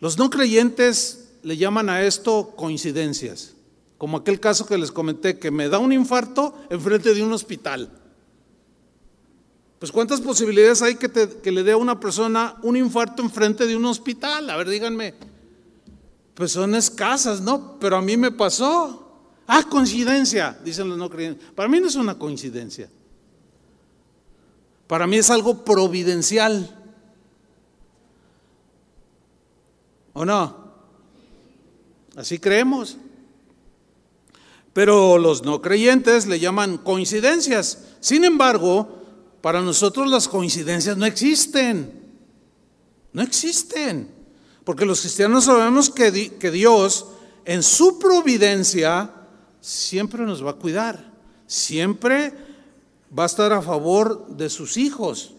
los 0.02 0.18
no 0.18 0.30
creyentes 0.30 1.30
le 1.43 1.58
llaman 1.58 1.88
a 1.88 2.02
esto 2.02 2.54
coincidencias, 2.58 3.54
como 3.97 4.18
aquel 4.18 4.39
caso 4.39 4.66
que 4.66 4.78
les 4.78 4.91
comenté, 4.91 5.39
que 5.39 5.52
me 5.52 5.70
da 5.70 5.78
un 5.80 5.93
infarto 5.93 6.56
enfrente 6.70 7.14
de 7.14 7.24
un 7.24 7.32
hospital. 7.32 7.89
Pues 9.78 9.91
cuántas 9.91 10.20
posibilidades 10.20 10.82
hay 10.82 10.95
que, 10.95 11.10
que 11.10 11.52
le 11.52 11.64
dé 11.64 11.72
a 11.72 11.78
una 11.78 11.99
persona 11.99 12.58
un 12.64 12.78
infarto 12.78 13.22
enfrente 13.22 13.66
de 13.66 13.76
un 13.76 13.86
hospital. 13.86 14.49
A 14.49 14.58
ver, 14.58 14.70
díganme. 14.70 15.16
Pues 16.34 16.52
son 16.52 16.76
escasas, 16.76 17.41
¿no? 17.41 17.80
Pero 17.80 17.97
a 17.97 18.02
mí 18.02 18.18
me 18.18 18.32
pasó. 18.32 19.08
Ah, 19.47 19.64
coincidencia, 19.70 20.58
dicen 20.64 20.89
los 20.89 20.97
no 20.97 21.10
creyentes. 21.10 21.49
Para 21.56 21.70
mí 21.70 21.80
no 21.80 21.88
es 21.88 21.95
una 21.95 22.18
coincidencia. 22.18 22.89
Para 24.88 25.06
mí 25.08 25.18
es 25.18 25.30
algo 25.30 25.64
providencial. 25.64 26.80
¿O 30.14 30.26
no? 30.26 30.72
Así 32.16 32.39
creemos. 32.39 32.97
Pero 34.74 35.18
los 35.18 35.43
no 35.43 35.62
creyentes 35.62 36.28
le 36.28 36.39
llaman 36.39 36.78
coincidencias. 36.78 37.80
Sin 37.99 38.24
embargo, 38.24 38.99
para 39.41 39.62
nosotros 39.62 40.09
las 40.09 40.28
coincidencias 40.28 40.97
no 40.97 41.05
existen. 41.05 42.01
No 43.14 43.22
existen. 43.22 44.09
Porque 44.64 44.86
los 44.86 45.01
cristianos 45.01 45.45
sabemos 45.45 45.89
que, 45.89 46.38
que 46.38 46.51
Dios 46.51 47.07
en 47.45 47.64
su 47.64 47.99
providencia 47.99 49.12
siempre 49.59 50.24
nos 50.24 50.45
va 50.45 50.51
a 50.51 50.55
cuidar. 50.55 51.12
Siempre 51.47 52.34
va 53.18 53.24
a 53.24 53.28
estar 53.28 53.51
a 53.51 53.62
favor 53.62 54.28
de 54.30 54.49
sus 54.49 54.78
hijos. 54.78 55.34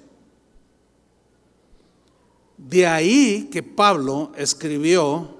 De 2.69 2.87
ahí 2.87 3.49
que 3.51 3.63
Pablo 3.63 4.31
escribió, 4.37 5.37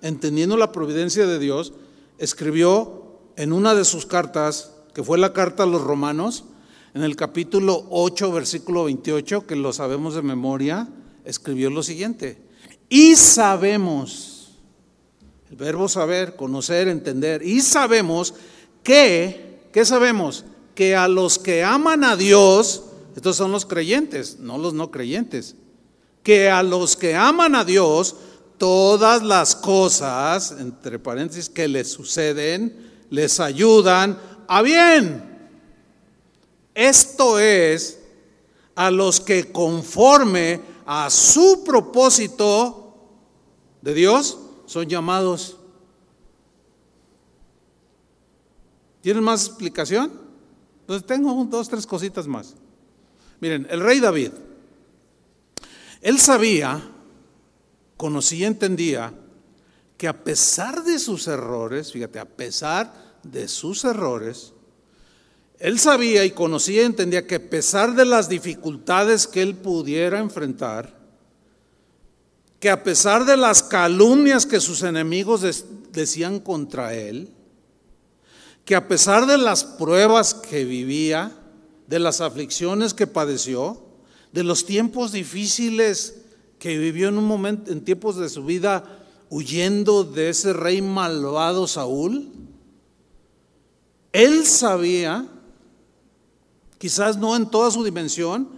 entendiendo 0.00 0.56
la 0.56 0.72
providencia 0.72 1.26
de 1.26 1.38
Dios, 1.38 1.74
escribió 2.18 3.20
en 3.36 3.52
una 3.52 3.74
de 3.74 3.84
sus 3.84 4.06
cartas, 4.06 4.72
que 4.94 5.02
fue 5.02 5.18
la 5.18 5.34
carta 5.34 5.64
a 5.64 5.66
los 5.66 5.82
romanos, 5.82 6.44
en 6.94 7.02
el 7.02 7.14
capítulo 7.14 7.86
8, 7.90 8.32
versículo 8.32 8.84
28, 8.84 9.46
que 9.46 9.54
lo 9.54 9.72
sabemos 9.72 10.14
de 10.14 10.22
memoria, 10.22 10.88
escribió 11.24 11.68
lo 11.68 11.82
siguiente. 11.82 12.38
Y 12.88 13.16
sabemos, 13.16 14.58
el 15.50 15.56
verbo 15.56 15.88
saber, 15.88 16.36
conocer, 16.36 16.88
entender, 16.88 17.42
y 17.42 17.60
sabemos 17.60 18.34
que, 18.82 19.60
¿qué 19.72 19.84
sabemos? 19.84 20.46
Que 20.74 20.96
a 20.96 21.06
los 21.06 21.38
que 21.38 21.64
aman 21.64 22.02
a 22.02 22.16
Dios, 22.16 22.84
estos 23.14 23.36
son 23.36 23.52
los 23.52 23.66
creyentes, 23.66 24.38
no 24.38 24.56
los 24.56 24.72
no 24.72 24.90
creyentes, 24.90 25.56
que 26.22 26.48
a 26.48 26.62
los 26.62 26.96
que 26.96 27.14
aman 27.14 27.54
a 27.54 27.64
Dios, 27.64 28.16
todas 28.58 29.22
las 29.22 29.56
cosas, 29.56 30.52
entre 30.52 30.98
paréntesis, 30.98 31.48
que 31.48 31.66
les 31.66 31.90
suceden, 31.90 33.06
les 33.10 33.40
ayudan 33.40 34.18
a 34.46 34.62
bien. 34.62 35.50
Esto 36.74 37.38
es 37.38 37.98
a 38.74 38.90
los 38.90 39.20
que 39.20 39.52
conforme 39.52 40.60
a 40.86 41.10
su 41.10 41.62
propósito 41.64 42.94
de 43.80 43.94
Dios 43.94 44.38
son 44.66 44.88
llamados. 44.88 45.56
¿Tienen 49.00 49.24
más 49.24 49.46
explicación? 49.46 50.12
Entonces 50.80 51.06
tengo 51.06 51.44
dos, 51.44 51.68
tres 51.68 51.86
cositas 51.86 52.26
más. 52.26 52.54
Miren, 53.40 53.66
el 53.68 53.80
rey 53.80 53.98
David, 53.98 54.30
él 56.02 56.18
sabía, 56.18 56.82
conocía 57.96 58.40
y 58.40 58.44
entendía 58.44 59.14
que 59.96 60.08
a 60.08 60.24
pesar 60.24 60.82
de 60.82 60.98
sus 60.98 61.28
errores, 61.28 61.92
fíjate, 61.92 62.18
a 62.18 62.24
pesar 62.24 62.92
de 63.22 63.46
sus 63.46 63.84
errores, 63.84 64.52
él 65.60 65.78
sabía 65.78 66.24
y 66.24 66.32
conocía 66.32 66.82
y 66.82 66.86
entendía 66.86 67.24
que 67.24 67.36
a 67.36 67.50
pesar 67.50 67.94
de 67.94 68.04
las 68.04 68.28
dificultades 68.28 69.28
que 69.28 69.42
él 69.42 69.54
pudiera 69.54 70.18
enfrentar, 70.18 70.92
que 72.58 72.68
a 72.68 72.82
pesar 72.82 73.24
de 73.24 73.36
las 73.36 73.62
calumnias 73.62 74.44
que 74.44 74.58
sus 74.58 74.82
enemigos 74.82 75.64
decían 75.92 76.40
contra 76.40 76.94
él, 76.94 77.32
que 78.64 78.74
a 78.74 78.88
pesar 78.88 79.26
de 79.26 79.38
las 79.38 79.62
pruebas 79.62 80.34
que 80.34 80.64
vivía, 80.64 81.30
de 81.86 82.00
las 82.00 82.20
aflicciones 82.20 82.92
que 82.92 83.06
padeció, 83.06 83.91
de 84.32 84.42
los 84.42 84.64
tiempos 84.64 85.12
difíciles 85.12 86.22
que 86.58 86.78
vivió 86.78 87.08
en 87.08 87.18
un 87.18 87.26
momento, 87.26 87.70
en 87.70 87.84
tiempos 87.84 88.16
de 88.16 88.28
su 88.28 88.44
vida, 88.44 89.04
huyendo 89.28 90.04
de 90.04 90.30
ese 90.30 90.52
rey 90.52 90.80
malvado 90.80 91.66
Saúl, 91.66 92.30
él 94.12 94.44
sabía, 94.46 95.26
quizás 96.78 97.16
no 97.16 97.34
en 97.36 97.48
toda 97.48 97.70
su 97.70 97.82
dimensión, 97.84 98.48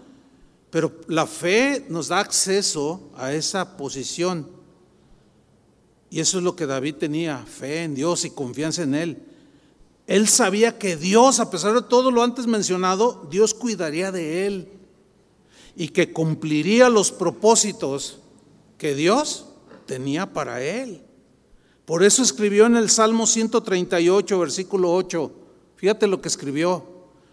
pero 0.70 0.92
la 1.06 1.26
fe 1.26 1.86
nos 1.88 2.08
da 2.08 2.18
acceso 2.18 3.10
a 3.16 3.32
esa 3.32 3.76
posición. 3.76 4.48
Y 6.10 6.20
eso 6.20 6.38
es 6.38 6.44
lo 6.44 6.56
que 6.56 6.66
David 6.66 6.96
tenía, 6.96 7.38
fe 7.46 7.84
en 7.84 7.94
Dios 7.94 8.24
y 8.24 8.30
confianza 8.30 8.82
en 8.82 8.94
Él. 8.94 9.22
Él 10.06 10.28
sabía 10.28 10.78
que 10.78 10.96
Dios, 10.96 11.40
a 11.40 11.50
pesar 11.50 11.74
de 11.74 11.82
todo 11.82 12.10
lo 12.10 12.22
antes 12.22 12.46
mencionado, 12.46 13.26
Dios 13.30 13.54
cuidaría 13.54 14.12
de 14.12 14.46
él 14.46 14.68
y 15.76 15.88
que 15.88 16.12
cumpliría 16.12 16.88
los 16.88 17.12
propósitos 17.12 18.20
que 18.78 18.94
Dios 18.94 19.46
tenía 19.86 20.32
para 20.32 20.62
él. 20.62 21.02
Por 21.84 22.02
eso 22.02 22.22
escribió 22.22 22.66
en 22.66 22.76
el 22.76 22.88
Salmo 22.90 23.26
138, 23.26 24.38
versículo 24.38 24.94
8, 24.94 25.32
fíjate 25.76 26.06
lo 26.06 26.20
que 26.20 26.28
escribió, 26.28 26.84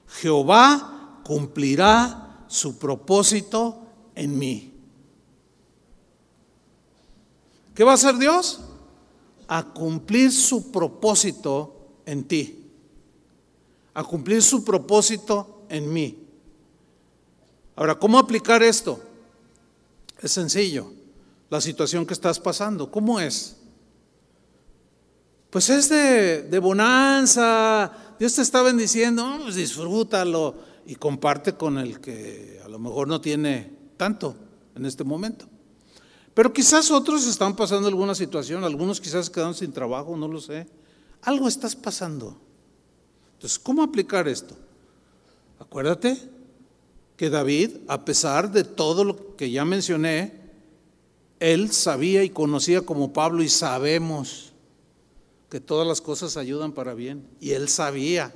Jehová 0.07 1.21
cumplirá 1.23 2.45
su 2.47 2.77
propósito 2.77 3.87
en 4.15 4.37
mí. 4.37 4.73
¿Qué 7.73 7.83
va 7.83 7.91
a 7.91 7.95
hacer 7.95 8.17
Dios? 8.17 8.61
A 9.47 9.63
cumplir 9.63 10.31
su 10.31 10.71
propósito 10.71 11.75
en 12.05 12.25
ti 12.25 12.61
a 13.93 14.03
cumplir 14.03 14.41
su 14.41 14.63
propósito 14.63 15.63
en 15.69 15.91
mí. 15.91 16.17
Ahora, 17.75 17.95
¿cómo 17.97 18.19
aplicar 18.19 18.61
esto? 18.63 18.99
Es 20.21 20.31
sencillo. 20.31 20.91
La 21.49 21.59
situación 21.59 22.05
que 22.05 22.13
estás 22.13 22.39
pasando, 22.39 22.89
¿cómo 22.89 23.19
es? 23.19 23.57
Pues 25.49 25.69
es 25.69 25.89
de, 25.89 26.59
bonanza, 26.59 27.91
Dios 28.17 28.35
te 28.35 28.41
está 28.41 28.61
bendiciendo, 28.61 29.39
pues 29.43 29.55
disfrútalo 29.55 30.55
y 30.85 30.95
comparte 30.95 31.53
con 31.55 31.77
el 31.77 31.99
que 31.99 32.61
a 32.63 32.69
lo 32.69 32.79
mejor 32.79 33.07
no 33.09 33.19
tiene 33.19 33.69
tanto 33.97 34.35
en 34.75 34.85
este 34.85 35.03
momento. 35.03 35.45
Pero 36.33 36.53
quizás 36.53 36.89
otros 36.89 37.27
están 37.27 37.55
pasando 37.57 37.89
alguna 37.89 38.15
situación, 38.15 38.63
algunos 38.63 39.01
quizás 39.01 39.29
quedan 39.29 39.53
sin 39.53 39.73
trabajo, 39.73 40.15
no 40.15 40.29
lo 40.29 40.39
sé. 40.39 40.67
Algo 41.23 41.49
estás 41.49 41.75
pasando. 41.75 42.37
Entonces, 43.33 43.59
¿cómo 43.59 43.83
aplicar 43.83 44.29
esto? 44.29 44.55
Acuérdate 45.59 46.17
que 47.21 47.29
David, 47.29 47.81
a 47.87 48.03
pesar 48.03 48.51
de 48.51 48.63
todo 48.63 49.03
lo 49.03 49.35
que 49.35 49.51
ya 49.51 49.63
mencioné, 49.63 50.41
él 51.39 51.71
sabía 51.71 52.23
y 52.23 52.31
conocía 52.31 52.81
como 52.81 53.13
Pablo 53.13 53.43
y 53.43 53.47
sabemos 53.47 54.53
que 55.47 55.59
todas 55.59 55.87
las 55.87 56.01
cosas 56.01 56.35
ayudan 56.35 56.71
para 56.71 56.95
bien. 56.95 57.27
Y 57.39 57.51
él 57.51 57.69
sabía, 57.69 58.33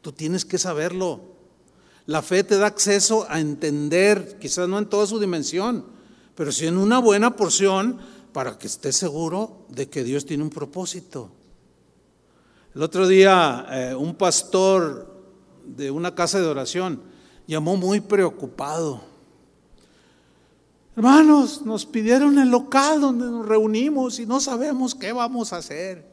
tú 0.00 0.12
tienes 0.12 0.46
que 0.46 0.56
saberlo. 0.56 1.20
La 2.06 2.22
fe 2.22 2.42
te 2.42 2.56
da 2.56 2.68
acceso 2.68 3.26
a 3.28 3.38
entender, 3.38 4.38
quizás 4.40 4.66
no 4.66 4.78
en 4.78 4.88
toda 4.88 5.06
su 5.06 5.20
dimensión, 5.20 5.84
pero 6.34 6.52
sí 6.52 6.66
en 6.66 6.78
una 6.78 7.00
buena 7.00 7.36
porción 7.36 7.98
para 8.32 8.56
que 8.56 8.66
estés 8.66 8.96
seguro 8.96 9.66
de 9.68 9.90
que 9.90 10.04
Dios 10.04 10.24
tiene 10.24 10.42
un 10.42 10.48
propósito. 10.48 11.30
El 12.74 12.82
otro 12.82 13.06
día 13.06 13.66
eh, 13.70 13.94
un 13.94 14.14
pastor 14.14 15.22
de 15.66 15.90
una 15.90 16.14
casa 16.14 16.40
de 16.40 16.46
oración 16.46 17.11
llamó 17.52 17.76
muy 17.76 18.00
preocupado. 18.00 19.02
Hermanos, 20.94 21.62
nos 21.62 21.86
pidieron 21.86 22.38
el 22.38 22.50
local 22.50 23.00
donde 23.00 23.24
nos 23.24 23.46
reunimos 23.46 24.18
y 24.18 24.26
no 24.26 24.40
sabemos 24.40 24.94
qué 24.94 25.12
vamos 25.12 25.52
a 25.52 25.58
hacer. 25.58 26.04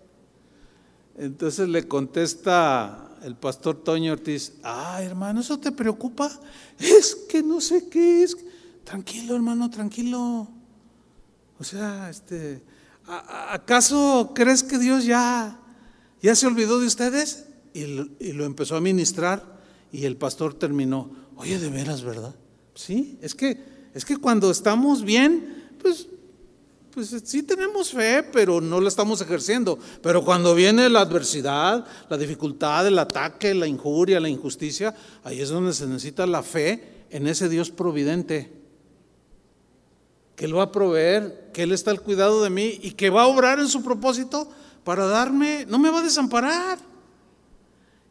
Entonces 1.18 1.68
le 1.68 1.88
contesta 1.88 3.18
el 3.24 3.36
pastor 3.36 3.84
Toño 3.84 4.14
Ortiz, 4.14 4.54
ah, 4.64 5.02
hermano, 5.02 5.42
¿eso 5.42 5.60
te 5.60 5.72
preocupa? 5.72 6.32
Es 6.78 7.16
que 7.16 7.44
no 7.44 7.60
sé 7.60 7.90
qué 7.90 8.24
es. 8.24 8.38
Tranquilo, 8.86 9.36
hermano, 9.36 9.70
tranquilo. 9.70 10.48
O 11.60 11.64
sea, 11.64 12.10
este, 12.10 12.64
¿acaso 13.06 14.32
crees 14.34 14.64
que 14.64 14.78
Dios 14.78 15.04
ya 15.04 15.60
¿Ya 16.22 16.36
se 16.36 16.48
olvidó 16.48 16.80
de 16.80 16.88
ustedes? 16.88 17.46
Y 17.74 17.86
lo, 18.34 18.46
empezó 18.46 18.76
a 18.76 18.82
ministrar 18.82 19.60
y 19.92 20.06
el 20.06 20.18
pastor 20.18 20.54
terminó, 20.54 21.12
oye, 21.40 21.58
de 21.58 21.70
veras, 21.70 22.04
¿verdad? 22.04 22.36
Sí, 22.76 23.18
es 23.22 23.34
que, 23.34 23.58
es 23.94 24.06
que 24.06 24.18
cuando 24.18 24.52
estamos 24.52 25.04
bien, 25.04 25.70
pues 25.82 26.08
pues 26.92 27.16
sí 27.24 27.44
tenemos 27.44 27.92
fe, 27.92 28.24
pero 28.24 28.60
no 28.60 28.82
la 28.82 28.90
estamos 28.90 29.22
ejerciendo. 29.22 29.80
Pero 30.02 30.26
cuando 30.26 30.54
viene 30.54 30.90
la 30.90 31.02
adversidad, 31.02 31.86
la 32.10 32.18
dificultad, 32.18 32.86
el 32.88 33.00
ataque, 33.00 33.54
la 33.54 33.68
injuria, 33.68 34.20
la 34.20 34.28
injusticia, 34.28 34.94
ahí 35.24 35.40
es 35.40 35.48
donde 35.50 35.74
se 35.74 35.88
necesita 35.88 36.26
la 36.26 36.44
fe 36.44 37.06
en 37.10 37.28
ese 37.28 37.48
Dios 37.48 37.72
providente. 37.72 38.52
Que 40.36 40.44
Él 40.44 40.58
va 40.58 40.64
a 40.64 40.72
proveer, 40.72 41.52
que 41.54 41.64
Él 41.64 41.72
está 41.72 41.92
al 41.92 42.02
cuidado 42.02 42.44
de 42.44 42.50
mí 42.50 42.80
y 42.82 42.92
que 42.92 43.10
va 43.10 43.22
a 43.22 43.28
obrar 43.28 43.60
en 43.60 43.70
su 43.70 43.82
propósito 43.84 44.50
para 44.84 45.06
darme, 45.06 45.66
no 45.70 45.80
me 45.80 45.92
va 45.92 46.00
a 46.00 46.04
desamparar. 46.04 46.89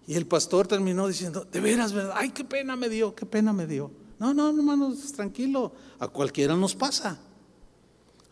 Y 0.09 0.15
el 0.15 0.27
pastor 0.27 0.67
terminó 0.67 1.07
diciendo, 1.07 1.47
de 1.53 1.61
veras, 1.61 1.93
¿verdad? 1.93 2.15
Ay, 2.17 2.31
qué 2.31 2.43
pena 2.43 2.77
me 2.77 2.89
dio, 2.89 3.15
qué 3.15 3.27
pena 3.27 3.53
me 3.53 3.67
dio. 3.67 3.91
No, 4.19 4.33
no, 4.33 4.49
hermanos, 4.49 5.13
tranquilo, 5.13 5.71
a 5.99 6.09
cualquiera 6.09 6.57
nos 6.57 6.75
pasa. 6.75 7.21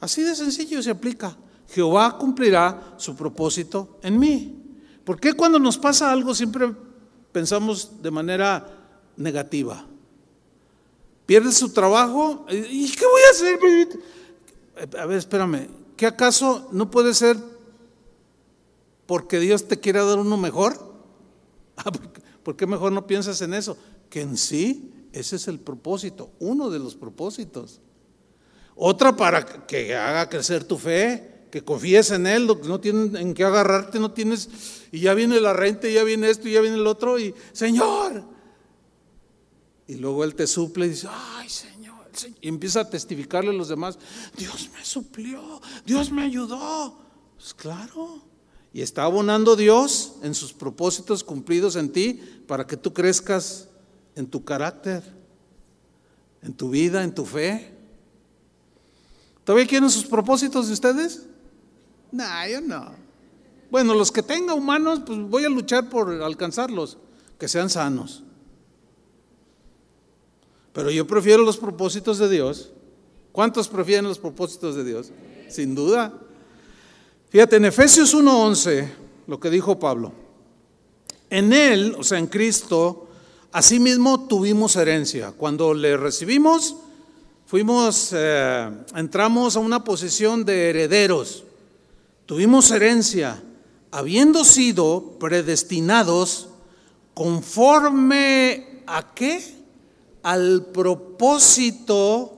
Así 0.01 0.23
de 0.23 0.35
sencillo 0.35 0.83
se 0.83 0.91
aplica. 0.91 1.37
Jehová 1.69 2.17
cumplirá 2.17 2.95
su 2.97 3.15
propósito 3.15 3.99
en 4.03 4.19
mí. 4.19 4.63
¿Por 5.05 5.21
qué 5.21 5.35
cuando 5.35 5.59
nos 5.59 5.77
pasa 5.77 6.11
algo 6.11 6.35
siempre 6.35 6.75
pensamos 7.31 8.03
de 8.03 8.11
manera 8.11 8.67
negativa? 9.19 9.85
Pierdes 11.27 11.59
su 11.59 11.75
trabajo, 11.75 12.47
¿y 12.49 12.91
qué 12.91 13.05
voy 13.05 13.21
a 13.21 13.31
hacer? 13.33 14.99
A 14.99 15.05
ver, 15.05 15.19
espérame, 15.19 15.69
¿qué 15.95 16.07
acaso 16.07 16.71
no 16.73 16.91
puede 16.91 17.13
ser 17.13 17.37
porque 19.05 19.39
Dios 19.39 19.69
te 19.69 19.79
quiera 19.79 20.05
dar 20.05 20.19
uno 20.19 20.39
mejor? 20.39 20.96
Ah, 21.85 21.93
¿Por 22.43 22.57
qué 22.57 22.67
mejor 22.67 22.93
no 22.93 23.07
piensas 23.07 23.43
en 23.43 23.53
eso? 23.53 23.77
Que 24.09 24.23
en 24.23 24.37
sí 24.37 24.93
ese 25.13 25.37
es 25.37 25.49
el 25.49 25.59
propósito, 25.59 26.31
uno 26.41 26.69
de 26.69 26.79
los 26.79 26.95
propósitos. 26.95 27.81
Otra 28.75 29.17
para 29.17 29.67
que 29.67 29.95
haga 29.97 30.29
crecer 30.29 30.65
tu 30.65 30.77
fe, 30.77 31.47
que 31.51 31.63
confíes 31.63 32.11
en 32.11 32.27
Él, 32.27 32.47
no 32.47 32.81
tienes 32.81 33.19
en 33.19 33.33
qué 33.33 33.45
agarrarte, 33.45 33.99
no 33.99 34.13
tienes, 34.13 34.51
y 34.93 35.01
ya 35.01 35.15
viene 35.15 35.41
la 35.41 35.55
renta, 35.55 35.89
ya 35.89 36.05
viene 36.05 36.29
esto, 36.29 36.49
y 36.49 36.53
ya 36.53 36.61
viene 36.61 36.77
el 36.77 36.87
otro, 36.87 37.19
y 37.19 37.35
Señor. 37.53 38.25
Y 39.87 39.95
luego 39.95 40.23
Él 40.23 40.35
te 40.35 40.47
suple 40.47 40.85
y 40.85 40.91
dice, 40.91 41.09
ay 41.11 41.49
Señor, 41.49 42.11
y 42.43 42.49
empieza 42.49 42.81
a 42.81 42.91
testificarle 42.91 43.51
a 43.51 43.55
los 43.55 43.69
demás, 43.69 43.99
Dios 44.37 44.69
me 44.75 44.85
suplió, 44.85 45.63
Dios 45.87 46.11
me 46.11 46.25
ayudó. 46.25 46.99
Pues 47.37 47.55
claro, 47.55 48.23
y 48.77 48.83
está 48.83 49.05
abonando 49.05 49.57
Dios 49.57 50.17
en 50.23 50.35
sus 50.35 50.53
propósitos 50.53 51.25
cumplidos 51.25 51.77
en 51.77 51.91
ti 51.91 52.21
para 52.47 52.67
que 52.67 52.77
tú 52.77 52.93
crezcas 52.93 53.71
en 54.15 54.27
tu 54.27 54.45
carácter, 54.45 55.03
en 56.43 56.53
tu 56.53 56.69
vida, 56.69 57.03
en 57.03 57.15
tu 57.15 57.25
fe. 57.25 57.73
¿Todavía 59.45 59.67
quieren 59.67 59.89
sus 59.89 60.05
propósitos 60.05 60.67
de 60.67 60.75
ustedes? 60.75 61.23
No, 62.13 62.23
yo 62.51 62.61
no. 62.61 62.95
Bueno, 63.71 63.95
los 63.95 64.13
que 64.13 64.23
tenga 64.23 64.53
humanos, 64.53 65.01
pues 65.07 65.21
voy 65.21 65.47
a 65.47 65.49
luchar 65.49 65.89
por 65.89 66.11
alcanzarlos, 66.11 66.99
que 67.39 67.49
sean 67.49 67.71
sanos. 67.71 68.25
Pero 70.75 70.91
yo 70.91 71.07
prefiero 71.07 71.45
los 71.45 71.57
propósitos 71.57 72.19
de 72.19 72.29
Dios. 72.29 72.73
¿Cuántos 73.33 73.69
prefieren 73.69 74.05
los 74.05 74.19
propósitos 74.19 74.75
de 74.75 74.85
Dios? 74.85 75.13
Sin 75.49 75.75
duda. 75.75 76.26
Fíjate, 77.37 77.57
en 77.57 77.67
Efesios 77.67 78.15
1:11, 78.15 78.89
lo 79.27 79.39
que 79.39 79.51
dijo 79.51 79.79
Pablo, 79.79 80.11
en 81.29 81.53
Él, 81.53 81.95
o 81.99 82.03
sea, 82.03 82.19
en 82.19 82.29
Cristo, 82.29 83.09
asimismo 83.53 84.27
tuvimos 84.27 84.75
herencia. 84.75 85.33
Cuando 85.33 85.75
le 85.75 85.99
recibimos, 85.99 86.77
fuimos, 87.45 88.09
eh, 88.15 88.71
entramos 88.95 89.55
a 89.55 89.61
una 89.61 89.85
posición 89.85 90.47
de 90.47 90.71
herederos, 90.71 91.45
tuvimos 92.25 92.71
herencia, 92.71 93.43
habiendo 93.91 94.43
sido 94.43 95.19
predestinados 95.21 96.49
conforme 97.13 98.83
a 98.87 99.13
qué? 99.15 99.45
Al 100.23 100.69
propósito 100.73 102.33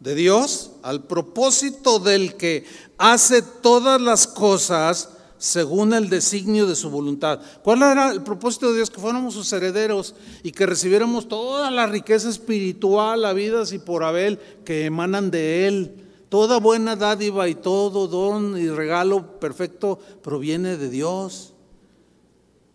de 0.00 0.14
Dios, 0.14 0.70
al 0.82 1.04
propósito 1.04 1.98
del 1.98 2.36
que 2.36 2.64
hace 3.02 3.42
todas 3.42 4.00
las 4.00 4.28
cosas 4.28 5.08
según 5.36 5.92
el 5.92 6.08
designio 6.08 6.68
de 6.68 6.76
su 6.76 6.88
voluntad. 6.88 7.40
¿Cuál 7.64 7.82
era 7.82 8.12
el 8.12 8.22
propósito 8.22 8.68
de 8.70 8.76
Dios? 8.76 8.90
Que 8.90 9.00
fuéramos 9.00 9.34
sus 9.34 9.52
herederos 9.52 10.14
y 10.44 10.52
que 10.52 10.66
recibiéramos 10.66 11.26
toda 11.26 11.68
la 11.72 11.88
riqueza 11.88 12.28
espiritual, 12.28 13.22
la 13.22 13.32
vida 13.32 13.64
y 13.72 13.80
por 13.80 14.04
Abel 14.04 14.38
que 14.64 14.84
emanan 14.84 15.32
de 15.32 15.66
Él. 15.66 15.96
Toda 16.28 16.60
buena 16.60 16.94
dádiva 16.94 17.48
y 17.48 17.56
todo 17.56 18.06
don 18.06 18.56
y 18.56 18.68
regalo 18.68 19.40
perfecto 19.40 19.98
proviene 20.22 20.76
de 20.76 20.88
Dios. 20.88 21.54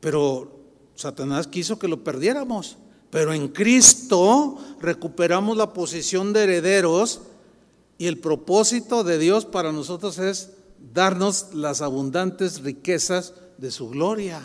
Pero 0.01 0.51
Satanás 0.95 1.47
quiso 1.47 1.79
que 1.79 1.87
lo 1.87 2.03
perdiéramos. 2.03 2.75
Pero 3.11 3.31
en 3.31 3.47
Cristo 3.47 4.57
recuperamos 4.81 5.55
la 5.55 5.71
posición 5.71 6.33
de 6.33 6.43
herederos 6.43 7.21
y 7.97 8.07
el 8.07 8.19
propósito 8.19 9.03
de 9.03 9.17
Dios 9.17 9.45
para 9.45 9.71
nosotros 9.71 10.19
es 10.19 10.51
darnos 10.93 11.53
las 11.53 11.81
abundantes 11.81 12.61
riquezas 12.61 13.33
de 13.57 13.71
su 13.71 13.89
gloria. 13.89 14.41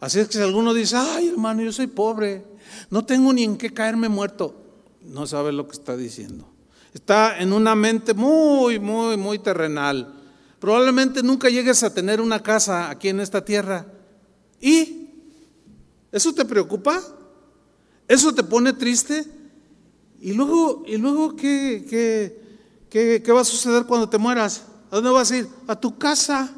Así 0.00 0.20
es 0.20 0.28
que 0.28 0.34
si 0.34 0.42
alguno 0.42 0.74
dice, 0.74 0.96
ay 0.96 1.28
hermano, 1.28 1.62
yo 1.62 1.72
soy 1.72 1.86
pobre, 1.86 2.44
no 2.90 3.04
tengo 3.04 3.32
ni 3.32 3.44
en 3.44 3.56
qué 3.56 3.72
caerme 3.72 4.08
muerto, 4.08 4.54
no 5.02 5.26
sabe 5.26 5.52
lo 5.52 5.66
que 5.66 5.72
está 5.72 5.96
diciendo. 5.96 6.48
Está 6.92 7.38
en 7.38 7.52
una 7.52 7.74
mente 7.74 8.14
muy, 8.14 8.78
muy, 8.78 9.16
muy 9.16 9.38
terrenal. 9.38 10.14
Probablemente 10.58 11.22
nunca 11.22 11.48
llegues 11.48 11.82
a 11.82 11.92
tener 11.92 12.20
una 12.20 12.42
casa 12.42 12.90
aquí 12.90 13.08
en 13.08 13.20
esta 13.20 13.44
tierra. 13.44 13.86
¿Y 14.60 15.10
eso 16.10 16.32
te 16.32 16.44
preocupa? 16.44 17.02
¿Eso 18.08 18.34
te 18.34 18.42
pone 18.42 18.72
triste? 18.72 19.24
Y 20.26 20.32
luego, 20.32 20.82
y 20.88 20.96
luego 20.96 21.36
¿qué, 21.36 21.86
qué, 22.90 23.22
qué, 23.24 23.32
va 23.32 23.42
a 23.42 23.44
suceder 23.44 23.86
cuando 23.86 24.08
te 24.08 24.18
mueras? 24.18 24.64
¿A 24.90 24.96
dónde 24.96 25.10
vas 25.10 25.30
a 25.30 25.36
ir? 25.36 25.48
A 25.68 25.78
tu 25.78 25.98
casa, 25.98 26.52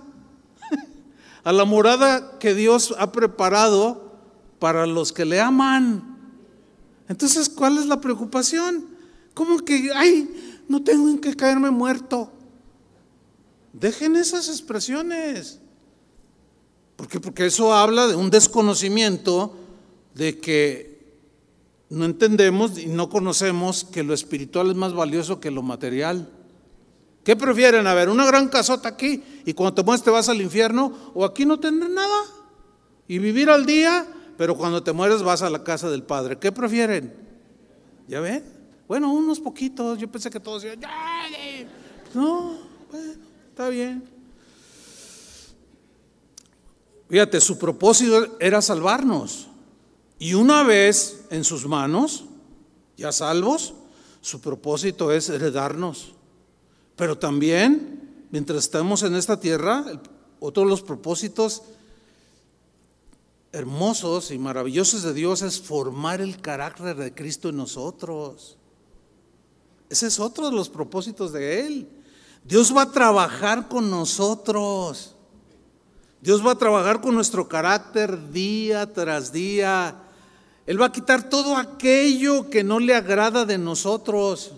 a 1.44 1.52
la 1.52 1.66
morada 1.66 2.38
que 2.38 2.54
Dios 2.54 2.94
ha 2.98 3.12
preparado 3.12 4.10
para 4.58 4.86
los 4.86 5.12
que 5.12 5.26
le 5.26 5.38
aman. 5.38 6.16
Entonces, 7.10 7.50
¿cuál 7.50 7.76
es 7.76 7.84
la 7.84 8.00
preocupación? 8.00 8.86
¿Cómo 9.34 9.58
que, 9.58 9.90
ay, 9.94 10.64
no 10.66 10.82
tengo 10.82 11.10
en 11.10 11.18
qué 11.18 11.36
caerme 11.36 11.70
muerto? 11.70 12.32
Dejen 13.74 14.16
esas 14.16 14.48
expresiones. 14.48 15.58
¿Por 16.96 17.06
qué? 17.06 17.20
Porque 17.20 17.44
eso 17.44 17.74
habla 17.74 18.06
de 18.06 18.16
un 18.16 18.30
desconocimiento 18.30 19.54
de 20.14 20.38
que 20.38 20.87
no 21.90 22.04
entendemos 22.04 22.78
y 22.78 22.86
no 22.86 23.08
conocemos 23.08 23.84
que 23.84 24.02
lo 24.02 24.12
espiritual 24.12 24.70
es 24.70 24.76
más 24.76 24.92
valioso 24.92 25.40
que 25.40 25.50
lo 25.50 25.62
material. 25.62 26.28
¿Qué 27.24 27.36
prefieren? 27.36 27.86
A 27.86 27.94
ver, 27.94 28.08
una 28.08 28.26
gran 28.26 28.48
casota 28.48 28.88
aquí 28.88 29.22
y 29.44 29.54
cuando 29.54 29.74
te 29.74 29.82
mueres 29.82 30.02
te 30.02 30.10
vas 30.10 30.28
al 30.28 30.40
infierno 30.40 31.12
o 31.14 31.24
aquí 31.24 31.44
no 31.44 31.58
tener 31.58 31.90
nada 31.90 32.24
y 33.06 33.18
vivir 33.18 33.50
al 33.50 33.66
día, 33.66 34.06
pero 34.36 34.56
cuando 34.56 34.82
te 34.82 34.92
mueres 34.92 35.22
vas 35.22 35.42
a 35.42 35.50
la 35.50 35.64
casa 35.64 35.90
del 35.90 36.02
Padre. 36.02 36.38
¿Qué 36.38 36.52
prefieren? 36.52 37.14
¿Ya 38.06 38.20
ven? 38.20 38.44
Bueno, 38.86 39.12
unos 39.12 39.40
poquitos. 39.40 39.98
Yo 39.98 40.08
pensé 40.08 40.30
que 40.30 40.40
todos 40.40 40.64
iban, 40.64 40.80
no, 42.14 42.58
bueno, 42.90 43.12
está 43.50 43.68
bien. 43.68 44.02
Fíjate, 47.08 47.40
su 47.40 47.58
propósito 47.58 48.36
era 48.40 48.62
salvarnos. 48.62 49.47
Y 50.18 50.34
una 50.34 50.62
vez 50.62 51.24
en 51.30 51.44
sus 51.44 51.66
manos, 51.66 52.24
ya 52.96 53.12
salvos, 53.12 53.74
su 54.20 54.40
propósito 54.40 55.12
es 55.12 55.28
heredarnos. 55.28 56.12
Pero 56.96 57.16
también, 57.16 58.26
mientras 58.30 58.64
estamos 58.64 59.04
en 59.04 59.14
esta 59.14 59.38
tierra, 59.38 59.84
otro 60.40 60.64
de 60.64 60.70
los 60.70 60.82
propósitos 60.82 61.62
hermosos 63.52 64.30
y 64.30 64.38
maravillosos 64.38 65.02
de 65.02 65.14
Dios 65.14 65.42
es 65.42 65.60
formar 65.60 66.20
el 66.20 66.40
carácter 66.40 66.96
de 66.96 67.14
Cristo 67.14 67.48
en 67.48 67.56
nosotros. 67.56 68.56
Ese 69.88 70.08
es 70.08 70.18
otro 70.18 70.50
de 70.50 70.56
los 70.56 70.68
propósitos 70.68 71.32
de 71.32 71.66
Él. 71.66 71.88
Dios 72.44 72.76
va 72.76 72.82
a 72.82 72.92
trabajar 72.92 73.68
con 73.68 73.90
nosotros. 73.90 75.14
Dios 76.20 76.44
va 76.44 76.52
a 76.52 76.58
trabajar 76.58 77.00
con 77.00 77.14
nuestro 77.14 77.48
carácter 77.48 78.30
día 78.30 78.92
tras 78.92 79.32
día. 79.32 80.07
Él 80.68 80.78
va 80.78 80.84
a 80.84 80.92
quitar 80.92 81.30
todo 81.30 81.56
aquello 81.56 82.50
que 82.50 82.62
no 82.62 82.78
le 82.78 82.94
agrada 82.94 83.46
de 83.46 83.56
nosotros. 83.56 84.52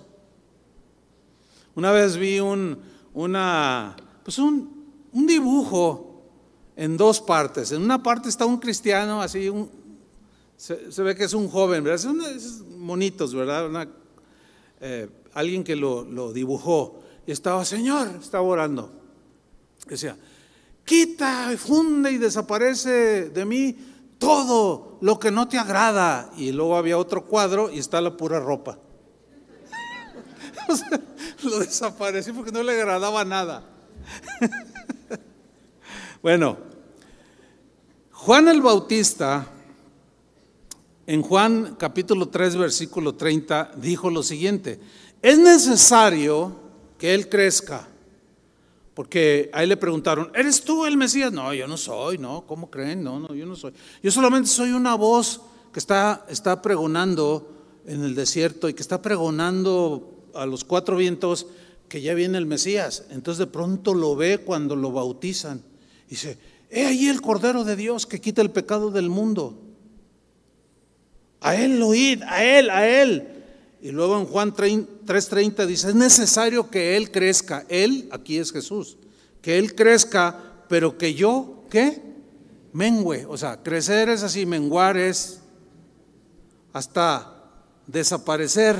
Una 1.76 1.92
vez 1.92 2.16
vi 2.16 2.40
un, 2.40 2.80
una, 3.14 3.94
pues 4.24 4.40
un, 4.40 4.88
dibujo 5.12 6.24
en 6.74 6.96
dos 6.96 7.20
partes. 7.20 7.70
En 7.70 7.82
una 7.82 8.02
parte 8.02 8.28
está 8.28 8.44
un 8.44 8.58
cristiano, 8.58 9.22
así, 9.22 9.48
un, 9.48 9.70
se, 10.56 11.00
ve 11.00 11.14
que 11.14 11.22
es 11.22 11.32
un 11.32 11.48
joven, 11.48 11.84
¿verdad? 11.84 11.98
Son 11.98 12.20
monitos, 12.76 13.32
¿verdad? 13.32 13.86
Eh, 14.80 15.08
alguien 15.34 15.62
que 15.62 15.76
lo, 15.76 16.02
lo, 16.02 16.32
dibujó. 16.32 17.04
y 17.24 17.30
estaba, 17.30 17.64
Señor, 17.64 18.08
estaba 18.20 18.42
orando. 18.42 18.90
Decía, 19.86 20.16
quita, 20.84 21.56
funde 21.56 22.10
y 22.10 22.18
desaparece 22.18 23.30
de 23.30 23.44
mí 23.44 23.89
todo 24.20 24.98
lo 25.00 25.18
que 25.18 25.32
no 25.32 25.48
te 25.48 25.58
agrada. 25.58 26.30
Y 26.36 26.52
luego 26.52 26.76
había 26.76 26.96
otro 26.96 27.26
cuadro 27.26 27.68
y 27.72 27.80
está 27.80 28.00
la 28.00 28.16
pura 28.16 28.38
ropa. 28.38 28.78
lo 31.42 31.58
desapareció 31.58 32.32
porque 32.34 32.52
no 32.52 32.62
le 32.62 32.72
agradaba 32.72 33.24
nada. 33.24 33.64
bueno, 36.22 36.58
Juan 38.12 38.48
el 38.48 38.60
Bautista, 38.60 39.46
en 41.06 41.22
Juan 41.22 41.76
capítulo 41.78 42.28
3, 42.28 42.56
versículo 42.56 43.14
30, 43.14 43.72
dijo 43.76 44.10
lo 44.10 44.22
siguiente, 44.22 44.78
es 45.22 45.38
necesario 45.38 46.60
que 46.98 47.14
Él 47.14 47.28
crezca. 47.28 47.88
Porque 49.00 49.48
ahí 49.54 49.66
le 49.66 49.78
preguntaron, 49.78 50.30
¿eres 50.34 50.60
tú 50.60 50.84
el 50.84 50.98
Mesías? 50.98 51.32
No, 51.32 51.54
yo 51.54 51.66
no 51.66 51.78
soy, 51.78 52.18
no, 52.18 52.44
¿cómo 52.46 52.70
creen? 52.70 53.02
No, 53.02 53.18
no, 53.18 53.34
yo 53.34 53.46
no 53.46 53.56
soy. 53.56 53.72
Yo 54.02 54.10
solamente 54.10 54.50
soy 54.50 54.72
una 54.72 54.94
voz 54.94 55.40
que 55.72 55.78
está, 55.78 56.26
está 56.28 56.60
pregonando 56.60 57.50
en 57.86 58.04
el 58.04 58.14
desierto 58.14 58.68
y 58.68 58.74
que 58.74 58.82
está 58.82 59.00
pregonando 59.00 60.26
a 60.34 60.44
los 60.44 60.64
cuatro 60.64 60.98
vientos 60.98 61.46
que 61.88 62.02
ya 62.02 62.12
viene 62.12 62.36
el 62.36 62.44
Mesías. 62.44 63.06
Entonces 63.08 63.38
de 63.38 63.46
pronto 63.46 63.94
lo 63.94 64.16
ve 64.16 64.36
cuando 64.36 64.76
lo 64.76 64.92
bautizan. 64.92 65.62
Y 66.06 66.10
dice, 66.10 66.36
he 66.68 66.84
ahí 66.84 67.08
el 67.08 67.22
Cordero 67.22 67.64
de 67.64 67.76
Dios 67.76 68.04
que 68.04 68.20
quita 68.20 68.42
el 68.42 68.50
pecado 68.50 68.90
del 68.90 69.08
mundo. 69.08 69.62
A 71.40 71.56
Él 71.56 71.82
oíd, 71.82 72.22
a 72.24 72.44
Él, 72.44 72.68
a 72.68 72.86
Él. 72.86 73.39
Y 73.82 73.92
luego 73.92 74.18
en 74.18 74.26
Juan 74.26 74.54
3:30 74.54 75.66
dice, 75.66 75.88
es 75.88 75.94
necesario 75.94 76.70
que 76.70 76.96
Él 76.96 77.10
crezca. 77.10 77.64
Él, 77.68 78.08
aquí 78.12 78.38
es 78.38 78.52
Jesús, 78.52 78.98
que 79.40 79.58
Él 79.58 79.74
crezca, 79.74 80.38
pero 80.68 80.98
que 80.98 81.14
yo, 81.14 81.64
¿qué? 81.70 82.02
Mengüe. 82.72 83.26
O 83.26 83.38
sea, 83.38 83.62
crecer 83.62 84.10
es 84.10 84.22
así, 84.22 84.44
menguar 84.44 84.96
es 84.96 85.40
hasta 86.72 87.36
desaparecer 87.86 88.76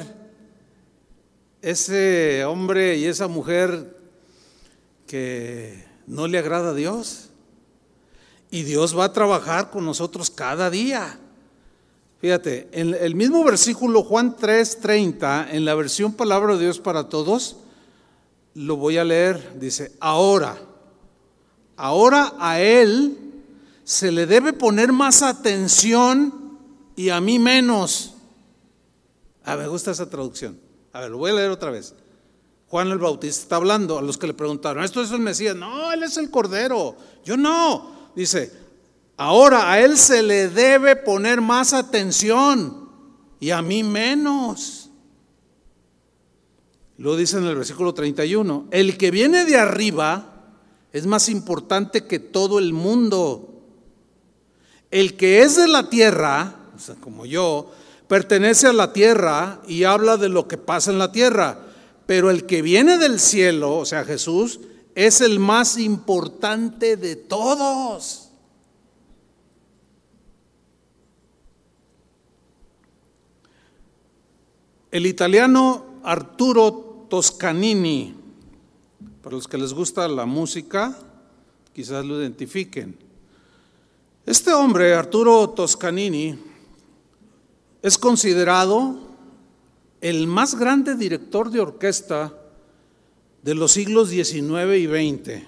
ese 1.63 2.45
hombre 2.45 2.97
y 2.97 3.07
esa 3.07 3.27
mujer 3.27 3.99
que 5.07 5.85
no 6.07 6.29
le 6.29 6.39
agrada 6.39 6.71
a 6.71 6.75
Dios. 6.75 7.31
Y 8.51 8.65
Dios 8.65 8.97
va 8.97 9.07
a 9.07 9.13
trabajar 9.13 9.71
con 9.71 9.85
nosotros 9.85 10.31
cada 10.31 10.71
día. 10.71 11.19
Fíjate, 12.21 12.69
en 12.73 12.95
el 12.95 13.15
mismo 13.15 13.43
versículo 13.45 14.03
Juan 14.03 14.37
3:30, 14.37 15.49
en 15.53 15.65
la 15.65 15.75
versión 15.75 16.13
Palabra 16.13 16.55
de 16.55 16.65
Dios 16.65 16.79
para 16.79 17.09
Todos, 17.09 17.57
lo 18.55 18.77
voy 18.77 18.99
a 18.99 19.05
leer, 19.05 19.59
dice, 19.59 19.93
ahora, 20.01 20.59
ahora 21.77 22.35
a 22.39 22.61
Él 22.61 23.17
se 23.85 24.13
le 24.13 24.27
debe 24.27 24.53
poner 24.53 24.93
más 24.93 25.23
atención 25.23 26.59
y 26.95 27.09
a 27.09 27.21
mí 27.23 27.39
menos. 27.39 28.15
Ah, 29.45 29.57
me 29.57 29.67
gusta 29.67 29.93
esa 29.93 30.11
traducción. 30.11 30.61
A 30.93 31.01
ver, 31.01 31.11
lo 31.11 31.19
voy 31.19 31.31
a 31.31 31.35
leer 31.35 31.51
otra 31.51 31.71
vez. 31.71 31.95
Juan 32.69 32.89
el 32.89 32.99
Bautista 32.99 33.43
está 33.43 33.57
hablando 33.57 33.99
a 33.99 34.03
los 34.03 34.19
que 34.19 34.27
le 34.27 34.35
preguntaron, 34.35 34.85
¿esto 34.85 35.03
es 35.03 35.11
el 35.11 35.21
Mesías? 35.21 35.57
No, 35.57 35.91
él 35.91 36.03
es 36.03 36.19
el 36.19 36.31
Cordero. 36.31 36.97
Yo 37.25 37.37
no. 37.37 38.11
Dice, 38.15 38.53
ahora 39.21 39.71
a 39.71 39.81
él 39.81 39.99
se 39.99 40.23
le 40.23 40.49
debe 40.49 40.97
poner 40.97 41.43
más 41.43 41.75
atención 41.75 42.89
y 43.39 43.51
a 43.51 43.61
mí 43.61 43.83
menos. 43.83 44.89
Lo 46.97 47.17
dice 47.17 47.37
en 47.37 47.45
el 47.45 47.55
versículo 47.55 47.93
31, 47.93 48.69
el 48.71 48.97
que 48.97 49.11
viene 49.11 49.45
de 49.45 49.59
arriba 49.59 50.55
es 50.95 51.05
más 51.05 51.29
importante 51.29 52.07
que 52.07 52.19
todo 52.19 52.59
el 52.59 52.73
mundo. 52.73 53.61
El 54.91 55.19
que 55.19 55.43
es 55.43 55.57
de 55.57 55.69
la 55.69 55.91
tierra, 55.91 56.55
o 56.75 56.79
sea, 56.79 56.95
como 56.95 57.27
yo, 57.27 57.71
pertenece 58.09 58.69
a 58.69 58.73
la 58.73 58.95
tierra 58.95 59.61
y 59.69 59.85
habla 59.85 60.17
de 60.17 60.31
lo 60.31 60.49
que 60.49 60.57
pasa 60.57 60.93
en 60.93 60.99
la 60.99 61.13
tierra. 61.13 61.59
Pero 62.07 62.31
el 62.31 62.47
que 62.47 62.63
viene 62.63 62.97
del 62.97 63.21
cielo, 63.21 63.77
o 63.77 63.85
sea, 63.85 64.03
Jesús, 64.07 64.61
es 64.95 65.21
el 65.21 65.41
más 65.41 65.77
importante 65.77 66.97
de 66.97 67.17
todos. 67.17 68.20
El 74.91 75.07
italiano 75.07 76.01
Arturo 76.03 77.07
Toscanini, 77.09 78.13
para 79.23 79.37
los 79.37 79.47
que 79.47 79.57
les 79.57 79.73
gusta 79.73 80.09
la 80.09 80.27
música, 80.27 80.99
quizás 81.73 82.05
lo 82.05 82.21
identifiquen. 82.21 82.97
Este 84.27 84.53
hombre, 84.53 84.95
Arturo 84.95 85.51
Toscanini, 85.51 86.37
es 87.83 87.99
considerado 87.99 88.99
el 90.01 90.27
más 90.27 90.57
grande 90.57 90.97
director 90.97 91.51
de 91.51 91.61
orquesta 91.61 92.35
de 93.43 93.55
los 93.55 93.71
siglos 93.71 94.09
XIX 94.09 94.77
y 94.77 94.87
XX. 94.87 95.45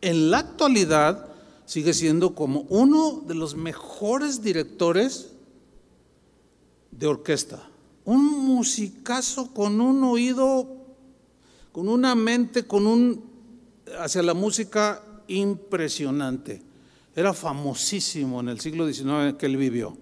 En 0.00 0.30
la 0.30 0.38
actualidad 0.38 1.28
sigue 1.66 1.92
siendo 1.92 2.34
como 2.34 2.62
uno 2.70 3.22
de 3.26 3.34
los 3.34 3.54
mejores 3.54 4.42
directores 4.42 5.32
de 6.90 7.06
orquesta. 7.06 7.68
Un 8.04 8.46
musicazo 8.46 9.52
con 9.52 9.80
un 9.80 10.02
oído, 10.04 10.66
con 11.72 11.88
una 11.88 12.14
mente, 12.14 12.66
con 12.66 12.86
un 12.86 13.32
hacia 13.98 14.22
la 14.22 14.34
música 14.34 15.02
impresionante. 15.28 16.62
Era 17.14 17.34
famosísimo 17.34 18.40
en 18.40 18.48
el 18.48 18.60
siglo 18.60 18.90
XIX 18.90 19.36
que 19.38 19.46
él 19.46 19.56
vivió. 19.56 19.96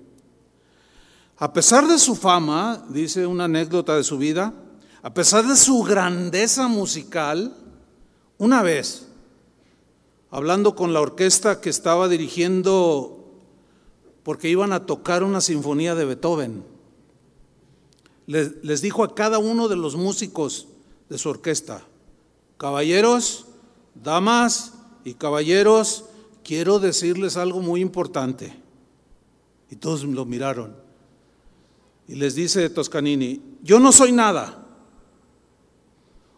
A 1.39 1.53
pesar 1.53 1.87
de 1.89 1.99
su 1.99 2.15
fama, 2.15 2.85
dice 2.91 3.27
una 3.27 3.45
anécdota 3.45 3.97
de 3.97 4.05
su 4.05 4.19
vida, 4.19 4.53
a 5.03 5.15
pesar 5.15 5.47
de 5.47 5.57
su 5.57 5.83
grandeza 5.83 6.69
musical, 6.69 7.57
una 8.39 8.63
vez, 8.63 9.07
hablando 10.31 10.75
con 10.75 10.93
la 10.93 11.01
orquesta 11.01 11.61
que 11.61 11.71
estaba 11.71 12.09
dirigiendo, 12.09 13.33
porque 14.23 14.51
iban 14.51 14.73
a 14.73 14.85
tocar 14.87 15.23
una 15.23 15.41
sinfonía 15.41 15.95
de 15.95 16.05
Beethoven, 16.05 16.63
les, 18.31 18.81
dijo 18.81 19.03
a 19.03 19.13
cada 19.13 19.39
uno 19.39 19.67
de 19.67 19.75
los 19.75 19.97
músicos 19.97 20.69
de 21.09 21.19
su 21.19 21.29
orquesta, 21.29 21.83
caballeros, 22.59 23.47
damas 23.97 24.75
y 25.05 25.15
caballeros, 25.15 26.05
quiero 26.45 26.79
decirles 26.79 27.37
algo 27.37 27.61
muy 27.61 27.81
importante. 27.81 28.57
Y 29.69 29.77
todos 29.77 30.05
lo 30.05 30.25
miraron. 30.27 30.77
Y 32.07 32.15
les 32.15 32.37
dice 32.37 32.71
Toscanini, 32.71 33.43
yo 33.63 33.81
no 33.81 33.91
soy 33.91 34.13
nada, 34.13 34.65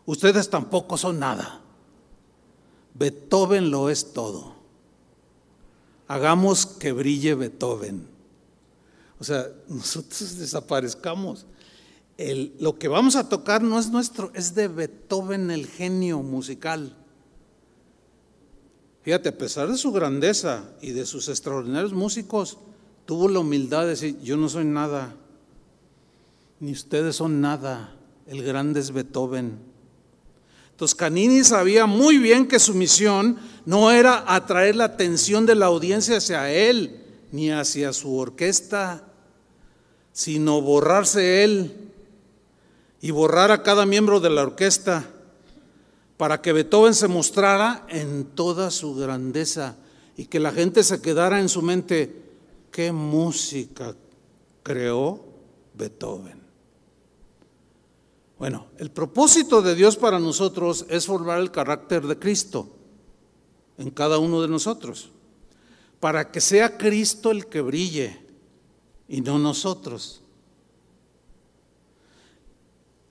ustedes 0.06 0.48
tampoco 0.48 0.96
son 0.96 1.18
nada. 1.18 1.60
Beethoven 2.94 3.70
lo 3.70 3.90
es 3.90 4.14
todo. 4.14 4.54
Hagamos 6.08 6.64
que 6.64 6.92
brille 6.92 7.34
Beethoven. 7.34 8.08
O 9.18 9.24
sea, 9.24 9.46
nosotros 9.68 10.38
desaparezcamos. 10.38 11.44
El, 12.18 12.54
lo 12.60 12.78
que 12.78 12.88
vamos 12.88 13.16
a 13.16 13.28
tocar 13.28 13.62
no 13.62 13.78
es 13.78 13.90
nuestro, 13.90 14.30
es 14.34 14.54
de 14.54 14.68
Beethoven 14.68 15.50
el 15.50 15.66
genio 15.66 16.22
musical. 16.22 16.96
Fíjate, 19.02 19.30
a 19.30 19.38
pesar 19.38 19.68
de 19.68 19.76
su 19.76 19.90
grandeza 19.92 20.64
y 20.80 20.92
de 20.92 21.06
sus 21.06 21.28
extraordinarios 21.28 21.92
músicos, 21.92 22.58
tuvo 23.06 23.28
la 23.28 23.40
humildad 23.40 23.82
de 23.82 23.88
decir, 23.88 24.20
yo 24.20 24.36
no 24.36 24.48
soy 24.48 24.64
nada, 24.64 25.16
ni 26.60 26.72
ustedes 26.72 27.16
son 27.16 27.40
nada, 27.40 27.96
el 28.26 28.44
grande 28.44 28.78
es 28.78 28.92
Beethoven. 28.92 29.58
Toscanini 30.76 31.42
sabía 31.42 31.86
muy 31.86 32.18
bien 32.18 32.46
que 32.46 32.60
su 32.60 32.74
misión 32.74 33.38
no 33.66 33.90
era 33.90 34.24
atraer 34.32 34.76
la 34.76 34.84
atención 34.84 35.46
de 35.46 35.56
la 35.56 35.66
audiencia 35.66 36.18
hacia 36.18 36.52
él, 36.52 37.00
ni 37.32 37.50
hacia 37.50 37.92
su 37.92 38.16
orquesta, 38.16 39.08
sino 40.12 40.60
borrarse 40.60 41.42
él 41.42 41.91
y 43.02 43.10
borrar 43.10 43.50
a 43.50 43.62
cada 43.62 43.84
miembro 43.84 44.20
de 44.20 44.30
la 44.30 44.42
orquesta 44.42 45.04
para 46.16 46.40
que 46.40 46.52
Beethoven 46.52 46.94
se 46.94 47.08
mostrara 47.08 47.84
en 47.88 48.24
toda 48.24 48.70
su 48.70 48.94
grandeza 48.94 49.74
y 50.16 50.26
que 50.26 50.38
la 50.38 50.52
gente 50.52 50.84
se 50.84 51.02
quedara 51.02 51.40
en 51.40 51.48
su 51.48 51.62
mente, 51.62 52.22
¿qué 52.70 52.92
música 52.92 53.96
creó 54.62 55.24
Beethoven? 55.74 56.40
Bueno, 58.38 58.66
el 58.78 58.92
propósito 58.92 59.62
de 59.62 59.74
Dios 59.74 59.96
para 59.96 60.20
nosotros 60.20 60.86
es 60.88 61.06
formar 61.06 61.40
el 61.40 61.50
carácter 61.50 62.06
de 62.06 62.18
Cristo 62.18 62.68
en 63.78 63.90
cada 63.90 64.18
uno 64.18 64.42
de 64.42 64.48
nosotros, 64.48 65.10
para 65.98 66.30
que 66.30 66.40
sea 66.40 66.78
Cristo 66.78 67.32
el 67.32 67.46
que 67.46 67.62
brille 67.62 68.20
y 69.08 69.22
no 69.22 69.40
nosotros. 69.40 70.21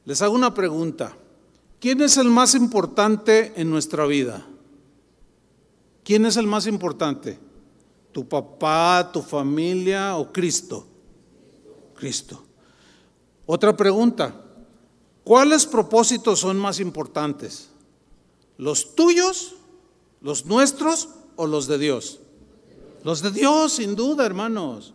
Les 0.05 0.21
hago 0.21 0.35
una 0.35 0.53
pregunta. 0.53 1.15
¿Quién 1.79 2.01
es 2.01 2.17
el 2.17 2.29
más 2.29 2.55
importante 2.55 3.53
en 3.55 3.69
nuestra 3.69 4.05
vida? 4.05 4.45
¿Quién 6.03 6.25
es 6.25 6.37
el 6.37 6.47
más 6.47 6.67
importante? 6.67 7.39
¿Tu 8.11 8.27
papá, 8.27 9.09
tu 9.11 9.21
familia 9.21 10.17
o 10.17 10.31
Cristo? 10.31 10.85
Cristo. 11.95 12.43
Otra 13.45 13.75
pregunta. 13.75 14.33
¿Cuáles 15.23 15.65
propósitos 15.65 16.39
son 16.39 16.57
más 16.57 16.79
importantes? 16.79 17.69
¿Los 18.57 18.95
tuyos, 18.95 19.55
los 20.21 20.45
nuestros 20.45 21.09
o 21.35 21.47
los 21.47 21.67
de 21.67 21.77
Dios? 21.77 22.19
Los 23.03 23.21
de 23.21 23.31
Dios, 23.31 23.73
sin 23.73 23.95
duda, 23.95 24.25
hermanos. 24.25 24.93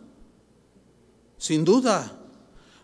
Sin 1.37 1.65
duda. 1.65 2.16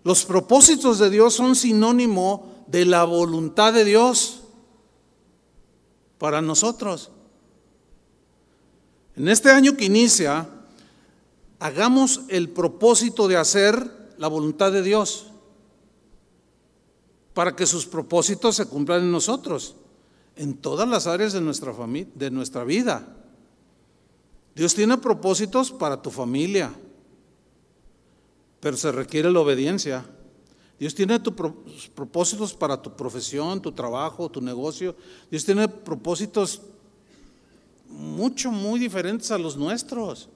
Los 0.03 0.25
propósitos 0.25 0.99
de 0.99 1.09
Dios 1.09 1.33
son 1.33 1.55
sinónimo 1.55 2.65
de 2.67 2.85
la 2.85 3.03
voluntad 3.05 3.73
de 3.73 3.85
Dios 3.85 4.41
para 6.17 6.41
nosotros. 6.41 7.11
En 9.15 9.27
este 9.27 9.51
año 9.51 9.77
que 9.77 9.85
inicia, 9.85 10.49
hagamos 11.59 12.21
el 12.27 12.49
propósito 12.49 13.27
de 13.27 13.37
hacer 13.37 14.13
la 14.17 14.27
voluntad 14.27 14.71
de 14.71 14.81
Dios 14.81 15.27
para 17.33 17.55
que 17.55 17.65
sus 17.65 17.85
propósitos 17.85 18.55
se 18.55 18.65
cumplan 18.65 19.01
en 19.01 19.11
nosotros, 19.11 19.75
en 20.35 20.55
todas 20.55 20.87
las 20.87 21.07
áreas 21.07 21.33
de 21.33 21.41
nuestra, 21.41 21.73
de 22.15 22.31
nuestra 22.31 22.63
vida. 22.63 23.15
Dios 24.55 24.75
tiene 24.75 24.97
propósitos 24.97 25.71
para 25.71 26.01
tu 26.01 26.11
familia, 26.11 26.73
pero 28.63 28.77
se 28.77 28.93
requiere 28.93 29.29
la 29.29 29.41
obediencia. 29.41 30.05
Dios 30.79 30.95
tiene 30.95 31.19
propósitos 31.19 32.53
para 32.53 32.81
tu 32.81 32.95
profesión, 32.95 33.61
tu 33.61 33.73
trabajo, 33.73 34.29
tu 34.29 34.39
negocio. 34.39 34.95
Dios 35.29 35.43
tiene 35.43 35.67
propósitos 35.67 36.61
mucho, 37.89 38.51
muy 38.51 38.79
diferentes 38.79 39.31
a 39.31 39.37
los 39.37 39.57
nuestros. 39.57 40.29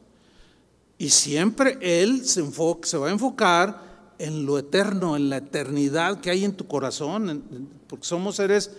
Y 0.97 1.09
siempre 1.09 1.77
Él 1.79 2.25
se, 2.25 2.43
se 2.83 2.97
va 2.97 3.07
a 3.07 3.11
enfocar 3.11 4.13
en 4.19 4.45
lo 4.45 4.59
eterno, 4.59 5.15
en 5.15 5.29
la 5.29 5.37
eternidad 5.37 6.19
que 6.19 6.29
hay 6.29 6.43
en 6.43 6.51
tu 6.51 6.67
corazón, 6.67 7.69
porque 7.87 8.05
somos 8.05 8.35
seres 8.35 8.71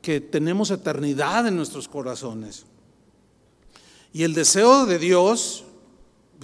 que 0.00 0.22
tenemos 0.22 0.70
eternidad 0.70 1.46
en 1.46 1.56
nuestros 1.56 1.86
corazones. 1.86 2.64
Y 4.14 4.22
el 4.22 4.32
deseo 4.32 4.86
de 4.86 4.98
Dios, 4.98 5.64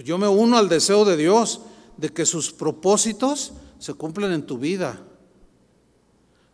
yo 0.04 0.18
me 0.18 0.28
uno 0.28 0.58
al 0.58 0.68
deseo 0.68 1.06
de 1.06 1.16
Dios 1.16 1.62
de 2.00 2.08
que 2.08 2.24
sus 2.24 2.50
propósitos 2.50 3.52
se 3.78 3.92
cumplan 3.92 4.32
en 4.32 4.46
tu 4.46 4.56
vida, 4.56 4.98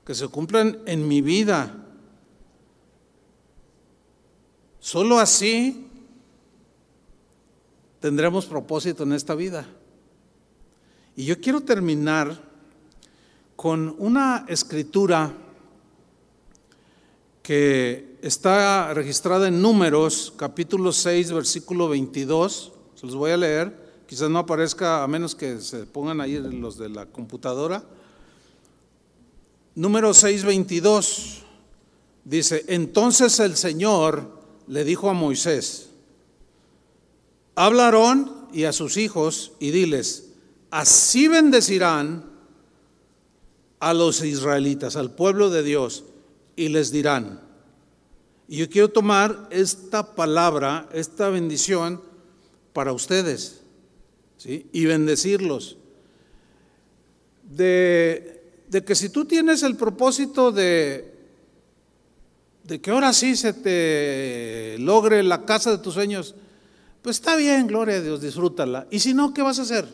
que 0.05 0.13
se 0.13 0.27
cumplan 0.27 0.81
en 0.87 1.07
mi 1.07 1.21
vida. 1.21 1.87
Solo 4.81 5.21
así 5.21 5.87
tendremos 8.01 8.47
propósito 8.47 9.05
en 9.05 9.13
esta 9.13 9.37
vida. 9.37 9.67
Y 11.15 11.25
yo 11.25 11.41
quiero 11.41 11.61
terminar 11.61 12.37
con 13.55 13.95
una 13.99 14.45
escritura 14.49 15.33
que 17.43 18.19
está 18.21 18.93
registrada 18.95 19.47
en 19.47 19.63
Números, 19.63 20.35
capítulo 20.37 20.91
6, 20.93 21.31
versículo 21.31 21.89
22. 21.89 22.73
Se 22.97 23.07
los 23.07 23.15
voy 23.15 23.31
a 23.31 23.37
leer. 23.37 23.86
Quizás 24.07 24.31
no 24.31 24.39
aparezca 24.39 25.03
a 25.03 25.09
menos 25.09 25.35
que 25.35 25.61
se 25.61 25.85
pongan 25.85 26.21
ahí 26.21 26.39
los 26.39 26.79
de 26.79 26.89
la 26.89 27.07
computadora. 27.07 27.85
Número 29.75 30.15
6, 30.15 30.45
22. 30.45 31.43
Dice, 32.25 32.65
entonces 32.69 33.39
el 33.41 33.57
Señor 33.57 34.31
le 34.67 34.85
dijo 34.85 35.11
a 35.11 35.13
Moisés, 35.13 35.91
habla 37.55 37.85
a 37.85 37.87
Aarón 37.87 38.49
y 38.53 38.65
a 38.65 38.73
sus 38.73 38.97
hijos 38.97 39.53
y 39.61 39.71
diles, 39.71 40.27
Así 40.71 41.29
bendecirán 41.29 42.25
a 43.79 43.95
los 43.95 44.23
israelitas, 44.23 44.97
al 44.97 45.15
pueblo 45.15 45.51
de 45.51 45.63
Dios, 45.63 46.05
y 46.57 46.69
les 46.69 46.91
dirán. 46.91 47.41
Y 48.49 48.59
yo 48.59 48.69
quiero 48.69 48.91
tomar 48.91 49.49
esta 49.51 50.15
palabra, 50.15 50.89
esta 50.93 51.29
bendición 51.29 52.03
para 52.73 52.93
ustedes, 52.93 53.63
Y 54.47 54.85
bendecirlos. 54.87 55.77
De, 57.43 58.43
de 58.69 58.85
que 58.85 58.95
si 58.95 59.09
tú 59.09 59.25
tienes 59.25 59.65
el 59.65 59.77
propósito 59.77 60.53
de, 60.53 61.13
de 62.63 62.81
que 62.81 62.91
ahora 62.91 63.13
sí 63.13 63.35
se 63.35 63.53
te 63.53 64.77
logre 64.79 65.23
la 65.23 65.45
casa 65.45 65.71
de 65.73 65.79
tus 65.79 65.95
sueños, 65.95 66.35
pues 67.03 67.17
está 67.17 67.37
bien, 67.37 67.67
gloria 67.67 67.97
a 67.97 68.01
Dios, 68.01 68.21
disfrútala. 68.21 68.87
Y 68.91 69.01
si 69.01 69.15
no, 69.15 69.35
¿qué 69.35 69.43
vas 69.43 69.59
a 69.59 69.63
hacer? 69.63 69.87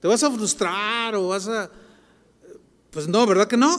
¿Te 0.00 0.08
vas 0.08 0.22
a 0.22 0.30
frustrar 0.30 1.14
o 1.14 1.28
vas 1.28 1.48
a... 1.48 1.70
Pues 2.90 3.08
no, 3.08 3.26
¿verdad 3.26 3.48
que 3.48 3.56
no? 3.56 3.76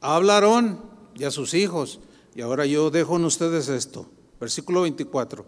Hablaron 0.00 0.80
y 1.14 1.24
a 1.24 1.30
sus 1.30 1.54
hijos. 1.54 2.00
Y 2.34 2.40
ahora 2.40 2.66
yo 2.66 2.90
dejo 2.90 3.16
en 3.16 3.24
ustedes 3.24 3.68
esto. 3.68 4.08
Versículo 4.40 4.82
24. 4.82 5.44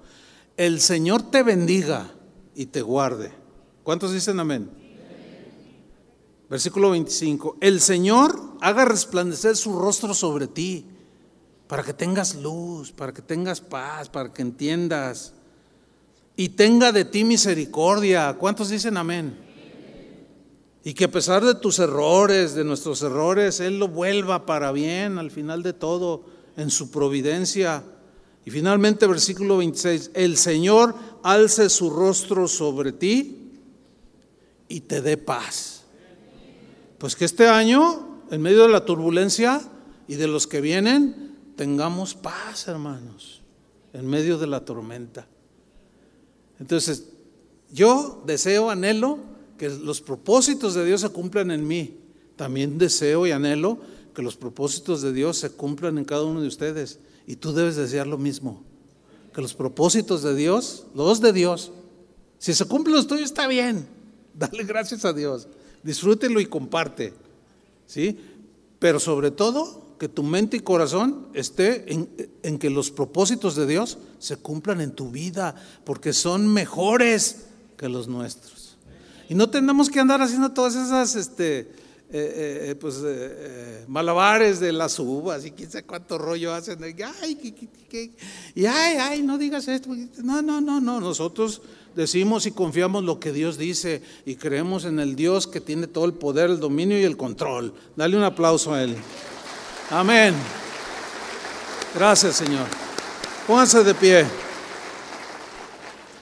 El 0.56 0.80
Señor 0.80 1.30
te 1.30 1.42
bendiga 1.42 2.12
y 2.54 2.66
te 2.66 2.82
guarde. 2.82 3.32
¿Cuántos 3.82 4.12
dicen 4.12 4.38
amén? 4.38 4.70
Versículo 6.50 6.90
25. 6.90 7.56
El 7.60 7.80
Señor 7.80 8.38
haga 8.60 8.84
resplandecer 8.84 9.56
su 9.56 9.78
rostro 9.78 10.12
sobre 10.12 10.46
ti 10.46 10.86
para 11.66 11.82
que 11.82 11.94
tengas 11.94 12.34
luz, 12.34 12.92
para 12.92 13.14
que 13.14 13.22
tengas 13.22 13.62
paz, 13.62 14.10
para 14.10 14.30
que 14.30 14.42
entiendas 14.42 15.32
y 16.36 16.50
tenga 16.50 16.92
de 16.92 17.06
ti 17.06 17.24
misericordia. 17.24 18.36
¿Cuántos 18.38 18.68
dicen 18.68 18.98
amén? 18.98 19.38
Y 20.84 20.92
que 20.92 21.04
a 21.04 21.10
pesar 21.10 21.42
de 21.44 21.54
tus 21.54 21.78
errores, 21.78 22.54
de 22.54 22.64
nuestros 22.64 23.00
errores, 23.02 23.60
Él 23.60 23.78
lo 23.78 23.88
vuelva 23.88 24.44
para 24.44 24.72
bien 24.72 25.16
al 25.16 25.30
final 25.30 25.62
de 25.62 25.72
todo, 25.72 26.24
en 26.56 26.70
su 26.70 26.90
providencia. 26.90 27.82
Y 28.44 28.50
finalmente 28.50 29.06
versículo 29.06 29.58
26, 29.58 30.10
el 30.14 30.36
Señor 30.36 30.94
alce 31.22 31.68
su 31.68 31.90
rostro 31.90 32.48
sobre 32.48 32.92
ti 32.92 33.52
y 34.68 34.80
te 34.80 35.00
dé 35.00 35.16
paz. 35.16 35.84
Pues 36.98 37.14
que 37.14 37.24
este 37.24 37.48
año, 37.48 38.20
en 38.30 38.42
medio 38.42 38.62
de 38.62 38.68
la 38.68 38.84
turbulencia 38.84 39.60
y 40.08 40.14
de 40.14 40.26
los 40.26 40.46
que 40.46 40.60
vienen, 40.60 41.36
tengamos 41.56 42.14
paz, 42.14 42.68
hermanos, 42.68 43.42
en 43.92 44.06
medio 44.06 44.38
de 44.38 44.46
la 44.46 44.64
tormenta. 44.64 45.26
Entonces, 46.58 47.08
yo 47.72 48.22
deseo, 48.26 48.70
anhelo 48.70 49.18
que 49.58 49.68
los 49.68 50.00
propósitos 50.00 50.74
de 50.74 50.84
Dios 50.84 51.00
se 51.00 51.10
cumplan 51.10 51.50
en 51.50 51.66
mí. 51.66 51.96
También 52.36 52.78
deseo 52.78 53.26
y 53.26 53.30
anhelo 53.30 53.78
que 54.14 54.22
los 54.22 54.36
propósitos 54.36 55.02
de 55.02 55.12
Dios 55.12 55.38
se 55.38 55.50
cumplan 55.50 55.98
en 55.98 56.04
cada 56.04 56.24
uno 56.24 56.40
de 56.40 56.48
ustedes. 56.48 56.98
Y 57.26 57.36
tú 57.36 57.52
debes 57.52 57.76
desear 57.76 58.06
lo 58.06 58.18
mismo. 58.18 58.62
Que 59.34 59.42
los 59.42 59.54
propósitos 59.54 60.22
de 60.22 60.34
Dios, 60.34 60.86
los 60.94 61.20
de 61.20 61.32
Dios, 61.32 61.72
si 62.38 62.54
se 62.54 62.64
cumplen 62.64 62.96
los 62.96 63.06
tuyos, 63.06 63.26
está 63.26 63.46
bien. 63.46 63.86
Dale 64.34 64.64
gracias 64.64 65.04
a 65.04 65.12
Dios. 65.12 65.46
Disfrútelo 65.82 66.40
y 66.40 66.46
comparte. 66.46 67.14
¿Sí? 67.86 68.18
Pero 68.78 68.98
sobre 68.98 69.30
todo, 69.30 69.96
que 70.02 70.08
tu 70.08 70.24
mente 70.24 70.56
y 70.56 70.60
corazón 70.60 71.28
esté 71.32 71.84
en, 71.92 72.58
que 72.58 72.70
los 72.70 72.90
propósitos 72.90 73.54
de 73.54 73.68
Dios 73.68 73.98
se 74.18 74.36
cumplan 74.36 74.80
en 74.80 74.90
tu 74.90 75.12
vida, 75.12 75.54
porque 75.84 76.12
son 76.12 76.52
mejores 76.52 77.44
que 77.76 77.88
los 77.88 78.08
nuestros. 78.08 78.76
Y 79.28 79.36
no 79.36 79.48
tenemos 79.48 79.88
que 79.88 80.00
andar 80.00 80.20
haciendo 80.20 80.50
todas 80.50 80.74
esas 80.74 81.14
este, 81.14 81.70
eh, 82.14 82.18
eh, 82.18 82.70
eh, 82.70 82.74
pues, 82.74 82.96
malabares 83.88 84.60
de 84.60 84.70
las 84.70 84.98
uvas 84.98 85.46
y 85.46 85.50
quién 85.52 85.70
sabe 85.70 85.84
cuánto 85.84 86.18
rollo 86.18 86.52
hacen. 86.52 86.78
y 88.54 88.66
ay, 88.66 88.96
ay, 89.00 89.22
no 89.22 89.38
digas 89.38 89.66
esto. 89.66 89.88
No, 90.22 90.42
no, 90.42 90.60
no, 90.60 90.78
no. 90.78 91.00
Nosotros 91.00 91.62
decimos 91.96 92.44
y 92.44 92.52
confiamos 92.52 93.02
lo 93.02 93.18
que 93.18 93.32
Dios 93.32 93.56
dice 93.56 94.02
y 94.26 94.36
creemos 94.36 94.84
en 94.84 94.98
el 95.00 95.16
Dios 95.16 95.46
que 95.46 95.62
tiene 95.62 95.86
todo 95.86 96.04
el 96.04 96.12
poder, 96.12 96.50
el 96.50 96.60
dominio 96.60 97.00
y 97.00 97.04
el 97.04 97.16
control. 97.16 97.72
Dale 97.96 98.14
un 98.14 98.24
aplauso 98.24 98.74
a 98.74 98.82
Él. 98.82 98.94
Amén. 99.88 100.34
Gracias, 101.94 102.36
Señor. 102.36 102.66
Pónganse 103.46 103.82
de 103.84 103.94
pie. 103.94 104.26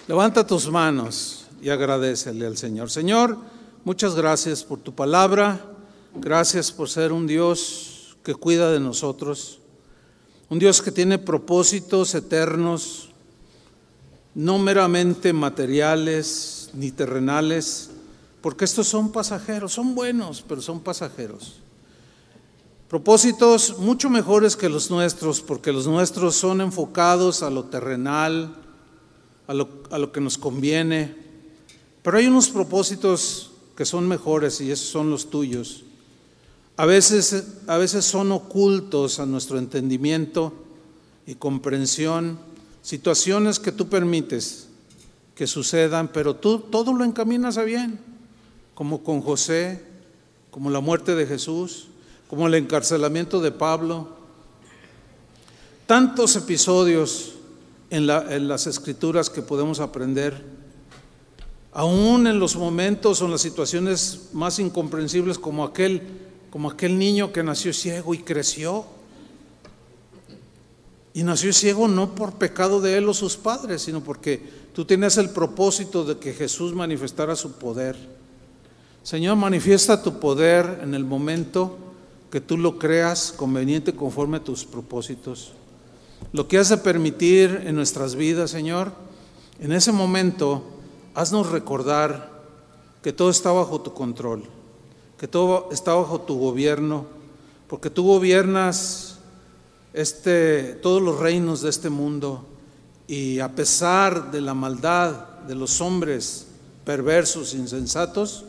Levanta 0.07 0.47
tus 0.47 0.71
manos 0.71 1.47
y 1.61 1.69
agradecele 1.69 2.47
al 2.47 2.57
Señor. 2.57 2.91
Señor, 2.91 3.37
muchas 3.85 4.15
gracias 4.15 4.63
por 4.63 4.79
tu 4.79 4.95
palabra. 4.95 5.70
Gracias 6.15 6.73
por 6.73 6.89
ser 6.89 7.13
un 7.13 7.27
Dios 7.27 8.17
que 8.25 8.35
cuida 8.35 8.73
de 8.73 8.81
nosotros. 8.81 9.61
Un 10.49 10.59
Dios 10.59 10.83
que 10.83 10.91
tiene 10.91 11.19
propósitos 11.19 12.15
eternos, 12.17 13.11
no 14.35 14.59
meramente 14.59 15.33
materiales 15.33 16.71
ni 16.75 16.91
terrenales, 16.91 17.91
porque 18.43 18.65
estos 18.65 18.89
son 18.89 19.13
pasajeros, 19.13 19.73
son 19.73 19.95
buenos, 19.95 20.43
pero 20.47 20.61
son 20.61 20.81
pasajeros. 20.81 21.61
Propósitos 22.89 23.79
mucho 23.79 24.11
mejores 24.11 24.57
que 24.57 24.69
los 24.69 24.91
nuestros, 24.91 25.41
porque 25.41 25.73
los 25.73 25.87
nuestros 25.87 26.35
son 26.35 26.61
enfocados 26.61 27.45
a 27.45 27.51
lo 27.51 27.67
terrenal, 27.67 28.57
a 29.47 29.55
lo, 29.55 29.69
a 29.93 29.99
lo 29.99 30.11
que 30.11 30.21
nos 30.21 30.37
conviene, 30.37 31.15
pero 32.03 32.19
hay 32.19 32.27
unos 32.27 32.49
propósitos 32.49 33.53
que 33.77 33.85
son 33.85 34.09
mejores 34.09 34.61
y 34.61 34.73
esos 34.73 34.89
son 34.89 35.09
los 35.09 35.31
tuyos. 35.31 35.85
A 36.81 36.87
veces, 36.87 37.45
a 37.67 37.77
veces 37.77 38.07
son 38.07 38.33
ocultos 38.33 39.21
a 39.21 39.27
nuestro 39.27 39.59
entendimiento 39.59 40.55
y 41.27 41.35
comprensión, 41.35 42.39
situaciones 42.81 43.59
que 43.59 43.71
tú 43.71 43.91
permites 43.91 44.67
que 45.35 45.47
sucedan, 45.47 46.09
pero 46.09 46.37
tú 46.37 46.59
todo 46.59 46.95
lo 46.95 47.05
encaminas 47.05 47.59
a 47.59 47.65
bien, 47.65 48.01
como 48.75 49.05
con 49.05 49.21
José, 49.21 49.85
como 50.51 50.71
la 50.71 50.81
muerte 50.81 51.15
de 51.15 51.27
Jesús, 51.27 51.89
como 52.31 52.47
el 52.47 52.55
encarcelamiento 52.55 53.43
de 53.43 53.53
Pablo. 53.53 54.17
Tantos 55.85 56.35
episodios 56.37 57.35
en, 57.91 58.09
en 58.09 58.49
las 58.49 58.67
escrituras 58.67 59.29
que 59.29 59.43
podemos 59.43 59.81
aprender, 59.81 60.43
aún 61.75 62.27
en 62.27 62.39
los 62.39 62.57
momentos 62.57 63.21
o 63.21 63.27
en 63.27 63.33
las 63.33 63.43
situaciones 63.43 64.31
más 64.33 64.59
incomprensibles 64.59 65.39
como 65.39 65.65
aquel 65.65 66.30
como 66.51 66.69
aquel 66.69 66.99
niño 66.99 67.33
que 67.33 67.43
nació 67.43 67.73
ciego 67.73 68.13
y 68.13 68.19
creció. 68.19 68.85
Y 71.15 71.23
nació 71.23 71.53
ciego 71.53 71.89
no 71.89 72.15
por 72.15 72.35
pecado 72.35 72.81
de 72.81 72.99
él 72.99 73.09
o 73.09 73.15
sus 73.15 73.37
padres, 73.37 73.83
sino 73.83 74.03
porque 74.03 74.43
tú 74.75 74.85
tenías 74.85 75.17
el 75.17 75.31
propósito 75.31 76.05
de 76.05 76.19
que 76.19 76.33
Jesús 76.33 76.75
manifestara 76.75 77.35
su 77.37 77.53
poder. 77.53 77.97
Señor, 79.03 79.37
manifiesta 79.37 80.03
tu 80.03 80.21
poder 80.21 80.81
en 80.83 80.95
el 80.95 81.05
momento 81.05 81.79
que 82.31 82.41
tú 82.41 82.57
lo 82.57 82.79
creas 82.79 83.33
conveniente 83.33 83.95
conforme 83.95 84.37
a 84.37 84.45
tus 84.45 84.65
propósitos. 84.65 85.53
Lo 86.33 86.47
que 86.47 86.59
has 86.59 86.69
de 86.69 86.77
permitir 86.77 87.63
en 87.65 87.75
nuestras 87.75 88.15
vidas, 88.15 88.51
Señor, 88.51 88.93
en 89.59 89.73
ese 89.73 89.91
momento, 89.91 90.63
haznos 91.15 91.51
recordar 91.51 92.31
que 93.03 93.13
todo 93.13 93.31
está 93.31 93.51
bajo 93.51 93.81
tu 93.81 93.95
control 93.95 94.60
que 95.21 95.29
todo 95.29 95.69
está 95.71 95.93
bajo 95.93 96.23
tu 96.23 96.39
gobierno, 96.39 97.05
porque 97.69 97.91
tú 97.91 98.05
gobiernas 98.05 99.19
este, 99.93 100.79
todos 100.81 101.03
los 101.03 101.19
reinos 101.19 101.61
de 101.61 101.69
este 101.69 101.91
mundo 101.91 102.47
y 103.07 103.39
a 103.41 103.55
pesar 103.55 104.31
de 104.31 104.41
la 104.41 104.55
maldad 104.55 105.41
de 105.47 105.55
los 105.55 105.83
hombres 105.83 106.47
perversos, 106.87 107.53
insensatos, 107.53 108.47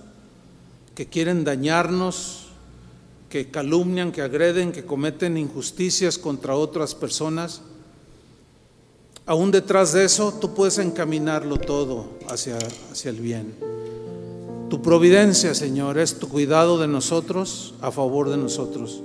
que 0.96 1.08
quieren 1.08 1.44
dañarnos, 1.44 2.48
que 3.30 3.52
calumnian, 3.52 4.14
que 4.14 4.22
agreden, 4.22 4.72
que 4.72 4.86
cometen 4.86 5.36
injusticias 5.36 6.18
contra 6.18 6.56
otras 6.56 6.96
personas, 6.96 7.64
aún 9.26 9.52
detrás 9.52 9.92
de 9.92 10.06
eso 10.06 10.34
tú 10.40 10.54
puedes 10.54 10.78
encaminarlo 10.78 11.58
todo 11.58 12.12
hacia, 12.30 12.58
hacia 12.90 13.10
el 13.10 13.20
bien. 13.20 13.91
Tu 14.72 14.82
providencia, 14.82 15.54
Señor, 15.54 15.98
es 15.98 16.18
tu 16.18 16.30
cuidado 16.30 16.80
de 16.80 16.88
nosotros, 16.88 17.74
a 17.82 17.92
favor 17.92 18.30
de 18.30 18.38
nosotros. 18.38 19.02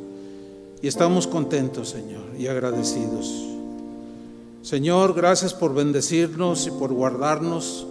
Y 0.80 0.86
estamos 0.86 1.26
contentos, 1.26 1.88
Señor, 1.88 2.22
y 2.38 2.46
agradecidos. 2.46 3.34
Señor, 4.62 5.12
gracias 5.14 5.54
por 5.54 5.74
bendecirnos 5.74 6.68
y 6.68 6.70
por 6.70 6.92
guardarnos, 6.92 7.84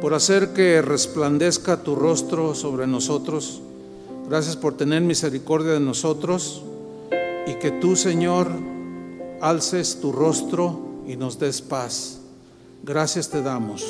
por 0.00 0.14
hacer 0.14 0.54
que 0.54 0.80
resplandezca 0.80 1.82
tu 1.82 1.96
rostro 1.96 2.54
sobre 2.54 2.86
nosotros. 2.86 3.60
Gracias 4.26 4.56
por 4.56 4.78
tener 4.78 5.02
misericordia 5.02 5.72
de 5.72 5.80
nosotros 5.80 6.62
y 7.46 7.56
que 7.56 7.72
tú, 7.72 7.94
Señor, 7.94 8.48
alces 9.42 10.00
tu 10.00 10.12
rostro 10.12 10.80
y 11.06 11.16
nos 11.16 11.38
des 11.38 11.60
paz. 11.60 12.22
Gracias 12.82 13.28
te 13.28 13.42
damos 13.42 13.84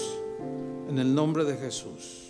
en 0.90 0.98
el 0.98 1.14
nombre 1.14 1.44
de 1.44 1.56
Jesús. 1.56 2.21